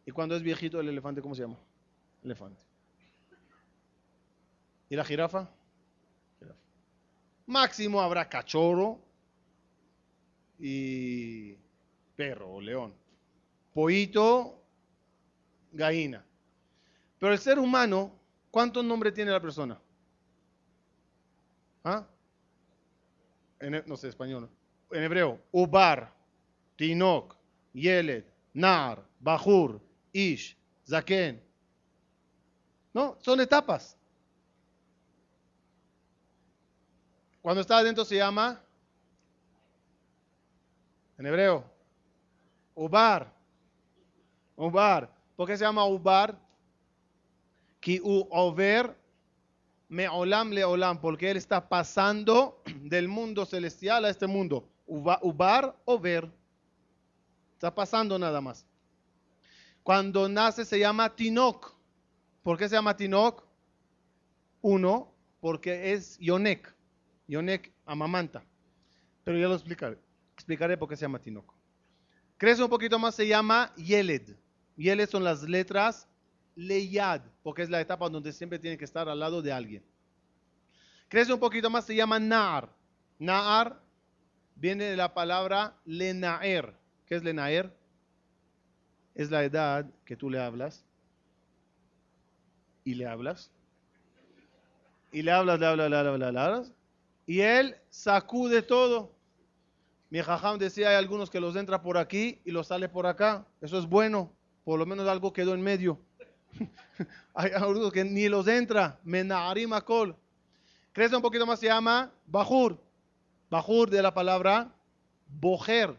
Y 0.07 0.13
cuando 0.13 0.35
es 0.35 0.43
viejito 0.43 0.81
el 0.81 0.89
elefante, 0.89 1.21
¿cómo 1.21 1.35
se 1.35 1.43
llama? 1.43 1.59
Elefante. 2.23 2.65
¿Y 4.89 4.97
la 4.97 5.05
jirafa? 5.05 5.51
Máximo 7.49 8.03
habrá 8.03 8.29
cachorro 8.29 9.01
y 10.59 11.55
perro 12.15 12.51
o 12.51 12.61
león. 12.61 12.95
Pollito, 13.73 14.63
gallina. 15.73 16.23
Pero 17.19 17.33
el 17.33 17.39
ser 17.39 17.59
humano, 17.59 18.13
¿cuántos 18.51 18.85
nombres 18.85 19.15
tiene 19.15 19.31
la 19.31 19.41
persona? 19.41 19.81
¿Ah? 21.85 22.07
En, 23.61 23.83
no 23.87 23.97
sé, 23.97 24.09
español. 24.09 24.51
En 24.91 25.03
hebreo, 25.03 25.41
Ubar, 25.51 26.13
Tinok, 26.77 27.35
Yeled, 27.73 28.25
Nar, 28.53 29.03
Bajur, 29.21 29.81
Ish, 30.13 30.55
Zaken. 30.87 31.43
¿No? 32.93 33.17
Son 33.21 33.41
etapas. 33.41 33.98
Cuando 37.49 37.63
está 37.63 37.79
adentro 37.79 38.05
se 38.05 38.17
llama, 38.17 38.61
en 41.17 41.25
hebreo, 41.25 41.65
Ubar. 42.75 43.33
Ubar. 44.55 45.11
¿Por 45.35 45.49
qué 45.49 45.57
se 45.57 45.65
llama 45.65 45.87
Ubar? 45.87 46.39
Ki 47.81 48.03
u 48.05 48.29
over 48.31 48.95
me 49.89 50.07
olam 50.11 50.51
le 50.51 50.63
olam, 50.63 51.01
porque 51.01 51.31
él 51.31 51.39
está 51.39 51.67
pasando 51.71 52.61
del 52.83 53.09
mundo 53.09 53.47
celestial 53.47 54.05
a 54.05 54.11
este 54.11 54.27
mundo. 54.27 54.69
Ubar, 54.87 55.75
over. 55.87 56.31
Está 57.55 57.75
pasando 57.75 58.19
nada 58.19 58.43
más. 58.43 58.67
Cuando 59.83 60.29
nace 60.29 60.67
se 60.67 60.79
llama 60.79 61.17
Tinok. 61.17 61.75
¿Por 62.43 62.59
qué 62.59 62.69
se 62.69 62.75
llama 62.75 62.95
Tinok? 62.95 63.43
Uno, 64.61 65.11
porque 65.41 65.95
es 65.95 66.19
Yonek. 66.19 66.77
Yonek 67.29 67.72
amamanta. 67.87 68.43
Pero 69.22 69.39
ya 69.39 69.47
lo 69.47 69.55
explicaré. 69.55 69.99
Explicaré 70.35 70.76
por 70.76 70.89
qué 70.89 70.97
se 70.97 71.03
llama 71.03 71.20
Tinok. 71.20 71.55
Crece 72.39 72.62
un 72.62 72.70
poquito 72.70 72.99
más, 72.99 73.14
se 73.14 73.26
llama 73.26 73.72
Yeled. 73.76 74.37
Yeled 74.76 75.09
son 75.09 75.24
las 75.24 75.43
letras 75.43 76.09
Leyad, 76.55 77.22
porque 77.43 77.62
es 77.62 77.70
la 77.70 77.81
etapa 77.81 78.09
donde 78.09 78.33
siempre 78.33 78.59
tiene 78.59 78.79
que 78.79 78.85
estar 78.85 79.09
al 79.09 79.20
lado 79.20 79.43
de 79.43 79.53
alguien. 79.53 79.85
Crece 81.09 81.33
un 81.33 81.41
poquito 81.41 81.70
más, 81.70 81.85
se 81.85 81.95
llama 81.95 82.18
Naar. 82.18 82.68
Naar 83.18 83.81
viene 84.57 84.85
de 84.85 84.97
la 84.97 85.14
palabra 85.14 85.76
Lenaer. 85.85 86.74
¿Qué 87.07 87.16
es 87.16 87.22
Lenaer? 87.22 87.72
Es 89.14 89.31
la 89.31 89.45
edad 89.45 89.87
que 90.05 90.16
tú 90.16 90.31
le 90.31 90.41
hablas 90.41 90.85
y 92.85 92.95
le 92.95 93.07
hablas. 93.07 93.51
Y 95.12 95.22
le 95.22 95.33
hablas, 95.33 95.59
le 95.59 95.66
hablas, 95.66 95.91
le 95.91 95.97
hablas, 95.97 96.33
le 96.33 96.41
hablas. 96.41 96.72
Y 97.29 97.43
él 97.43 97.76
sacude 97.91 98.62
todo. 98.62 99.12
Mi 100.09 100.22
jajam 100.22 100.59
decía, 100.59 100.89
hay 100.89 100.97
algunos 100.97 101.29
que 101.29 101.41
los 101.41 101.55
entra 101.57 101.83
por 101.83 101.99
aquí 101.99 102.41
y 102.47 102.51
los 102.51 102.68
sale 102.68 102.89
por 102.89 103.07
acá. 103.07 103.47
Eso 103.61 103.79
es 103.79 103.85
bueno. 103.85 104.33
Por 104.64 104.79
lo 104.79 104.87
menos 104.87 105.07
algo 105.07 105.31
quedó 105.31 105.53
en 105.53 105.61
medio. 105.61 106.01
hay 107.35 107.51
algunos 107.53 107.93
que 107.93 108.03
ni 108.03 108.31
los 108.31 108.49
entra. 108.49 108.99
Menarim 109.05 109.74
akol. 109.74 110.16
Crece 110.93 111.14
un 111.14 111.20
poquito 111.20 111.45
más, 111.45 111.61
se 111.61 111.66
llama 111.66 112.11
Bajur. 112.26 112.81
Bajur 113.51 113.91
de 113.91 114.01
la 114.01 114.14
palabra 114.14 114.74
bojer 115.26 115.95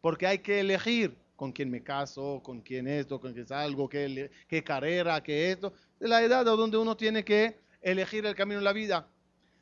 porque 0.00 0.26
hay 0.26 0.38
que 0.38 0.58
elegir 0.58 1.16
con 1.36 1.52
quién 1.52 1.70
me 1.70 1.84
caso, 1.84 2.40
con 2.42 2.62
quién 2.62 2.88
esto, 2.88 3.20
con 3.20 3.32
quién 3.32 3.46
salgo, 3.46 3.88
qué, 3.88 4.28
qué 4.48 4.64
carrera, 4.64 5.22
qué 5.22 5.52
esto. 5.52 5.72
De 6.00 6.08
la 6.08 6.20
edad 6.20 6.44
donde 6.44 6.76
uno 6.78 6.96
tiene 6.96 7.24
que 7.24 7.60
elegir 7.80 8.26
el 8.26 8.34
camino 8.34 8.58
en 8.58 8.64
la 8.64 8.72
vida. 8.72 9.08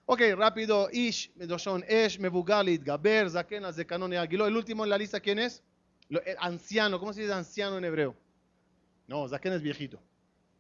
Ok, 0.09 0.21
rápido, 0.37 0.89
Ish, 0.93 1.33
Medoshon 1.35 1.85
Esh, 1.89 2.21
Mebugalit, 2.21 2.85
Gaber, 2.85 3.29
Zaken, 3.29 3.73
Zekanón 3.73 4.13
y 4.13 4.17
Aguiló. 4.17 4.47
El 4.47 4.57
último 4.57 4.85
en 4.85 4.91
la 4.91 4.97
lista, 4.97 5.19
¿quién 5.19 5.41
es? 5.41 5.65
El 6.09 6.37
anciano, 6.39 7.01
¿cómo 7.01 7.13
se 7.13 7.23
dice 7.23 7.33
anciano 7.33 7.77
en 7.77 7.85
hebreo? 7.85 8.17
No, 9.09 9.29
Zaken 9.29 9.55
es 9.55 9.63
viejito. 9.63 10.01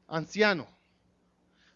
Anciano. 0.08 0.66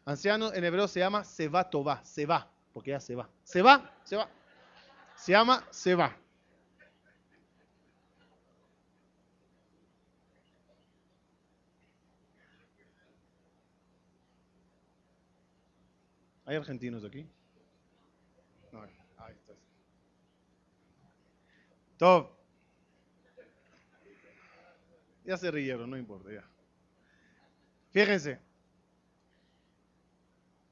Anciano 0.05 0.53
en 0.53 0.65
hebreo 0.65 0.89
se 0.89 0.99
llama 0.99 1.23
Seba 1.23 1.71
Toba, 1.71 2.05
Seba, 2.05 2.51
porque 2.73 2.91
ya 2.91 2.99
se 2.99 3.15
va. 3.15 3.31
Se 3.45 3.63
va, 3.63 3.95
se 4.03 4.17
va. 4.17 4.29
Se 5.15 5.31
llama 5.31 5.65
Seba. 5.71 6.17
¿Hay 16.47 16.57
argentinos 16.57 17.05
aquí? 17.05 17.29
Top. 22.01 22.31
Ya 25.23 25.37
se 25.37 25.51
rieron, 25.51 25.91
no 25.91 25.99
importa, 25.99 26.33
ya. 26.33 26.49
Fíjense. 27.91 28.41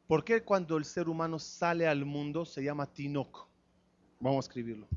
¿Por 0.07 0.25
qué 0.25 0.43
cuando 0.43 0.79
el 0.79 0.87
ser 0.87 1.07
humano 1.07 1.39
sale 1.39 1.87
al 1.87 2.07
mundo 2.07 2.47
se 2.47 2.65
llama 2.65 2.91
Tinok? 2.91 3.47
Vamos 4.21 4.47
a 4.47 4.49
escribirlo. 4.49 4.89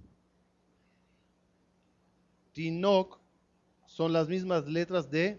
Tinok 2.54 3.20
son 3.86 4.14
las 4.14 4.30
mismas 4.30 4.66
letras 4.68 5.12
de 5.12 5.38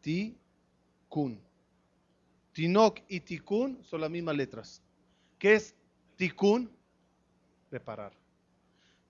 Tikun. 0.00 1.42
Tinok 2.52 3.00
y 3.08 3.18
Tikun 3.18 3.82
son 3.82 4.02
las 4.02 4.10
mismas 4.10 4.36
letras. 4.36 4.80
¿Qué 5.40 5.54
es 5.54 5.74
Tikun? 6.14 6.70
Reparar. 7.72 8.27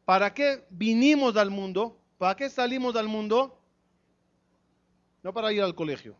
¿Para 0.09 0.33
qué 0.33 0.65
vinimos 0.71 1.37
al 1.37 1.51
mundo? 1.51 2.01
¿Para 2.17 2.35
qué 2.35 2.49
salimos 2.49 2.97
al 2.97 3.09
mundo? 3.09 3.61
No 5.23 5.35
para 5.35 5.53
ir 5.53 5.61
al 5.61 5.75
colegio. 5.75 6.17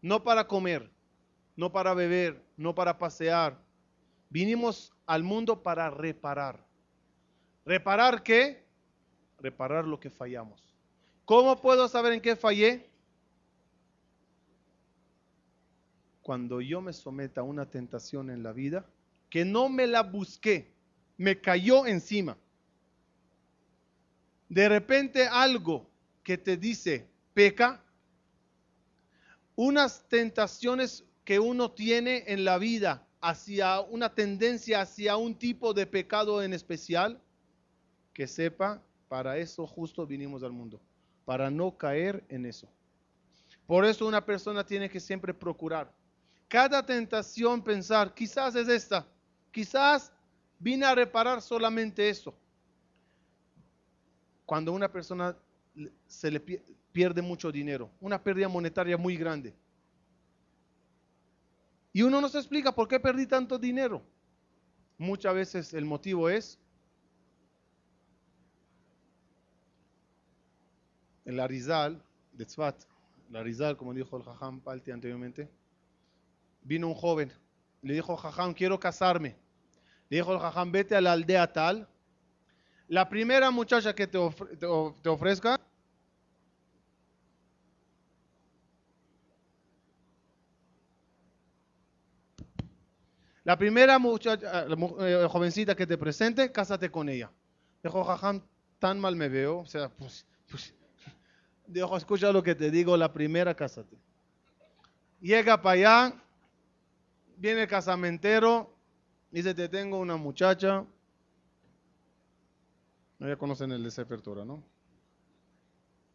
No 0.00 0.22
para 0.22 0.46
comer. 0.46 0.88
No 1.56 1.72
para 1.72 1.92
beber. 1.92 2.40
No 2.56 2.72
para 2.72 2.96
pasear. 2.98 3.60
Vinimos 4.28 4.92
al 5.06 5.24
mundo 5.24 5.60
para 5.64 5.90
reparar. 5.90 6.64
¿Reparar 7.64 8.22
qué? 8.22 8.64
Reparar 9.40 9.84
lo 9.84 9.98
que 9.98 10.08
fallamos. 10.08 10.62
¿Cómo 11.24 11.60
puedo 11.60 11.88
saber 11.88 12.12
en 12.12 12.20
qué 12.20 12.36
fallé? 12.36 12.88
Cuando 16.22 16.60
yo 16.60 16.80
me 16.80 16.92
someta 16.92 17.40
a 17.40 17.44
una 17.44 17.68
tentación 17.68 18.30
en 18.30 18.44
la 18.44 18.52
vida, 18.52 18.86
que 19.28 19.44
no 19.44 19.68
me 19.68 19.88
la 19.88 20.04
busqué, 20.04 20.72
me 21.20 21.38
cayó 21.38 21.86
encima. 21.86 22.34
De 24.48 24.70
repente 24.70 25.28
algo 25.28 25.86
que 26.22 26.38
te 26.38 26.56
dice, 26.56 27.06
peca, 27.34 27.84
unas 29.54 30.08
tentaciones 30.08 31.04
que 31.22 31.38
uno 31.38 31.72
tiene 31.72 32.24
en 32.26 32.46
la 32.46 32.56
vida 32.56 33.06
hacia 33.20 33.82
una 33.82 34.14
tendencia 34.14 34.80
hacia 34.80 35.18
un 35.18 35.34
tipo 35.34 35.74
de 35.74 35.84
pecado 35.84 36.42
en 36.42 36.54
especial, 36.54 37.20
que 38.14 38.26
sepa, 38.26 38.82
para 39.06 39.36
eso 39.36 39.66
justo 39.66 40.06
vinimos 40.06 40.42
al 40.42 40.52
mundo, 40.52 40.80
para 41.26 41.50
no 41.50 41.76
caer 41.76 42.24
en 42.30 42.46
eso. 42.46 42.66
Por 43.66 43.84
eso 43.84 44.06
una 44.06 44.24
persona 44.24 44.64
tiene 44.64 44.88
que 44.88 45.00
siempre 45.00 45.34
procurar. 45.34 45.92
Cada 46.48 46.82
tentación 46.86 47.62
pensar, 47.62 48.14
quizás 48.14 48.54
es 48.54 48.68
esta, 48.68 49.06
quizás 49.52 50.10
vine 50.60 50.86
a 50.86 50.94
reparar 50.94 51.42
solamente 51.42 52.08
eso. 52.08 52.32
Cuando 54.46 54.72
una 54.72 54.90
persona 54.92 55.36
se 56.06 56.30
le 56.30 56.40
pierde 56.92 57.22
mucho 57.22 57.50
dinero, 57.50 57.90
una 58.00 58.22
pérdida 58.22 58.48
monetaria 58.48 58.96
muy 58.96 59.16
grande, 59.16 59.54
y 61.92 62.02
uno 62.02 62.20
no 62.20 62.28
se 62.28 62.38
explica 62.38 62.72
por 62.72 62.86
qué 62.86 63.00
perdí 63.00 63.26
tanto 63.26 63.58
dinero. 63.58 64.02
Muchas 64.96 65.34
veces 65.34 65.74
el 65.74 65.84
motivo 65.84 66.28
es 66.28 66.58
el 71.24 71.40
Arizal 71.40 72.00
de 72.32 72.44
Tzvat, 72.44 72.84
el 73.28 73.36
Arizal, 73.36 73.76
como 73.76 73.94
dijo 73.94 74.16
el 74.16 74.22
Jajam 74.22 74.60
Palti 74.60 74.90
anteriormente, 74.90 75.48
vino 76.62 76.86
un 76.86 76.94
joven, 76.94 77.32
le 77.82 77.94
dijo, 77.94 78.16
Jajam, 78.16 78.52
quiero 78.52 78.78
casarme. 78.78 79.36
Dijo 80.10 80.32
el 80.32 80.40
Jajam, 80.40 80.72
vete 80.72 80.96
a 80.96 81.00
la 81.00 81.12
aldea 81.12 81.52
tal. 81.52 81.88
La 82.88 83.08
primera 83.08 83.50
muchacha 83.50 83.94
que 83.94 84.06
te, 84.06 84.18
te 84.58 85.08
ofrezca, 85.08 85.60
La 93.44 93.56
primera 93.56 93.98
muchacha, 93.98 94.66
eh, 94.68 95.26
jovencita 95.28 95.74
que 95.74 95.86
te 95.86 95.96
presente, 95.96 96.52
cásate 96.52 96.90
con 96.90 97.08
ella. 97.08 97.32
Dijo, 97.82 98.04
jajam, 98.04 98.42
tan 98.78 99.00
mal 99.00 99.16
me 99.16 99.28
veo. 99.28 99.58
O 99.58 99.66
sea, 99.66 99.88
pues, 99.88 100.26
pues, 100.48 100.74
dijo, 101.66 101.96
escucha 101.96 102.32
lo 102.32 102.42
que 102.42 102.54
te 102.54 102.70
digo, 102.70 102.96
la 102.96 103.12
primera, 103.12 103.54
cásate. 103.54 103.96
Llega 105.20 105.60
para 105.60 105.74
allá, 105.74 106.14
viene 107.36 107.62
el 107.62 107.68
casamentero, 107.68 108.72
dice, 109.30 109.54
te 109.54 109.68
tengo 109.68 109.98
una 109.98 110.16
muchacha. 110.16 110.84
Ya 113.18 113.36
conocen 113.36 113.72
el 113.72 113.82
de 113.82 113.90
Sefer 113.90 114.20
¿no? 114.46 114.62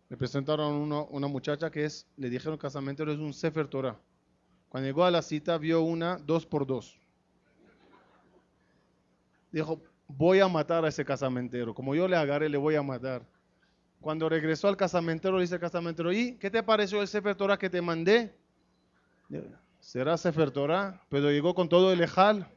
Le 0.10 0.18
presentaron 0.18 0.92
una 1.10 1.28
muchacha 1.28 1.70
que 1.70 1.86
es, 1.86 2.08
le 2.18 2.30
dijeron 2.30 2.58
casamentero, 2.58 3.12
es 3.12 3.20
un 3.20 3.34
Sefer 3.34 3.68
Torah. 3.68 4.00
Cuando 4.70 4.88
llegó 4.88 5.06
a 5.06 5.12
la 5.12 5.22
cita, 5.22 5.58
vio 5.58 5.82
una 5.82 6.18
dos 6.18 6.46
por 6.46 6.66
dos 6.66 7.00
dijo, 9.56 9.82
voy 10.08 10.40
a 10.42 10.48
matar 10.48 10.84
a 10.84 10.90
ese 10.90 11.06
casamentero. 11.06 11.74
Como 11.74 11.96
yo 11.96 12.08
le 12.08 12.18
agarré, 12.18 12.50
le 12.50 12.58
voy 12.58 12.76
a 12.76 12.84
matar. 12.84 13.26
Cuando 14.02 14.28
regresó 14.28 14.68
al 14.68 14.78
casamentero, 14.78 15.38
le 15.38 15.44
dice 15.44 15.56
al 15.56 15.62
casamentero, 15.62 16.12
¿y 16.12 16.34
qué 16.38 16.52
te 16.52 16.62
pareció 16.62 17.02
el 17.02 17.08
Sefer 17.08 17.36
Torah 17.36 17.58
que 17.58 17.70
te 17.70 17.82
mandé? 17.82 18.36
Será 19.80 20.18
Sefer 20.18 20.52
Torah, 20.52 21.02
pero 21.10 21.32
llegó 21.32 21.56
con 21.56 21.70
todo 21.70 21.94
el 21.94 22.02
ejal. 22.02 22.48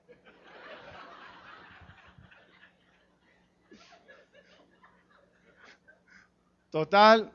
Total, 6.70 7.32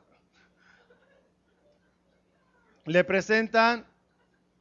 le 2.86 3.02
presentan, 3.02 3.84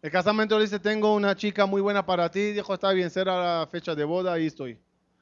el 0.01 0.11
casamento 0.11 0.57
le 0.57 0.65
dice, 0.65 0.79
tengo 0.79 1.13
una 1.13 1.35
chica 1.35 1.65
muy 1.65 1.81
buena 1.81 2.05
para 2.05 2.29
ti, 2.29 2.51
dijo, 2.51 2.73
está 2.73 2.91
bien, 2.91 3.09
será 3.09 3.59
la 3.59 3.67
fecha 3.67 3.93
de 3.93 4.03
boda, 4.03 4.33
ahí 4.33 4.47
estoy. 4.47 4.79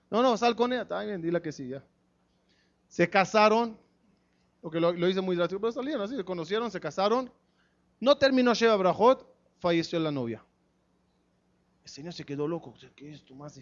No, 0.10 0.22
no, 0.22 0.38
sal 0.38 0.56
con 0.56 0.72
ella, 0.72 0.84
está 0.84 1.02
bien, 1.04 1.22
dile 1.22 1.42
que 1.42 1.52
sí, 1.52 1.68
ya. 1.68 1.84
Se 2.88 3.10
casaron, 3.10 3.78
porque 4.62 4.80
lo, 4.80 4.92
lo 4.94 5.10
hice 5.10 5.22
muy 5.22 5.36
drástico, 5.36 5.60
pero 5.60 5.72
salieron 5.72 6.02
así, 6.02 6.16
se 6.16 6.24
conocieron, 6.24 6.72
se 6.72 6.80
casaron. 6.80 7.32
No 8.00 8.18
terminó 8.18 8.54
Sheba 8.54 8.76
Brajot, 8.76 9.28
falleció 9.60 10.00
la 10.00 10.12
novia. 10.12 10.44
El 11.84 11.90
señor 11.90 12.14
se 12.14 12.24
quedó 12.24 12.48
loco, 12.48 12.74
¿qué 12.96 13.12
es 13.12 13.24
tu 13.24 13.36
más? 13.36 13.60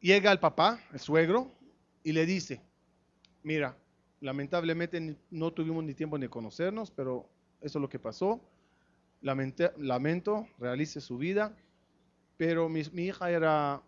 Llega 0.00 0.32
el 0.32 0.38
papá, 0.38 0.80
el 0.92 1.00
suegro, 1.00 1.50
y 2.02 2.12
le 2.12 2.24
dice, 2.26 2.60
mira, 3.46 3.78
lamentablemente 4.20 5.16
no 5.30 5.52
tuvimos 5.52 5.84
ni 5.84 5.94
tiempo 5.94 6.18
de 6.18 6.28
conocernos, 6.28 6.90
pero 6.90 7.28
eso 7.60 7.78
es 7.78 7.80
lo 7.80 7.88
que 7.88 8.00
pasó. 8.00 8.40
lamento, 9.22 10.48
realice 10.58 11.00
su 11.00 11.16
vida 11.16 11.56
pero 12.36 12.68
mi, 12.68 12.80
hija 12.80 13.30
era 13.30 13.82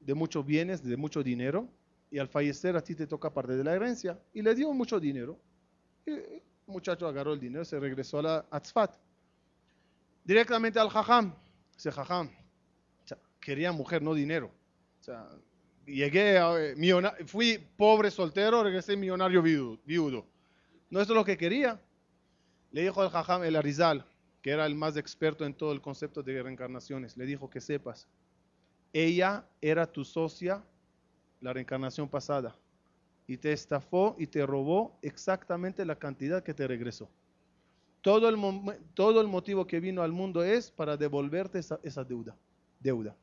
de 0.00 0.14
muchos 0.14 0.44
bienes, 0.44 0.82
de 0.82 0.96
mucho 0.96 1.22
dinero, 1.22 1.68
y 2.10 2.18
al 2.18 2.28
fallecer 2.28 2.76
a 2.76 2.82
ti 2.82 2.94
te 2.94 3.06
toca 3.06 3.32
parte 3.32 3.56
de 3.56 3.64
la 3.64 3.74
herencia, 3.74 4.18
y 4.32 4.42
le 4.42 4.54
dio 4.54 4.72
mucho 4.72 4.98
dinero. 4.98 5.38
Y 6.06 6.10
el 6.10 6.42
muchacho 6.66 7.06
agarró 7.06 7.32
el 7.34 7.40
dinero, 7.40 7.64
se 7.64 7.78
regresó 7.78 8.18
a 8.18 8.22
la 8.22 8.46
Atzfat. 8.50 8.96
Directamente 10.24 10.78
al 10.80 10.88
Jajam. 10.88 11.34
Dice, 11.74 11.92
Jajam, 11.92 12.30
quería 13.40 13.70
mujer, 13.72 14.02
no 14.02 14.14
dinero. 14.14 14.50
O 15.00 15.04
sea, 15.04 15.28
llegué, 15.86 16.38
a, 16.38 16.54
eh, 16.58 17.26
fui 17.26 17.58
pobre 17.76 18.10
soltero, 18.10 18.62
regresé 18.62 18.96
millonario 18.96 19.42
viudo. 19.42 20.26
No 20.90 21.00
eso 21.00 21.12
es 21.12 21.16
lo 21.16 21.24
que 21.24 21.36
quería. 21.36 21.80
Le 22.70 22.82
dijo 22.82 23.02
al 23.02 23.10
Jajam, 23.10 23.44
el 23.44 23.56
Arizal, 23.56 24.04
que 24.42 24.50
era 24.50 24.66
el 24.66 24.74
más 24.74 24.96
experto 24.96 25.44
en 25.44 25.54
todo 25.54 25.72
el 25.72 25.80
concepto 25.80 26.22
de 26.22 26.42
reencarnaciones, 26.42 27.16
le 27.16 27.24
dijo 27.24 27.48
que 27.48 27.60
sepas, 27.60 28.08
ella 28.92 29.44
era 29.60 29.86
tu 29.90 30.04
socia 30.04 30.62
la 31.40 31.52
reencarnación 31.52 32.08
pasada 32.08 32.56
y 33.26 33.36
te 33.36 33.52
estafó 33.52 34.16
y 34.18 34.26
te 34.26 34.44
robó 34.46 34.98
exactamente 35.02 35.84
la 35.84 35.98
cantidad 35.98 36.42
que 36.42 36.54
te 36.54 36.66
regresó. 36.66 37.08
Todo 38.00 38.28
el, 38.28 38.36
todo 38.94 39.20
el 39.20 39.28
motivo 39.28 39.66
que 39.66 39.80
vino 39.80 40.02
al 40.02 40.12
mundo 40.12 40.42
es 40.42 40.70
para 40.70 40.96
devolverte 40.96 41.58
esa, 41.58 41.80
esa 41.82 42.04
deuda, 42.04 42.36
deuda. 42.80 43.16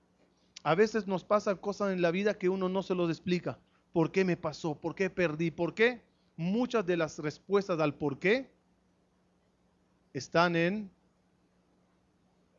A 0.63 0.75
veces 0.75 1.07
nos 1.07 1.23
pasan 1.23 1.57
cosas 1.57 1.91
en 1.91 2.01
la 2.01 2.11
vida 2.11 2.35
que 2.35 2.49
uno 2.49 2.69
no 2.69 2.83
se 2.83 2.95
los 2.95 3.09
explica. 3.09 3.59
¿Por 3.93 4.11
qué 4.11 4.23
me 4.23 4.37
pasó? 4.37 4.75
¿Por 4.75 4.95
qué 4.95 5.09
perdí? 5.09 5.51
¿Por 5.51 5.73
qué? 5.73 6.01
Muchas 6.37 6.85
de 6.85 6.97
las 6.97 7.19
respuestas 7.19 7.79
al 7.79 7.95
por 7.95 8.19
qué 8.19 8.49
están 10.13 10.55
en 10.55 10.91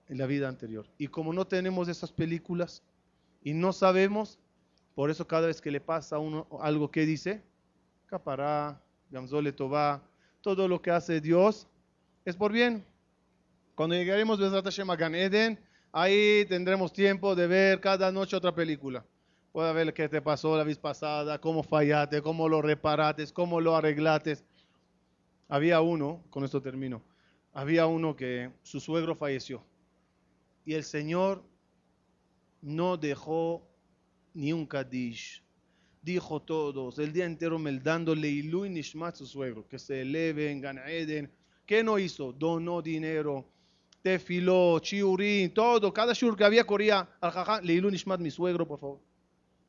la 0.08 0.26
vida 0.26 0.48
anterior. 0.48 0.86
Y 0.98 1.08
como 1.08 1.32
no 1.32 1.46
tenemos 1.46 1.88
esas 1.88 2.12
películas 2.12 2.82
y 3.42 3.54
no 3.54 3.72
sabemos, 3.72 4.38
por 4.94 5.10
eso 5.10 5.26
cada 5.26 5.46
vez 5.46 5.60
que 5.60 5.70
le 5.70 5.80
pasa 5.80 6.16
a 6.16 6.18
uno 6.18 6.46
algo 6.60 6.90
que 6.90 7.06
dice, 7.06 7.42
capará, 8.06 8.80
gamzole 9.10 9.52
tová, 9.52 10.02
todo 10.42 10.68
lo 10.68 10.82
que 10.82 10.90
hace 10.90 11.20
Dios 11.20 11.66
es 12.24 12.36
por 12.36 12.52
bien. 12.52 12.84
Cuando 13.74 13.94
llegaremos 13.94 14.38
a 14.40 14.96
Gan 14.96 15.14
Eden, 15.14 15.58
ahí 15.92 16.44
tendremos 16.48 16.92
tiempo 16.92 17.34
de 17.34 17.46
ver 17.46 17.80
cada 17.80 18.10
noche 18.10 18.36
otra 18.36 18.54
película. 18.54 19.04
Puede 19.52 19.72
ver 19.74 19.92
qué 19.92 20.08
te 20.08 20.22
pasó 20.22 20.56
la 20.56 20.64
vez 20.64 20.78
pasada, 20.78 21.38
cómo 21.38 21.62
fallaste, 21.62 22.22
cómo 22.22 22.48
lo 22.48 22.62
reparaste, 22.62 23.26
cómo 23.32 23.60
lo 23.60 23.76
arreglaste. 23.76 24.38
Había 25.48 25.82
uno, 25.82 26.24
con 26.30 26.44
esto 26.44 26.62
termino, 26.62 27.02
había 27.52 27.86
uno 27.86 28.16
que 28.16 28.50
su 28.62 28.80
suegro 28.80 29.14
falleció. 29.14 29.62
Y 30.64 30.72
el 30.72 30.84
Señor 30.84 31.42
no 32.62 32.96
dejó 32.96 33.68
ni 34.32 34.52
un 34.52 34.66
kadish. 34.66 35.42
Dijo 36.00 36.40
todos, 36.40 36.98
el 36.98 37.12
día 37.12 37.26
entero 37.26 37.58
meldándole 37.58 38.28
y 38.28 38.42
Nishmat 38.42 39.14
su 39.14 39.26
suegro, 39.26 39.68
que 39.68 39.78
se 39.78 40.00
eleve 40.00 40.50
en 40.50 40.60
Gan 40.60 40.78
Eden. 40.78 41.30
¿Qué 41.66 41.84
no 41.84 41.98
hizo? 41.98 42.32
Donó 42.32 42.82
dinero, 42.82 43.51
tefiló, 44.02 44.78
chiurín, 44.80 45.54
todo. 45.54 45.92
Cada 45.92 46.12
shur 46.12 46.36
que 46.36 46.44
había 46.44 46.64
corría 46.66 47.08
al 47.20 47.30
jajá, 47.30 47.60
Leilu 47.62 47.90
Nishmat, 47.90 48.20
mi 48.20 48.30
suegro, 48.30 48.66
por 48.66 48.80
favor. 48.80 49.00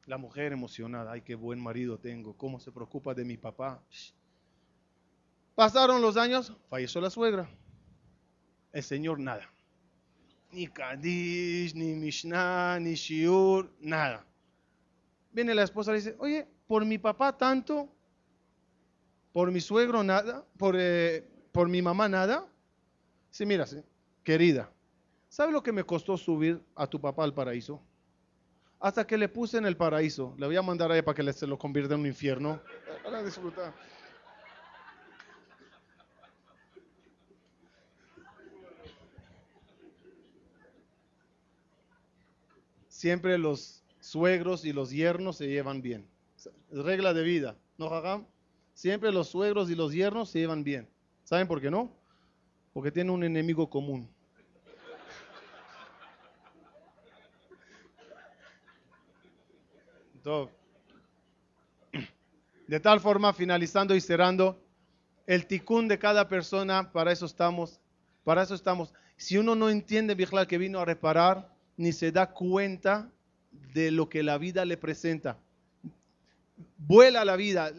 La 0.06 0.18
mujer 0.18 0.52
emocionada, 0.52 1.12
ay, 1.12 1.22
qué 1.22 1.36
buen 1.36 1.60
marido 1.62 1.98
tengo, 1.98 2.36
cómo 2.36 2.60
se 2.60 2.72
preocupa 2.72 3.14
de 3.14 3.24
mi 3.24 3.38
papá. 3.38 3.82
Pasaron 5.56 6.02
los 6.02 6.18
años, 6.18 6.52
falleció 6.70 7.00
la 7.00 7.10
suegra. 7.10 7.50
El 8.74 8.84
Señor 8.84 9.20
nada. 9.20 9.50
Ni 10.52 10.68
Kadish, 10.68 11.74
ni 11.74 11.94
Mishnah, 11.94 12.80
ni 12.80 12.96
Shiur, 12.96 13.72
nada. 13.80 14.26
Viene 15.32 15.56
la 15.56 15.64
esposa 15.64 15.92
y 15.94 15.96
dice, 15.96 16.16
oye, 16.20 16.48
por 16.68 16.86
mi 16.86 16.98
papá 16.98 17.38
tanto, 17.38 17.88
por 19.32 19.52
mi 19.52 19.62
suegro 19.62 20.04
nada, 20.04 20.46
por, 20.58 20.76
eh, 20.78 21.28
por 21.52 21.70
mi 21.70 21.82
mamá 21.82 22.10
nada. 22.10 22.46
Sí, 23.32 23.46
mira, 23.46 23.66
sí, 23.66 23.78
querida, 24.24 24.72
¿sabe 25.30 25.52
lo 25.52 25.62
que 25.62 25.72
me 25.72 25.84
costó 25.84 26.18
subir 26.18 26.62
a 26.76 26.88
tu 26.88 27.00
papá 27.00 27.24
al 27.24 27.34
paraíso? 27.34 27.82
Hasta 28.80 29.08
que 29.08 29.18
le 29.18 29.30
puse 29.30 29.58
en 29.58 29.66
el 29.66 29.78
paraíso. 29.78 30.36
Le 30.38 30.46
voy 30.46 30.58
a 30.58 30.62
mandar 30.62 30.92
a 30.92 31.04
para 31.04 31.16
que 31.16 31.34
se 31.34 31.48
lo 31.48 31.58
convierta 31.58 31.94
en 31.94 32.02
un 32.02 32.08
infierno. 32.08 32.60
Para 33.04 33.24
disfrutar. 33.24 33.74
Siempre 42.90 43.38
los 43.38 43.84
suegros 44.00 44.64
y 44.66 44.72
los 44.72 44.92
yernos 44.92 45.38
se 45.38 45.48
llevan 45.48 45.82
bien. 45.82 46.08
Regla 46.72 47.14
de 47.14 47.24
vida, 47.24 47.58
¿no, 47.78 47.90
Jajam? 47.90 48.26
Siempre 48.74 49.12
los 49.12 49.30
suegros 49.30 49.70
y 49.70 49.76
los 49.76 49.94
yernos 49.94 50.30
se 50.30 50.40
llevan 50.40 50.64
bien. 50.64 50.90
¿Saben 51.24 51.48
por 51.48 51.62
qué 51.62 51.70
no? 51.70 51.92
Porque 52.74 52.92
tienen 52.92 53.14
un 53.14 53.24
enemigo 53.24 53.70
común. 53.70 54.13
De 62.68 62.80
tal 62.80 63.00
forma, 63.00 63.34
finalizando 63.34 63.96
y 63.96 64.02
cerrando, 64.02 64.60
el 65.28 65.46
ticún 65.48 65.88
de 65.88 66.00
cada 66.00 66.28
persona, 66.28 66.92
para 66.92 67.12
eso 67.12 67.26
estamos, 67.26 67.80
para 68.24 68.44
eso 68.44 68.56
estamos. 68.56 68.94
Si 69.18 69.38
uno 69.38 69.56
no 69.56 69.70
entiende, 69.70 70.16
Bijlal, 70.16 70.48
que 70.48 70.58
vino 70.58 70.80
a 70.80 70.86
reparar, 70.86 71.54
ni 71.78 71.92
se 71.92 72.12
da 72.12 72.32
cuenta 72.32 73.12
de 73.74 73.92
lo 73.92 74.10
que 74.10 74.24
la 74.24 74.38
vida 74.38 74.66
le 74.66 74.78
presenta. 74.78 75.38
Vuela 76.78 77.24
la 77.26 77.36
vida, 77.36 77.72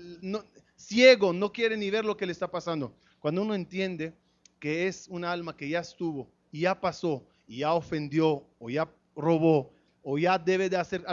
ciego, 0.76 1.32
no 1.32 1.52
quiere 1.52 1.76
ni 1.76 1.90
ver 1.90 2.04
lo 2.04 2.16
que 2.16 2.26
le 2.26 2.32
está 2.32 2.50
pasando. 2.50 2.94
Cuando 3.20 3.42
uno 3.42 3.54
entiende 3.54 4.14
que 4.58 4.86
es 4.86 5.08
un 5.08 5.24
alma 5.24 5.56
que 5.56 5.68
ya 5.68 5.80
estuvo 5.80 6.28
ya 6.60 6.80
pasó 6.80 7.26
ya 7.46 7.74
ofendió 7.74 8.46
o 8.58 8.70
ya 8.70 8.88
robó 9.14 9.73
o 10.04 10.18
ya 10.18 10.38
debe 10.38 10.68
de 10.68 10.76
hacer 10.76 11.04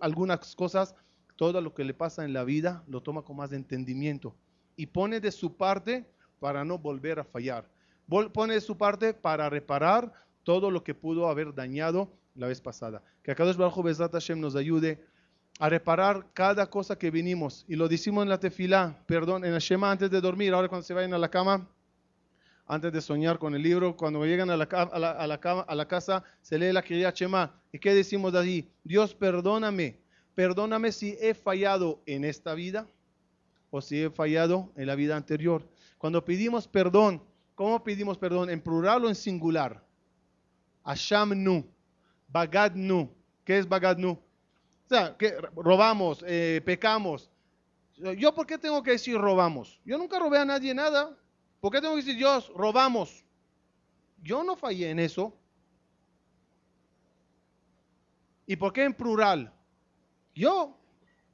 algunas 0.00 0.54
cosas, 0.54 0.94
todo 1.36 1.60
lo 1.60 1.72
que 1.72 1.84
le 1.84 1.94
pasa 1.94 2.24
en 2.24 2.34
la 2.34 2.44
vida 2.44 2.82
lo 2.86 3.02
toma 3.02 3.22
con 3.22 3.36
más 3.36 3.52
entendimiento 3.52 4.34
y 4.76 4.86
pone 4.86 5.20
de 5.20 5.30
su 5.30 5.56
parte 5.56 6.04
para 6.38 6.64
no 6.64 6.76
volver 6.76 7.20
a 7.20 7.24
fallar. 7.24 7.70
Pone 8.08 8.54
de 8.54 8.60
su 8.60 8.76
parte 8.76 9.14
para 9.14 9.48
reparar 9.48 10.12
todo 10.42 10.70
lo 10.70 10.82
que 10.82 10.94
pudo 10.94 11.28
haber 11.28 11.54
dañado 11.54 12.12
la 12.34 12.48
vez 12.48 12.60
pasada. 12.60 13.02
Que 13.22 13.30
Akadosh 13.30 13.56
Baruj 13.56 13.82
Bezrat 13.84 14.12
Hashem 14.12 14.40
nos 14.40 14.56
ayude 14.56 15.04
a 15.60 15.68
reparar 15.68 16.26
cada 16.32 16.68
cosa 16.68 16.98
que 16.98 17.10
vinimos. 17.10 17.64
Y 17.68 17.76
lo 17.76 17.88
decimos 17.88 18.22
en 18.22 18.30
la 18.30 18.40
tefilá, 18.40 18.98
perdón, 19.06 19.44
en 19.44 19.52
la 19.52 19.58
Shema 19.60 19.92
antes 19.92 20.10
de 20.10 20.20
dormir, 20.20 20.52
ahora 20.52 20.68
cuando 20.68 20.86
se 20.86 20.94
vayan 20.94 21.14
a 21.14 21.18
la 21.18 21.30
cama, 21.30 21.68
antes 22.70 22.92
de 22.92 23.00
soñar 23.00 23.40
con 23.40 23.56
el 23.56 23.62
libro, 23.64 23.96
cuando 23.96 24.24
llegan 24.24 24.48
a 24.48 24.56
la, 24.56 24.62
a 24.62 24.98
la, 25.00 25.10
a 25.10 25.60
a 25.62 25.74
la 25.74 25.88
casa, 25.88 26.22
se 26.40 26.56
lee 26.56 26.72
la 26.72 26.82
Kriyat 26.82 27.16
Shema. 27.16 27.60
¿Y 27.72 27.80
qué 27.80 27.92
decimos 27.92 28.32
de 28.32 28.38
allí? 28.38 28.70
Dios, 28.84 29.12
perdóname, 29.12 29.98
perdóname 30.36 30.92
si 30.92 31.16
he 31.20 31.34
fallado 31.34 32.00
en 32.06 32.24
esta 32.24 32.54
vida 32.54 32.86
o 33.70 33.80
si 33.80 34.04
he 34.04 34.10
fallado 34.10 34.72
en 34.76 34.86
la 34.86 34.94
vida 34.94 35.16
anterior. 35.16 35.68
Cuando 35.98 36.24
pedimos 36.24 36.68
perdón, 36.68 37.20
¿cómo 37.56 37.82
pedimos 37.82 38.16
perdón? 38.16 38.48
¿En 38.50 38.60
plural 38.60 39.04
o 39.04 39.08
en 39.08 39.16
singular? 39.16 39.84
Ashamnu, 40.84 41.68
Bagadnu. 42.28 43.10
¿Qué 43.44 43.58
es 43.58 43.68
Bagadnu? 43.68 44.12
O 44.12 44.88
sea, 44.88 45.16
que 45.16 45.34
robamos, 45.56 46.24
eh, 46.24 46.62
pecamos. 46.64 47.32
¿Yo 48.16 48.32
por 48.32 48.46
qué 48.46 48.58
tengo 48.58 48.80
que 48.80 48.92
decir 48.92 49.18
robamos? 49.18 49.80
Yo 49.84 49.98
nunca 49.98 50.20
robé 50.20 50.38
a 50.38 50.44
nadie 50.44 50.72
nada. 50.72 51.16
¿Por 51.60 51.72
qué 51.72 51.80
tengo 51.80 51.94
que 51.94 52.02
decir 52.02 52.16
Dios, 52.16 52.50
robamos? 52.54 53.24
Yo 54.22 54.42
no 54.42 54.56
fallé 54.56 54.90
en 54.90 54.98
eso. 54.98 55.36
¿Y 58.46 58.56
por 58.56 58.72
qué 58.72 58.84
en 58.84 58.94
plural? 58.94 59.52
Yo 60.34 60.76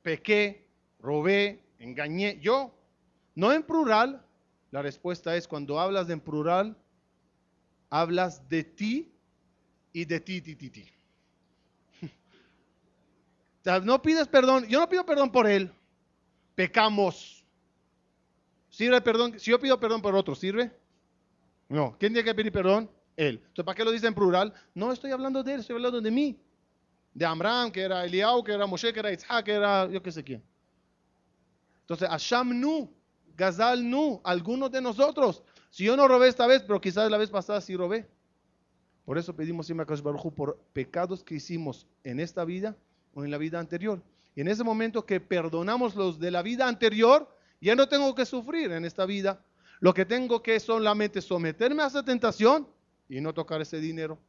pequé, 0.03 0.69
robé, 0.99 1.65
engañé. 1.79 2.39
Yo, 2.41 2.75
no 3.35 3.53
en 3.53 3.63
plural. 3.63 4.23
La 4.71 4.83
respuesta 4.83 5.37
es 5.37 5.47
cuando 5.47 5.81
hablas 5.81 6.11
en 6.11 6.21
plural, 6.21 6.77
hablas 7.89 8.49
de 8.49 8.65
ti 8.65 9.13
y 9.93 10.05
de 10.05 10.21
ti, 10.21 10.41
ti, 10.41 10.57
ti, 10.57 10.71
ti. 10.71 10.87
No 13.85 14.03
pides 14.03 14.29
perdón, 14.29 14.67
yo 14.67 14.81
no 14.81 14.89
pido 14.89 15.07
perdón 15.07 15.33
por 15.33 15.47
él. 15.47 15.73
Pecamos. 16.55 17.36
Si 18.77 19.51
yo 19.51 19.59
pido 19.59 19.81
perdón 19.81 20.03
por 20.03 20.15
otro, 20.15 20.35
¿sirve? 20.35 20.71
No. 21.67 21.97
¿Quién 21.99 22.13
tiene 22.13 22.23
que 22.23 22.35
pedir 22.35 22.53
perdón? 22.53 22.91
Él. 23.17 23.37
Entonces, 23.37 23.65
¿para 23.65 23.75
qué 23.75 23.83
lo 23.83 23.91
dice 23.91 24.07
en 24.07 24.15
plural? 24.15 24.53
No 24.75 24.93
estoy 24.93 25.13
hablando 25.13 25.43
de 25.43 25.55
él, 25.55 25.61
estoy 25.61 25.77
hablando 25.77 25.99
de 25.99 26.11
mí. 26.11 26.39
De 27.15 27.25
Amram, 27.25 27.71
que 27.73 27.81
era 27.81 28.05
Eliau, 28.05 28.45
que 28.45 28.53
era 28.53 28.67
Moshe, 28.67 28.93
que 28.93 29.01
era 29.01 29.11
Isaac, 29.11 29.47
que 29.47 29.53
era 29.53 29.89
yo 29.89 30.03
qué 30.03 30.13
sé 30.13 30.23
quién. 30.23 30.43
Entonces, 31.81 32.07
Asham 32.11 32.61
nu, 32.61 32.93
Gazal 33.35 33.89
nu, 33.89 34.21
algunos 34.23 34.71
de 34.71 34.83
nosotros. 34.83 35.43
Si 35.71 35.85
yo 35.85 35.97
no 35.97 36.07
robé 36.07 36.29
esta 36.29 36.47
vez, 36.47 36.63
pero 36.63 36.79
quizás 36.79 37.11
la 37.11 37.17
vez 37.17 37.31
pasada 37.31 37.63
sí 37.63 37.75
robé. 37.75 38.07
Por 39.07 39.17
eso 39.17 39.35
pedimos 39.35 39.65
siempre 39.65 39.87
a 39.89 40.03
Baruj 40.03 40.35
por 40.35 40.59
pecados 40.75 41.25
que 41.25 41.37
hicimos 41.37 41.87
en 42.05 42.21
esta 42.21 42.45
vida 42.45 42.77
o 43.15 43.25
en 43.25 43.31
la 43.31 43.39
vida 43.39 43.59
anterior. 43.59 44.03
Y 44.35 44.43
en 44.43 44.49
ese 44.49 44.65
momento 44.65 45.07
que 45.07 45.19
perdonamos 45.19 45.95
los 45.95 46.19
de 46.19 46.31
la 46.31 46.43
vida 46.43 46.69
anterior, 46.69 47.35
ya 47.67 47.75
no 47.75 47.89
tengo 47.89 48.15
que 48.15 48.25
sufrir 48.25 48.71
en 48.71 48.85
esta 48.85 49.05
vida. 49.07 49.41
Lo 49.81 49.93
que 49.93 50.05
tengo 50.05 50.41
que 50.41 50.61
solamente 50.61 51.21
someterme 51.21 51.83
a 51.83 51.89
esa 51.89 52.05
tentación 52.05 52.69
y 53.09 53.21
no 53.21 53.35
tocar 53.35 53.61
ese 53.61 53.81
dinero. 53.81 54.21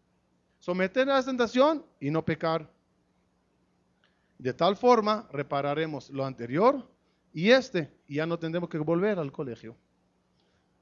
Someterme 0.60 1.12
a 1.12 1.20
esa 1.20 1.30
tentación 1.30 1.86
y 2.00 2.10
no 2.10 2.26
pecar. 2.26 2.68
De 4.40 4.54
tal 4.54 4.76
forma 4.76 5.30
repararemos 5.32 6.10
lo 6.10 6.26
anterior 6.26 6.90
y 7.32 7.52
este, 7.52 7.94
y 8.08 8.16
ya 8.16 8.26
no 8.26 8.40
tendremos 8.40 8.70
que 8.70 8.80
volver 8.80 9.20
al 9.20 9.32
colegio. 9.32 9.78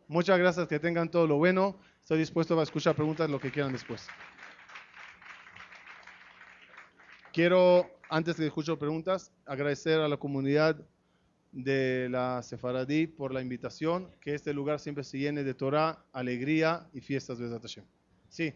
Muchas 0.08 0.40
gracias, 0.40 0.66
que 0.70 0.80
tengan 0.80 1.12
todo 1.12 1.28
lo 1.28 1.36
bueno. 1.36 1.78
Estoy 2.00 2.20
dispuesto 2.20 2.58
a 2.58 2.64
escuchar 2.64 2.96
preguntas, 2.96 3.30
lo 3.30 3.38
que 3.38 3.52
quieran 3.52 3.74
después. 3.74 4.08
Quiero, 7.34 7.90
antes 8.08 8.38
de 8.38 8.48
escuchar 8.48 8.78
preguntas, 8.78 9.34
agradecer 9.46 10.00
a 10.00 10.08
la 10.08 10.16
comunidad 10.16 10.78
de 11.56 12.10
la 12.12 12.44
Sefaradí 12.44 13.08
por 13.08 13.34
la 13.34 13.42
invitación, 13.42 14.12
que 14.20 14.36
este 14.36 14.54
lugar 14.54 14.78
siempre 14.78 15.06
se 15.06 15.18
llene 15.18 15.42
de 15.42 15.54
Torah, 15.54 16.06
alegría 16.12 16.86
y 16.94 17.00
fiestas 17.00 17.40
de 17.40 17.48
Hashem. 17.48 17.86
Sí. 18.28 18.54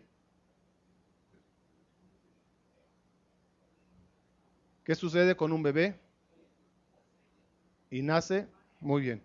¿Qué 4.83 4.95
sucede 4.95 5.35
con 5.37 5.53
un 5.53 5.63
bebé? 5.63 5.97
Y 7.89 8.01
nace, 8.01 8.47
muy 8.81 9.01
bien. 9.01 9.23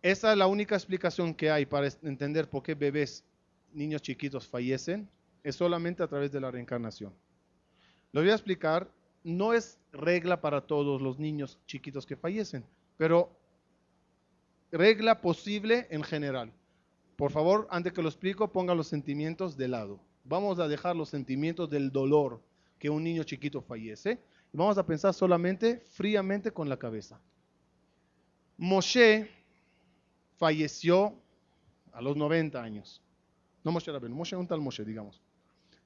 Esa 0.00 0.32
es 0.32 0.38
la 0.38 0.46
única 0.46 0.74
explicación 0.74 1.34
que 1.34 1.50
hay 1.50 1.66
para 1.66 1.88
entender 2.02 2.48
por 2.48 2.62
qué 2.62 2.74
bebés 2.74 3.22
niños 3.74 4.00
chiquitos 4.00 4.48
fallecen 4.48 5.10
es 5.42 5.56
solamente 5.56 6.02
a 6.02 6.08
través 6.08 6.32
de 6.32 6.40
la 6.40 6.50
reencarnación. 6.50 7.12
Lo 8.12 8.22
voy 8.22 8.30
a 8.30 8.34
explicar, 8.34 8.90
no 9.22 9.52
es 9.52 9.78
regla 9.92 10.40
para 10.40 10.62
todos 10.62 11.02
los 11.02 11.18
niños 11.18 11.58
chiquitos 11.66 12.06
que 12.06 12.16
fallecen, 12.16 12.64
pero 12.96 13.30
regla 14.70 15.20
posible 15.20 15.86
en 15.90 16.02
general. 16.02 16.52
Por 17.16 17.30
favor, 17.30 17.66
antes 17.70 17.92
que 17.92 18.02
lo 18.02 18.08
explico, 18.08 18.50
ponga 18.50 18.74
los 18.74 18.88
sentimientos 18.88 19.56
de 19.56 19.68
lado. 19.68 20.00
Vamos 20.24 20.58
a 20.58 20.68
dejar 20.68 20.96
los 20.96 21.08
sentimientos 21.08 21.70
del 21.70 21.92
dolor 21.92 22.42
que 22.78 22.90
un 22.90 23.04
niño 23.04 23.22
chiquito 23.22 23.62
fallece 23.62 24.20
y 24.52 24.56
vamos 24.56 24.78
a 24.78 24.86
pensar 24.86 25.14
solamente 25.14 25.80
fríamente 25.90 26.50
con 26.50 26.68
la 26.68 26.76
cabeza. 26.76 27.20
Moshe 28.56 29.30
falleció 30.36 31.14
a 31.92 32.00
los 32.00 32.16
90 32.16 32.62
años. 32.62 33.02
No 33.62 33.72
Moshe 33.72 33.90
Rabbeinu, 33.90 34.14
Moshe, 34.14 34.36
un 34.36 34.46
tal 34.46 34.60
Moshe, 34.60 34.84
digamos. 34.84 35.20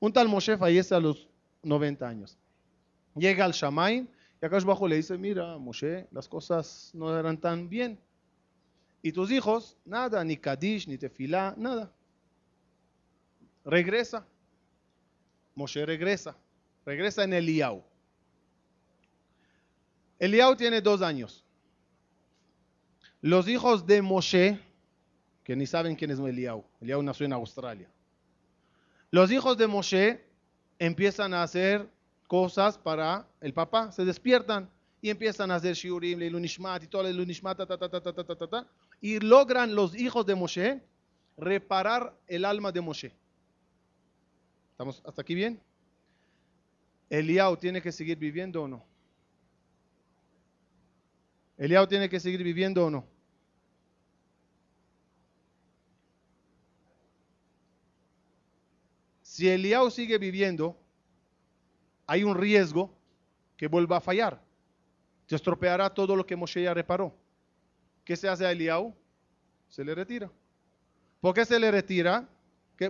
Un 0.00 0.12
tal 0.12 0.28
Moshe 0.28 0.56
fallece 0.56 0.94
a 0.94 1.00
los 1.00 1.28
90 1.62 2.08
años. 2.08 2.38
Llega 3.14 3.44
al 3.44 3.52
Shamay 3.52 4.08
y 4.40 4.46
acá 4.46 4.56
abajo 4.56 4.86
le 4.86 4.96
dice, 4.96 5.18
mira, 5.18 5.58
Moshe, 5.58 6.06
las 6.12 6.28
cosas 6.28 6.90
no 6.94 7.18
eran 7.18 7.38
tan 7.38 7.68
bien. 7.68 7.98
Y 9.02 9.12
tus 9.12 9.30
hijos, 9.30 9.76
nada, 9.84 10.22
ni 10.24 10.36
Kadish, 10.36 10.86
ni 10.86 10.96
Tefilá, 10.96 11.54
nada. 11.56 11.92
Regresa. 13.64 14.26
Moshe 15.54 15.84
regresa. 15.84 16.36
Regresa 16.86 17.24
en 17.24 17.32
Eliau. 17.32 17.82
Eliau 20.18 20.56
tiene 20.56 20.80
dos 20.80 21.02
años. 21.02 21.44
Los 23.20 23.48
hijos 23.48 23.84
de 23.86 24.00
Moshe, 24.00 24.60
que 25.42 25.56
ni 25.56 25.66
saben 25.66 25.96
quién 25.96 26.12
es 26.12 26.20
Eliau. 26.20 26.64
Eliau 26.80 27.02
nació 27.02 27.26
en 27.26 27.32
Australia. 27.32 27.90
Los 29.10 29.32
hijos 29.32 29.58
de 29.58 29.66
Moshe 29.66 30.24
empiezan 30.78 31.34
a 31.34 31.42
hacer 31.42 31.88
cosas 32.28 32.78
para 32.78 33.26
el 33.40 33.52
papá, 33.52 33.90
se 33.90 34.04
despiertan 34.04 34.70
y 35.00 35.10
empiezan 35.10 35.50
a 35.50 35.56
hacer 35.56 35.74
shiurim, 35.74 36.20
lunishmat 36.30 36.84
y 36.84 36.86
todo 36.86 37.08
el 37.08 37.16
lunishmat, 37.16 37.56
ta, 37.56 37.66
ta, 37.66 37.88
ta, 37.88 38.48
ta, 38.48 38.66
y 39.00 39.18
logran 39.18 39.74
los 39.74 39.96
hijos 39.96 40.26
de 40.26 40.34
Moshe 40.34 40.82
reparar 41.36 42.14
el 42.26 42.44
alma 42.44 42.70
de 42.70 42.80
Moshe. 42.80 43.12
¿Estamos 44.72 45.02
hasta 45.04 45.22
aquí 45.22 45.34
bien? 45.34 45.60
Eliau 47.08 47.56
tiene 47.56 47.80
que 47.80 47.90
seguir 47.90 48.18
viviendo 48.18 48.62
o 48.62 48.68
no? 48.68 48.84
Eliau 51.56 51.86
tiene 51.86 52.08
que 52.08 52.20
seguir 52.20 52.42
viviendo 52.42 52.84
o 52.84 52.90
no? 52.90 53.04
Si 59.22 59.48
Eliau 59.48 59.90
sigue 59.90 60.18
viviendo, 60.18 60.76
hay 62.08 62.24
un 62.24 62.34
riesgo 62.34 62.90
que 63.56 63.68
vuelva 63.68 63.98
a 63.98 64.00
fallar. 64.00 64.42
Se 65.26 65.36
estropeará 65.36 65.92
todo 65.92 66.16
lo 66.16 66.26
que 66.26 66.34
Moshe 66.34 66.62
ya 66.62 66.72
reparó. 66.72 67.14
¿Qué 68.02 68.16
se 68.16 68.28
hace 68.28 68.46
a 68.46 68.50
Eliau? 68.50 68.96
Se 69.68 69.84
le 69.84 69.94
retira. 69.94 70.32
¿Por 71.20 71.34
qué 71.34 71.44
se 71.44 71.60
le 71.60 71.70
retira? 71.70 72.26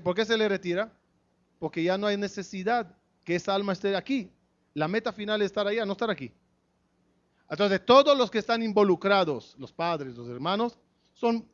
¿Por 0.05 0.15
qué 0.15 0.25
se 0.25 0.39
le 0.39 0.49
retira? 0.49 0.93
Porque 1.59 1.83
ya 1.83 1.99
no 1.99 2.07
hay 2.07 2.17
necesidad 2.17 2.95
que 3.25 3.35
esa 3.35 3.55
alma 3.55 3.73
esté 3.73 3.97
aquí. 3.97 4.31
La 4.73 4.87
meta 4.87 5.13
final 5.13 5.43
es 5.43 5.47
estar 5.47 5.67
allá, 5.67 5.85
no 5.85 5.93
estar 5.93 6.11
aquí. 6.11 6.33
Entonces, 7.51 7.85
todos 7.85 8.17
los 8.17 8.31
que 8.31 8.39
están 8.39 8.63
involucrados, 8.63 9.57
los 9.59 9.73
padres, 9.73 10.15
los 10.17 10.29
hermanos, 10.29 10.79
son 11.13 11.45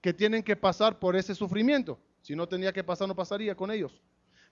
que 0.00 0.14
tienen 0.14 0.42
que 0.42 0.56
pasar 0.56 0.98
por 0.98 1.14
ese 1.14 1.34
sufrimiento. 1.34 1.98
Si 2.22 2.34
no 2.34 2.48
tenía 2.48 2.72
que 2.72 2.84
pasar, 2.84 3.06
no 3.06 3.14
pasaría 3.14 3.54
con 3.54 3.70
ellos. 3.70 4.00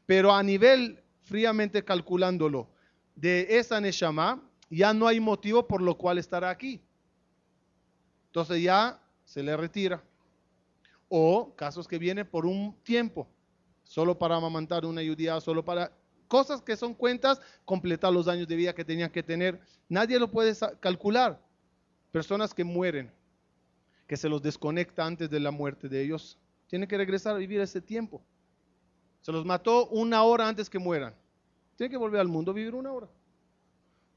Pero 0.04 0.34
a 0.34 0.42
nivel 0.42 1.03
fríamente 1.24 1.84
calculándolo 1.84 2.68
de 3.14 3.58
esa 3.58 3.80
Neshama, 3.80 4.42
ya 4.70 4.92
no 4.92 5.06
hay 5.06 5.20
motivo 5.20 5.66
por 5.66 5.80
lo 5.82 5.96
cual 5.96 6.18
estará 6.18 6.50
aquí. 6.50 6.80
Entonces 8.26 8.62
ya 8.62 9.00
se 9.24 9.42
le 9.42 9.56
retira. 9.56 10.02
O 11.08 11.54
casos 11.54 11.86
que 11.86 11.98
vienen 11.98 12.26
por 12.26 12.46
un 12.46 12.74
tiempo, 12.82 13.28
solo 13.84 14.18
para 14.18 14.36
amamantar 14.36 14.84
una 14.84 15.02
judía, 15.02 15.40
solo 15.40 15.64
para 15.64 15.92
cosas 16.28 16.62
que 16.62 16.76
son 16.76 16.94
cuentas, 16.94 17.40
completar 17.64 18.12
los 18.12 18.26
años 18.26 18.48
de 18.48 18.56
vida 18.56 18.74
que 18.74 18.84
tenían 18.84 19.10
que 19.10 19.22
tener. 19.22 19.60
Nadie 19.88 20.18
lo 20.18 20.30
puede 20.30 20.52
calcular. 20.80 21.40
Personas 22.10 22.52
que 22.54 22.64
mueren, 22.64 23.12
que 24.06 24.16
se 24.16 24.28
los 24.28 24.42
desconecta 24.42 25.04
antes 25.04 25.30
de 25.30 25.40
la 25.40 25.50
muerte 25.50 25.88
de 25.88 26.02
ellos, 26.02 26.38
tienen 26.66 26.88
que 26.88 26.96
regresar 26.96 27.36
a 27.36 27.38
vivir 27.38 27.60
ese 27.60 27.80
tiempo. 27.80 28.22
Se 29.24 29.32
los 29.32 29.46
mató 29.46 29.86
una 29.86 30.22
hora 30.22 30.46
antes 30.46 30.68
que 30.68 30.78
mueran. 30.78 31.14
Tienen 31.76 31.90
que 31.90 31.96
volver 31.96 32.20
al 32.20 32.28
mundo 32.28 32.50
a 32.50 32.54
vivir 32.54 32.74
una 32.74 32.92
hora. 32.92 33.08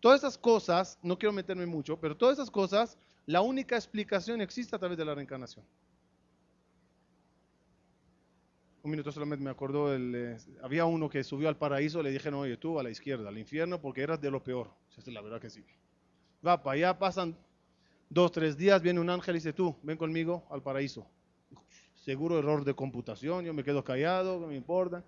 Todas 0.02 0.20
esas 0.20 0.38
cosas, 0.38 1.00
no 1.02 1.18
quiero 1.18 1.32
meterme 1.32 1.66
mucho, 1.66 1.98
pero 1.98 2.18
todas 2.18 2.38
esas 2.38 2.52
cosas, 2.52 2.98
la 3.26 3.40
única 3.40 3.78
explicación 3.78 4.42
existe 4.42 4.76
a 4.76 4.80
través 4.80 4.98
de 4.98 5.06
la 5.06 5.16
reencarnación. 5.16 5.64
Un 8.84 8.92
minuto 8.92 9.10
solamente 9.14 9.46
me 9.46 9.50
acordó, 9.50 9.94
el, 9.94 10.14
eh, 10.14 10.38
había 10.62 10.84
uno 10.84 11.10
que 11.10 11.24
subió 11.24 11.48
al 11.48 11.56
paraíso, 11.56 12.04
le 12.04 12.12
dije, 12.12 12.30
no, 12.30 12.42
oye, 12.42 12.58
tú 12.58 12.78
a 12.78 12.84
la 12.84 12.90
izquierda, 12.90 13.30
al 13.30 13.38
infierno, 13.38 13.80
porque 13.80 14.02
eras 14.02 14.20
de 14.20 14.30
lo 14.30 14.44
peor. 14.44 14.72
Esa 14.92 15.00
es 15.00 15.08
la 15.08 15.22
verdad 15.22 15.40
que 15.40 15.50
sí. 15.50 15.64
Va 16.46 16.62
para 16.62 16.74
allá, 16.74 17.00
pasan 17.00 17.34
dos, 18.10 18.34
tres 18.34 18.58
días, 18.58 18.82
viene 18.82 19.00
un 19.00 19.10
ángel 19.10 19.36
y 19.36 19.40
dice, 19.40 19.54
tú, 19.54 19.74
ven 19.84 19.96
conmigo 19.96 20.46
al 20.50 20.62
paraíso. 20.62 21.08
Seguro 22.08 22.40
error 22.40 22.64
de 22.64 22.74
computación, 22.74 23.44
yo 23.44 23.54
me 23.54 23.66
quedo 23.66 23.84
callado, 23.84 24.40
no 24.40 24.48
me 24.48 24.56
importa. 24.56 25.04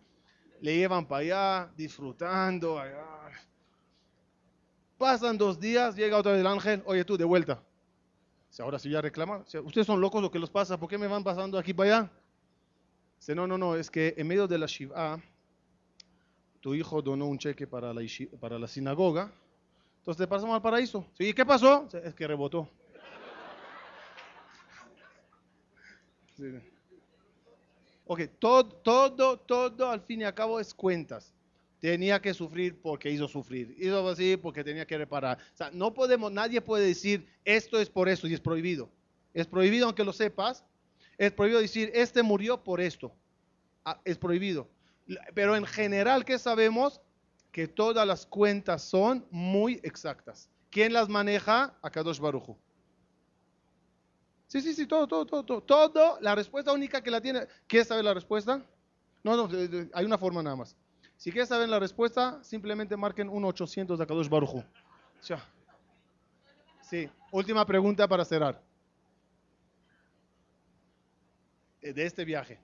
Le 0.59 0.75
llevan 0.75 1.07
para 1.07 1.21
allá, 1.21 1.71
disfrutando. 1.77 2.77
Allá. 2.77 3.05
Pasan 4.97 5.37
dos 5.37 5.57
días, 5.57 5.95
llega 5.95 6.17
otra 6.17 6.33
vez 6.33 6.41
el 6.41 6.47
ángel, 6.47 6.83
oye 6.85 7.05
tú, 7.05 7.17
de 7.17 7.23
vuelta. 7.23 7.63
Ahora 8.59 8.77
sí 8.77 8.89
ya 8.89 8.99
reclaman. 8.99 9.45
Ustedes 9.63 9.87
son 9.87 10.01
locos 10.01 10.21
lo 10.21 10.29
que 10.29 10.39
los 10.39 10.49
pasa, 10.49 10.77
¿por 10.77 10.89
qué 10.89 10.97
me 10.97 11.07
van 11.07 11.23
pasando 11.23 11.57
aquí 11.57 11.73
para 11.73 11.99
allá? 11.99 12.11
Dice, 13.17 13.33
no, 13.33 13.47
no, 13.47 13.57
no, 13.57 13.77
es 13.77 13.89
que 13.89 14.13
en 14.17 14.27
medio 14.27 14.45
de 14.45 14.57
la 14.57 14.65
Shiva, 14.65 15.21
tu 16.59 16.75
hijo 16.75 17.01
donó 17.01 17.27
un 17.27 17.37
cheque 17.37 17.65
para 17.65 17.93
la, 17.93 18.01
para 18.41 18.59
la 18.59 18.67
sinagoga, 18.67 19.31
entonces 19.99 20.17
te 20.17 20.27
pasamos 20.27 20.53
al 20.53 20.61
paraíso. 20.61 21.07
¿Y 21.17 21.33
qué 21.33 21.45
pasó? 21.45 21.87
Es 22.03 22.13
que 22.13 22.27
rebotó. 22.27 22.67
Ok, 28.11 28.21
todo, 28.39 28.65
todo, 28.65 29.37
todo 29.37 29.91
al 29.91 30.01
fin 30.01 30.21
y 30.21 30.23
al 30.23 30.33
cabo 30.33 30.59
es 30.59 30.73
cuentas 30.73 31.31
tenía 31.79 32.19
que 32.19 32.33
sufrir 32.33 32.81
porque 32.81 33.11
hizo 33.11 33.27
sufrir, 33.27 33.75
hizo 33.79 34.09
así 34.09 34.35
porque 34.35 34.63
tenía 34.63 34.83
que 34.85 34.97
reparar. 34.97 35.37
O 35.53 35.57
sea, 35.57 35.69
no 35.71 35.93
podemos, 35.93 36.31
nadie 36.31 36.59
puede 36.59 36.87
decir 36.87 37.27
esto 37.45 37.79
es 37.79 37.87
por 37.87 38.09
eso 38.09 38.27
y 38.27 38.33
es 38.33 38.41
prohibido. 38.41 38.89
Es 39.31 39.45
prohibido 39.45 39.85
aunque 39.85 40.03
lo 40.03 40.11
sepas. 40.11 40.65
Es 41.19 41.31
prohibido 41.31 41.61
decir 41.61 41.91
este 41.93 42.23
murió 42.23 42.63
por 42.63 42.81
esto. 42.81 43.13
Ah, 43.85 44.01
es 44.03 44.17
prohibido. 44.17 44.67
Pero 45.35 45.55
en 45.55 45.67
general, 45.67 46.25
¿qué 46.25 46.39
sabemos? 46.39 47.01
Que 47.51 47.67
todas 47.67 48.07
las 48.07 48.25
cuentas 48.25 48.81
son 48.81 49.23
muy 49.29 49.79
exactas. 49.83 50.49
¿Quién 50.71 50.93
las 50.93 51.09
maneja? 51.09 51.77
Akadosh 51.83 52.19
Baruchu. 52.19 52.57
Sí, 54.49 54.61
sí, 54.61 54.73
sí, 54.73 54.87
todo, 54.87 55.07
todo, 55.07 55.25
todo, 55.27 55.61
todo. 55.61 56.17
La 56.21 56.33
respuesta 56.33 56.73
única 56.73 57.01
que 57.03 57.11
la 57.11 57.21
tiene. 57.21 57.47
¿Quieres 57.67 57.87
saber 57.87 58.03
la 58.03 58.15
respuesta? 58.15 58.65
No, 59.23 59.37
no, 59.37 59.47
hay 59.93 60.05
una 60.05 60.17
forma 60.17 60.41
nada 60.41 60.55
más. 60.55 60.75
Si 61.17 61.31
quieres 61.31 61.49
saber 61.49 61.69
la 61.69 61.77
respuesta, 61.77 62.43
simplemente 62.43 62.97
marquen 62.97 63.29
1-800 63.29 63.95
de 63.95 64.03
Akadosh 64.03 64.27
Baruchu. 64.27 64.63
Sí, 66.81 67.07
última 67.31 67.63
pregunta 67.63 68.07
para 68.07 68.25
cerrar. 68.25 68.59
Eh, 71.81 71.93
de 71.93 72.05
este 72.07 72.25
viaje. 72.25 72.55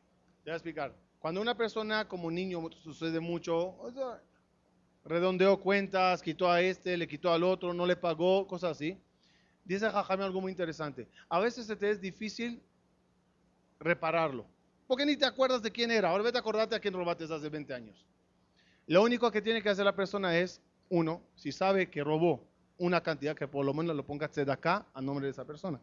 Te 0.44 0.50
voy 0.50 0.54
a 0.54 0.56
explicar. 0.56 0.96
Cuando 1.20 1.40
una 1.40 1.56
persona 1.56 2.08
como 2.08 2.32
niño 2.32 2.68
sucede 2.82 3.20
mucho, 3.20 3.76
redondeó 5.04 5.60
cuentas, 5.60 6.24
quitó 6.24 6.50
a 6.50 6.62
este, 6.62 6.98
le 6.98 7.08
quitó 7.08 7.32
al 7.32 7.44
otro, 7.44 7.76
no 7.76 7.86
le 7.86 7.96
pagó, 7.96 8.48
cosas 8.48 8.72
así. 8.72 9.00
Dice 9.66 9.90
Jajame 9.90 10.24
algo 10.24 10.40
muy 10.40 10.52
interesante. 10.52 11.08
A 11.28 11.40
veces 11.40 11.66
se 11.66 11.76
te 11.76 11.90
es 11.90 12.00
difícil 12.00 12.62
repararlo. 13.80 14.46
Porque 14.88 15.06
ni 15.06 15.18
te 15.18 15.26
acuerdas 15.26 15.64
de 15.64 15.72
quién 15.72 15.90
era. 15.90 16.10
Ahora 16.10 16.24
vete 16.24 16.38
a 16.38 16.42
acordarte 16.42 16.76
a 16.76 16.80
quién 16.80 16.94
robaste 16.94 17.24
hace 17.24 17.50
20 17.50 17.74
años. 17.74 18.06
Lo 18.86 19.02
único 19.02 19.32
que 19.32 19.42
tiene 19.42 19.64
que 19.64 19.70
hacer 19.70 19.84
la 19.84 19.96
persona 19.96 20.38
es, 20.38 20.62
uno, 20.90 21.24
si 21.36 21.52
sabe 21.52 21.90
que 21.90 22.04
robó 22.04 22.46
una 22.78 23.02
cantidad, 23.02 23.36
que 23.36 23.48
por 23.48 23.66
lo 23.66 23.74
menos 23.74 23.96
lo 23.96 24.06
ponga 24.06 24.30
acá 24.52 24.86
a 24.94 25.02
nombre 25.02 25.26
de 25.26 25.32
esa 25.32 25.46
persona. 25.46 25.82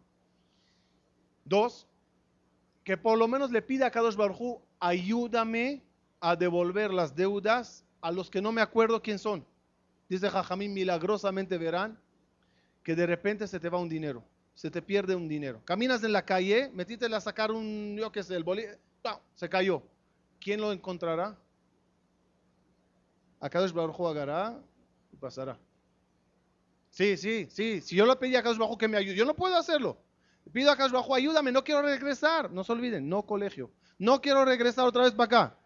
Dos, 1.45 1.89
que 2.85 2.97
por 2.97 3.19
lo 3.19 3.27
menos 3.27 3.51
le 3.51 3.63
pida 3.63 3.87
a 3.87 3.91
Kadosh 3.91 4.15
Baruj 4.15 4.61
ayúdame 4.79 5.83
a 6.21 6.37
devolver 6.37 6.93
las 6.93 7.17
deudas 7.17 7.85
a 8.01 8.13
los 8.13 8.31
que 8.31 8.41
no 8.41 8.53
me 8.53 8.61
acuerdo 8.61 9.03
quién 9.03 9.19
son. 9.19 9.45
Dice 10.09 10.31
Jajamín, 10.31 10.73
milagrosamente 10.73 11.59
verán 11.59 11.99
que 12.83 12.95
de 12.95 13.07
repente 13.07 13.47
se 13.47 13.61
te 13.61 13.69
va 13.69 13.79
un 13.79 13.89
dinero, 13.89 14.25
se 14.55 14.71
te 14.71 14.83
pierde 14.83 15.15
un 15.15 15.29
dinero. 15.29 15.63
Caminas 15.65 16.03
en 16.05 16.13
la 16.13 16.25
calle, 16.25 16.71
metiste 16.75 17.07
a 17.07 17.21
sacar 17.21 17.51
un, 17.53 17.97
yo 17.99 18.11
qué 18.13 18.23
sé, 18.23 18.37
el 18.37 18.45
bolígrafo, 18.45 19.23
se 19.35 19.49
cayó. 19.49 19.83
¿Quién 20.41 20.61
lo 20.61 20.73
encontrará? 20.73 21.37
a 23.43 23.51
Kadosh 23.51 23.73
Baruj 23.73 24.01
agarrará 24.09 24.57
y 25.13 25.17
pasará. 25.17 25.59
Sí, 26.91 27.17
sí, 27.17 27.49
sí. 27.51 27.81
Si 27.81 27.97
yo 27.97 28.07
le 28.07 28.15
pedí 28.15 28.37
a 28.37 28.43
Kadosh 28.43 28.77
que 28.79 28.87
me 28.87 28.97
ayude, 28.97 29.17
yo 29.17 29.25
no 29.25 29.35
puedo 29.35 29.57
hacerlo. 29.57 29.99
Pido 30.53 30.71
a 30.71 30.77
Kadosh 30.77 30.95
ayúdame, 31.13 31.51
no 31.51 31.65
quiero 31.65 31.83
regresar. 31.83 32.53
No 32.53 32.63
se 32.63 32.73
olviden, 32.73 33.09
no 33.09 33.27
colegio. 33.27 33.73
No 33.99 34.21
quiero 34.21 34.45
regresar 34.45 34.87
otra 34.87 35.03
vez 35.03 35.13
para 35.13 35.25
acá. 35.25 35.59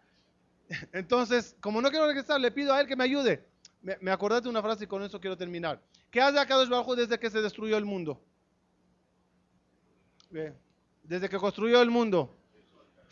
Entonces, 0.91 1.55
como 1.61 1.79
no 1.79 1.91
quiero 1.91 2.07
regresar, 2.07 2.41
le 2.41 2.49
pido 2.49 2.73
a 2.73 2.81
él 2.81 2.87
que 2.87 2.95
me 2.95 3.03
ayude. 3.03 3.45
Me, 3.87 3.97
me 4.01 4.11
acordé 4.11 4.41
de 4.41 4.49
una 4.49 4.61
frase 4.61 4.83
y 4.83 4.87
con 4.87 5.01
eso 5.01 5.17
quiero 5.17 5.37
terminar. 5.37 5.81
¿Qué 6.11 6.19
hace 6.19 6.37
Akadosh 6.37 6.67
Baruj 6.67 6.93
desde 6.97 7.17
que 7.17 7.29
se 7.29 7.41
destruyó 7.41 7.77
el 7.77 7.85
mundo? 7.85 8.21
Desde 11.03 11.29
que 11.29 11.37
construyó 11.37 11.81
el 11.81 11.89
mundo. 11.89 12.35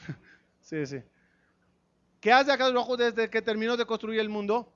sí, 0.60 0.86
sí. 0.86 1.02
¿Qué 2.20 2.34
hace 2.34 2.52
Akadosh 2.52 2.74
Baruj 2.74 2.98
desde 2.98 3.30
que 3.30 3.42
terminó 3.42 3.78
de 3.78 3.86
construir 3.86 4.20
el 4.20 4.28
mundo? 4.28 4.70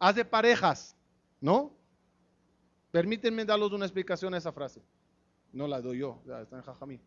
Hace 0.00 0.24
parejas, 0.24 0.96
¿no? 1.40 1.72
Permítanme 2.90 3.44
darles 3.44 3.70
una 3.70 3.84
explicación 3.84 4.34
a 4.34 4.38
esa 4.38 4.50
frase. 4.50 4.82
No 5.52 5.68
la 5.68 5.80
doy 5.80 5.98
yo, 5.98 6.20
ya 6.26 6.40
está 6.40 6.56
en 6.56 6.62
Jajamí. 6.62 7.00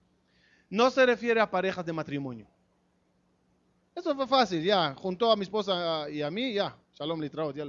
No 0.69 0.89
se 0.89 1.05
refiere 1.05 1.41
a 1.41 1.51
parejas 1.51 1.85
de 1.85 1.91
matrimonio. 1.91 2.47
Eso 3.93 4.15
fue 4.15 4.27
fácil, 4.27 4.63
ya. 4.63 4.95
Juntó 4.95 5.29
a 5.29 5.35
mi 5.35 5.43
esposa 5.43 6.09
y 6.09 6.21
a 6.21 6.31
mí, 6.31 6.53
ya. 6.53 6.73
Shalom 6.93 7.19
litraot, 7.19 7.53
ya. 7.53 7.65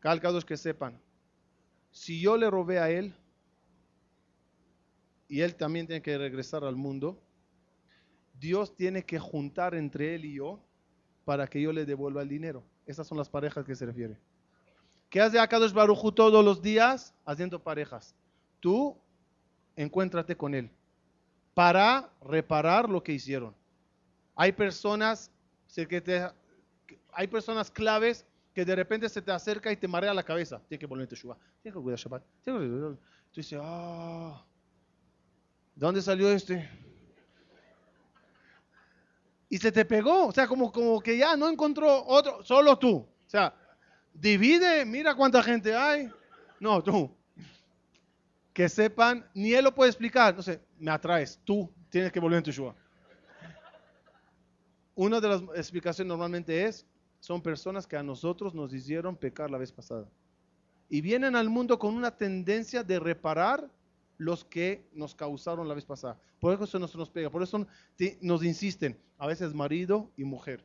Calcados 0.00 0.44
que 0.44 0.56
sepan. 0.56 1.00
Si 1.90 2.20
yo 2.20 2.36
le 2.36 2.50
robé 2.50 2.78
a 2.78 2.90
él 2.90 3.14
y 5.28 5.40
él 5.40 5.54
también 5.54 5.86
tiene 5.86 6.02
que 6.02 6.16
regresar 6.16 6.64
al 6.64 6.76
mundo, 6.76 7.22
Dios 8.38 8.74
tiene 8.74 9.04
que 9.04 9.18
juntar 9.18 9.74
entre 9.74 10.14
él 10.14 10.24
y 10.24 10.34
yo 10.34 10.60
para 11.24 11.46
que 11.46 11.60
yo 11.60 11.72
le 11.72 11.84
devuelva 11.84 12.22
el 12.22 12.28
dinero. 12.28 12.64
Esas 12.86 13.06
son 13.06 13.18
las 13.18 13.28
parejas 13.28 13.64
que 13.64 13.76
se 13.76 13.86
refiere. 13.86 14.18
¿Qué 15.10 15.20
hace 15.20 15.38
Akadosh 15.38 15.72
Baruchu 15.72 16.12
todos 16.12 16.44
los 16.44 16.62
días? 16.62 17.14
Haciendo 17.24 17.62
parejas. 17.62 18.14
Tú 18.60 18.96
encuéntrate 19.76 20.36
con 20.36 20.54
él 20.54 20.70
para 21.54 22.10
reparar 22.22 22.88
lo 22.88 23.02
que 23.02 23.12
hicieron. 23.12 23.54
Hay 24.34 24.52
personas 24.52 25.30
hay 27.12 27.26
personas 27.28 27.70
claves 27.70 28.26
que 28.54 28.64
de 28.64 28.74
repente 28.74 29.08
se 29.08 29.22
te 29.22 29.30
acerca 29.30 29.70
y 29.70 29.76
te 29.76 29.86
marea 29.86 30.12
la 30.12 30.22
cabeza. 30.22 30.60
Tienes 30.68 30.80
que 30.80 30.86
volver 30.86 31.06
a 31.06 31.08
Teshuvah. 31.08 31.36
Tienes 31.62 31.76
que 31.76 31.82
cuidar 31.82 31.98
Shabbat. 31.98 32.22
Tienes 32.42 32.62
que 32.62 32.68
cuidar. 32.68 32.96
Tú 33.32 33.40
dices, 33.40 33.58
ah, 33.62 34.44
¿de 35.74 35.86
dónde 35.86 36.02
salió 36.02 36.28
este? 36.30 36.68
Y 39.48 39.58
se 39.58 39.70
te 39.70 39.84
pegó. 39.84 40.26
O 40.26 40.32
sea, 40.32 40.48
como, 40.48 40.72
como 40.72 41.00
que 41.00 41.16
ya 41.16 41.36
no 41.36 41.48
encontró 41.48 42.04
otro, 42.06 42.42
solo 42.44 42.76
tú. 42.78 42.96
O 42.96 43.28
sea, 43.30 43.54
divide, 44.12 44.84
mira 44.84 45.14
cuánta 45.14 45.42
gente 45.42 45.74
hay. 45.74 46.10
No, 46.58 46.82
tú. 46.82 47.16
Que 48.52 48.68
sepan, 48.68 49.28
ni 49.32 49.52
él 49.54 49.64
lo 49.64 49.74
puede 49.74 49.90
explicar. 49.90 50.34
No 50.34 50.42
sé, 50.42 50.60
me 50.78 50.90
atraes. 50.90 51.40
Tú 51.44 51.72
tienes 51.88 52.10
que 52.10 52.18
volver 52.18 52.38
en 52.38 52.44
Teshuvah. 52.44 52.74
Una 54.96 55.20
de 55.20 55.28
las 55.28 55.42
explicaciones 55.54 56.08
normalmente 56.08 56.64
es, 56.64 56.86
son 57.20 57.42
personas 57.42 57.86
que 57.86 57.96
a 57.96 58.02
nosotros 58.02 58.54
nos 58.54 58.72
hicieron 58.72 59.16
pecar 59.16 59.50
la 59.50 59.58
vez 59.58 59.70
pasada. 59.70 60.08
Y 60.88 61.00
vienen 61.00 61.36
al 61.36 61.48
mundo 61.48 61.78
con 61.78 61.94
una 61.94 62.16
tendencia 62.16 62.82
de 62.82 62.98
reparar 62.98 63.70
los 64.18 64.44
que 64.44 64.84
nos 64.92 65.14
causaron 65.14 65.68
la 65.68 65.74
vez 65.74 65.84
pasada. 65.84 66.18
Por 66.40 66.60
eso 66.60 66.78
nos, 66.78 66.94
nos 66.96 67.10
pega, 67.10 67.30
por 67.30 67.42
eso 67.42 67.66
nos 68.20 68.44
insisten. 68.44 68.98
A 69.18 69.26
veces 69.26 69.54
marido 69.54 70.10
y 70.16 70.24
mujer, 70.24 70.64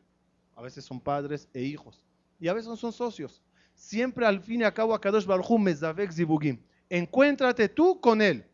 a 0.55 0.61
veces 0.61 0.85
son 0.85 0.99
padres 0.99 1.47
e 1.53 1.61
hijos, 1.61 2.03
y 2.39 2.47
a 2.47 2.53
veces 2.53 2.79
son 2.79 2.91
socios. 2.91 3.43
Siempre 3.75 4.25
al 4.25 4.39
fin 4.41 4.61
y 4.61 4.63
al 4.63 4.73
cabo, 4.73 4.95
Akadosh 4.95 5.25
Baruj 5.25 5.59
Mezavek 5.59 6.11
Zibugim. 6.11 6.59
Encuéntrate 6.89 7.67
tú 7.67 7.99
con 7.99 8.21
él. 8.21 8.45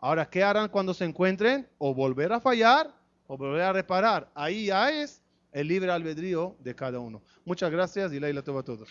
Ahora, 0.00 0.28
¿qué 0.28 0.42
harán 0.42 0.68
cuando 0.68 0.92
se 0.92 1.04
encuentren? 1.04 1.68
O 1.78 1.94
volver 1.94 2.32
a 2.32 2.40
fallar 2.40 2.92
o 3.26 3.36
volver 3.36 3.62
a 3.62 3.72
reparar. 3.72 4.30
Ahí 4.34 4.66
ya 4.66 4.90
es 4.90 5.22
el 5.54 5.68
libre 5.68 5.90
albedrío 5.92 6.56
de 6.58 6.74
cada 6.74 6.98
uno. 6.98 7.22
Muchas 7.44 7.70
gracias 7.70 8.12
y 8.12 8.18
la 8.18 8.42
toma 8.42 8.60
a 8.60 8.64
todos. 8.64 8.88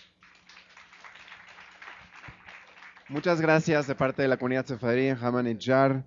Muchas 3.09 3.41
gracias 3.41 3.85
de 3.85 3.95
parte 3.95 4.21
de 4.21 4.29
la 4.29 4.37
comunidad 4.37 4.65
Sefarí 4.65 5.07
en 5.07 5.17
Hamanetjar. 5.17 6.05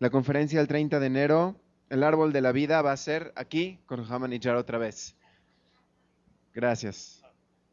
La 0.00 0.10
conferencia 0.10 0.58
del 0.58 0.66
30 0.66 0.98
de 0.98 1.06
enero, 1.06 1.60
el 1.90 2.02
árbol 2.02 2.32
de 2.32 2.40
la 2.40 2.50
vida, 2.50 2.82
va 2.82 2.90
a 2.90 2.96
ser 2.96 3.32
aquí 3.36 3.78
con 3.86 4.04
Hamanetjar 4.04 4.56
otra 4.56 4.78
vez. 4.78 5.14
Gracias. 6.52 7.22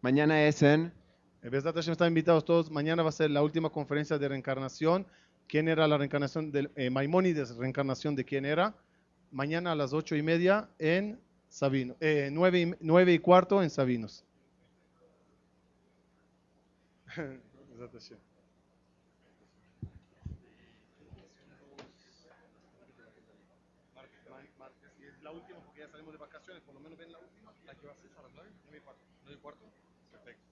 Mañana 0.01 0.43
es 0.43 0.61
en... 0.61 0.93
Están 1.41 2.09
invitados 2.09 2.45
todos. 2.45 2.69
Mañana 2.69 3.01
va 3.01 3.09
a 3.09 3.13
ser 3.13 3.31
la 3.31 3.41
última 3.41 3.71
conferencia 3.71 4.19
de 4.19 4.27
reencarnación. 4.27 5.07
¿Quién 5.47 5.67
era 5.67 5.87
la 5.87 5.97
reencarnación 5.97 6.51
de 6.51 6.69
eh, 6.75 6.91
Maimónides? 6.91 7.55
¿Reencarnación 7.55 8.15
de 8.15 8.25
quién 8.25 8.45
era? 8.45 8.75
Mañana 9.31 9.71
a 9.71 9.75
las 9.75 9.91
ocho 9.93 10.15
y 10.15 10.21
media 10.21 10.69
en 10.77 11.19
Sabino, 11.49 11.95
eh, 11.99 12.29
nueve, 12.31 12.61
y, 12.61 12.75
nueve 12.79 13.13
y 13.13 13.19
cuarto 13.19 13.61
en 13.61 13.69
Sabinos. 13.69 14.23
la 25.21 25.31
última 25.31 25.59
porque 25.59 25.79
ya 25.79 25.89
salimos 25.89 26.13
de 26.13 26.17
vacaciones, 26.17 26.63
por 26.63 26.73
lo 26.73 26.80
menos 26.80 26.97
ven 26.97 27.11
la 27.11 27.19
última, 27.19 27.53
la 27.65 27.76
que 27.76 27.85
va 27.85 27.93
a 27.93 27.95
ser 27.95 28.09
para 28.11 28.30
9 28.30 28.49
y 28.77 28.80
cuarto. 28.81 29.01
9 29.26 29.38
y 29.38 29.41
cuarto. 29.41 29.65
Perfecto. 30.11 30.49